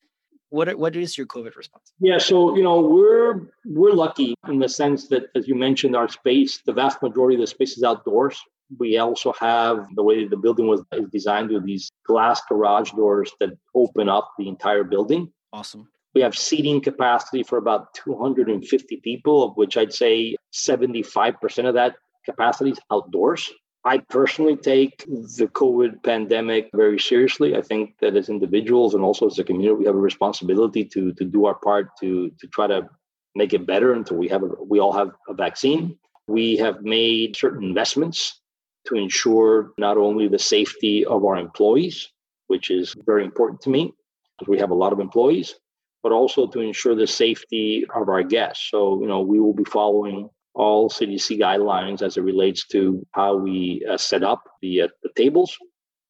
What 0.51 0.77
what 0.79 0.95
is 0.95 1.19
your 1.19 1.27
COVID 1.27 1.57
response? 1.57 1.93
Yeah, 1.99 2.19
so 2.19 2.57
you 2.57 2.63
know 2.63 2.81
we're 2.81 3.41
we're 3.65 3.93
lucky 3.93 4.35
in 4.49 4.59
the 4.59 4.69
sense 4.69 5.09
that, 5.09 5.25
as 5.35 5.49
you 5.49 5.55
mentioned, 5.55 5.97
our 5.97 6.09
space, 6.09 6.61
the 6.65 6.73
vast 6.73 7.03
majority 7.03 7.35
of 7.37 7.41
the 7.41 7.47
space 7.47 7.77
is 7.77 7.83
outdoors. 7.83 8.41
We 8.79 8.99
also 8.99 9.33
have 9.39 9.87
the 9.95 10.03
way 10.03 10.27
the 10.27 10.37
building 10.37 10.67
was 10.67 10.83
is 10.93 11.09
designed 11.11 11.51
with 11.51 11.65
these 11.65 11.91
glass 12.07 12.41
garage 12.49 12.93
doors 12.93 13.33
that 13.41 13.51
open 13.75 14.09
up 14.09 14.33
the 14.39 14.49
entire 14.49 14.85
building. 14.85 15.33
Awesome. 15.53 15.89
We 16.15 16.23
have 16.23 16.37
seating 16.37 16.81
capacity 16.81 17.43
for 17.43 17.59
about 17.59 17.93
250 17.95 18.97
people, 18.99 19.43
of 19.43 19.57
which 19.57 19.77
I'd 19.77 19.93
say 19.93 20.37
75% 20.53 21.67
of 21.67 21.75
that 21.75 21.97
capacity 22.25 22.71
is 22.71 22.81
outdoors. 22.91 23.53
I 23.85 23.99
personally 23.99 24.57
take 24.57 25.05
the 25.07 25.49
COVID 25.53 26.03
pandemic 26.03 26.71
very 26.73 26.99
seriously. 26.99 27.55
I 27.55 27.61
think 27.61 27.97
that 28.01 28.17
as 28.17 28.31
individuals 28.31 28.95
and 28.95 29.05
also 29.05 29.27
as 29.27 29.39
a 29.39 29.45
community, 29.45 29.75
we 29.75 29.85
have 29.85 29.95
a 29.95 29.99
responsibility 29.99 30.85
to, 30.87 31.13
to 31.13 31.25
do 31.25 31.45
our 31.45 31.57
part 31.57 31.91
to, 32.01 32.31
to 32.41 32.47
try 32.47 32.67
to 32.67 32.89
make 33.35 33.53
it 33.53 33.67
better 33.67 33.93
until 33.93 34.17
we 34.17 34.29
have 34.29 34.43
a, 34.43 34.49
we 34.67 34.81
all 34.81 34.93
have 34.93 35.11
a 35.29 35.35
vaccine. 35.35 35.99
We 36.27 36.57
have 36.57 36.83
made 36.83 37.37
certain 37.37 37.65
investments 37.65 38.41
to 38.87 38.95
ensure 38.95 39.73
not 39.79 39.97
only 39.97 40.29
the 40.29 40.39
safety 40.39 41.05
of 41.05 41.25
our 41.25 41.37
employees, 41.37 42.09
which 42.49 42.71
is 42.71 42.95
very 43.07 43.25
important 43.25 43.61
to 43.63 43.71
me, 43.71 43.93
because 44.39 44.51
we 44.51 44.59
have 44.59 44.71
a 44.71 44.75
lot 44.75 44.93
of 44.93 45.01
employees, 45.01 45.55
but 46.03 46.13
also 46.13 46.47
to 46.47 46.61
ensure 46.61 46.95
the 46.95 47.07
safety 47.07 47.87
of 47.95 48.09
our 48.09 48.23
guests. 48.23 48.69
So, 48.71 49.01
you 49.01 49.07
know, 49.07 49.21
we 49.21 49.41
will 49.41 49.55
be 49.55 49.65
following 49.65 50.29
all 50.55 50.89
CDC 50.89 51.39
guidelines 51.39 52.03
as 52.03 52.17
it 52.17 52.23
relates 52.23 52.67
to 52.69 53.05
how 53.13 53.37
we 53.37 53.85
uh, 53.91 53.97
set 53.97 54.23
up 54.23 54.43
the, 54.63 54.83
uh, 54.83 54.89
the 55.03 55.11
tables, 55.17 55.57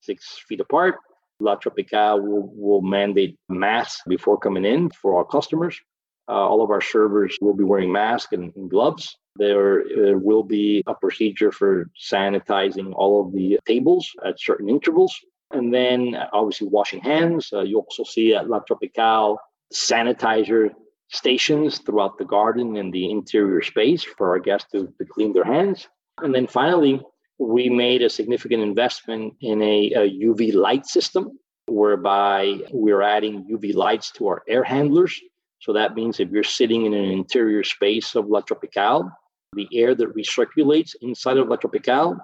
six 0.01 0.39
feet 0.49 0.61
apart. 0.61 0.97
La 1.41 1.57
Tropical 1.57 2.21
will, 2.21 2.51
will 2.55 2.83
mandate 2.83 3.37
masks 3.49 4.03
before 4.07 4.39
coming 4.39 4.65
in 4.65 4.91
for 4.91 5.17
our 5.17 5.25
customers. 5.25 5.81
Uh, 6.29 6.33
all 6.33 6.63
of 6.63 6.71
our 6.71 6.81
servers 6.81 7.37
will 7.41 7.55
be 7.55 7.65
wearing 7.65 7.93
masks 7.93 8.33
and, 8.33 8.53
and 8.57 8.71
gloves. 8.71 9.17
There 9.37 9.81
uh, 9.81 10.19
will 10.19 10.43
be 10.43 10.83
a 10.87 10.95
procedure 10.95 11.53
for 11.53 11.91
sanitizing 12.01 12.93
all 12.95 13.27
of 13.27 13.33
the 13.33 13.59
tables 13.67 14.09
at 14.25 14.41
certain 14.41 14.69
intervals. 14.69 15.15
And 15.51 15.73
then 15.73 16.17
obviously 16.33 16.69
washing 16.69 17.01
hands. 17.01 17.51
Uh, 17.53 17.61
you 17.61 17.79
also 17.79 18.05
see 18.05 18.35
at 18.35 18.49
La 18.49 18.61
Tropical 18.61 19.39
sanitizer 19.73 20.71
stations 21.11 21.79
throughout 21.79 22.19
the 22.19 22.25
garden 22.25 22.77
and 22.77 22.93
the 22.93 23.11
interior 23.11 23.63
space 23.63 24.03
for 24.03 24.31
our 24.31 24.39
guests 24.39 24.71
to, 24.73 24.93
to 24.99 25.05
clean 25.05 25.33
their 25.33 25.45
hands. 25.45 25.89
And 26.23 26.35
then 26.35 26.47
finally, 26.47 27.03
we 27.39 27.69
made 27.69 28.03
a 28.03 28.11
significant 28.11 28.63
investment 28.63 29.35
in 29.41 29.61
a, 29.63 29.93
a 29.95 30.11
UV 30.11 30.55
light 30.55 30.87
system 30.87 31.39
whereby 31.67 32.59
we're 32.73 33.03
adding 33.03 33.47
UV 33.51 33.75
lights 33.75 34.13
to 34.13 34.29
our 34.29 34.43
air 34.49 34.63
handlers. 34.63 35.21
So 35.65 35.73
that 35.73 35.95
means 35.95 36.21
if 36.21 36.31
you're 36.31 36.45
sitting 36.45 36.85
in 36.85 36.93
an 36.93 37.11
interior 37.11 37.65
space 37.65 38.15
of 38.17 38.29
La 38.29 38.43
Tropical, 38.43 39.11
the 39.55 39.67
air 39.73 39.95
that 39.95 40.15
recirculates 40.15 40.95
inside 41.01 41.39
of 41.39 41.49
La 41.49 41.57
Tropical 41.57 42.19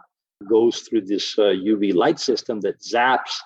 goes 0.46 0.80
through 0.80 1.06
this 1.06 1.38
uh, 1.38 1.44
UV 1.44 1.94
light 1.94 2.20
system 2.20 2.60
that 2.60 2.82
zaps 2.82 3.38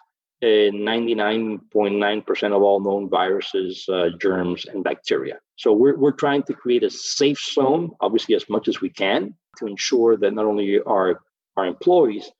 99.9% 0.42 2.56
of 2.56 2.62
all 2.62 2.80
known 2.80 3.08
viruses, 3.08 3.88
uh, 3.88 4.08
germs, 4.18 4.66
and 4.66 4.82
bacteria. 4.82 5.38
So 5.54 5.72
we're, 5.72 5.96
we're 5.96 6.10
trying 6.10 6.42
to 6.44 6.54
create 6.54 6.82
a 6.82 6.90
safe 6.90 7.40
zone, 7.54 7.92
obviously, 8.00 8.34
as 8.34 8.50
much 8.50 8.66
as 8.66 8.80
we 8.80 8.90
can, 8.90 9.36
to 9.58 9.66
ensure 9.66 10.16
that 10.16 10.34
not 10.34 10.44
only 10.44 10.80
our, 10.80 11.22
our 11.56 11.66
employees, 11.66 12.32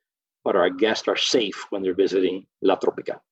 but 0.43 0.57
our 0.57 0.71
guests 0.71 1.07
are 1.07 1.17
safe 1.17 1.67
when 1.71 1.83
they're 1.83 1.95
visiting 1.95 2.49
La 2.63 2.75
Tropical. 2.75 3.23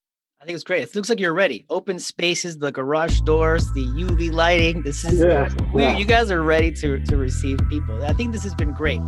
I 0.43 0.45
think 0.45 0.57
it's 0.57 0.65
great. 0.65 0.83
It 0.83 0.93
looks 0.97 1.09
like 1.09 1.21
you're 1.21 1.33
ready. 1.33 1.65
Open 1.71 2.01
spaces, 2.01 2.59
the 2.59 2.73
garage 2.73 3.21
doors, 3.21 3.73
the 3.75 3.87
UV 3.87 4.33
lighting. 4.33 4.83
This 4.83 5.05
is 5.05 5.21
yeah, 5.21 5.49
we, 5.73 5.83
yeah. 5.83 5.97
you 5.97 6.05
guys 6.05 6.33
are 6.33 6.43
ready 6.43 6.73
to 6.73 6.99
to 6.99 7.17
receive 7.17 7.61
people. 7.71 8.05
I 8.05 8.13
think 8.13 8.33
this 8.33 8.43
has 8.43 8.53
been 8.53 8.73
great. 8.73 9.01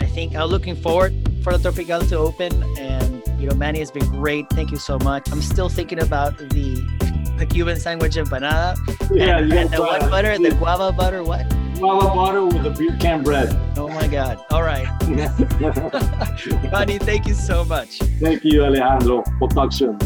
I 0.00 0.04
think 0.04 0.36
I'm 0.36 0.48
looking 0.48 0.76
forward 0.76 1.14
for 1.42 1.52
La 1.52 1.58
Tropical 1.58 2.02
to 2.02 2.18
open 2.18 2.62
and 2.78 3.22
you 3.40 3.48
know, 3.48 3.54
Manny 3.54 3.78
has 3.78 3.90
been 3.90 4.06
great. 4.10 4.44
Thank 4.50 4.72
you 4.72 4.76
so 4.76 4.98
much. 4.98 5.26
I'm 5.32 5.40
still 5.40 5.70
thinking 5.70 6.02
about 6.02 6.36
the 6.36 6.74
the 7.38 7.46
Cuban 7.46 7.80
sandwich 7.80 8.16
empanada. 8.16 8.76
Yeah, 9.10 9.38
and, 9.38 9.50
and 9.54 9.70
the 9.70 9.80
what 9.80 10.00
butter? 10.10 10.36
The 10.36 10.54
guava 10.54 10.92
butter? 10.92 11.24
What? 11.24 11.48
Guava 11.78 12.14
butter 12.14 12.44
with 12.44 12.66
a 12.66 12.70
beer 12.70 12.94
can 13.00 13.22
bread. 13.22 13.48
Oh 13.78 13.88
my 13.88 14.06
God! 14.06 14.38
All 14.50 14.62
right, 14.62 14.84
Manny, 16.70 16.98
thank 16.98 17.26
you 17.26 17.32
so 17.32 17.64
much. 17.64 18.00
Thank 18.20 18.44
you, 18.44 18.62
Alejandro. 18.66 19.24
We'll 19.40 19.48
talk 19.48 19.72
soon. 19.72 19.98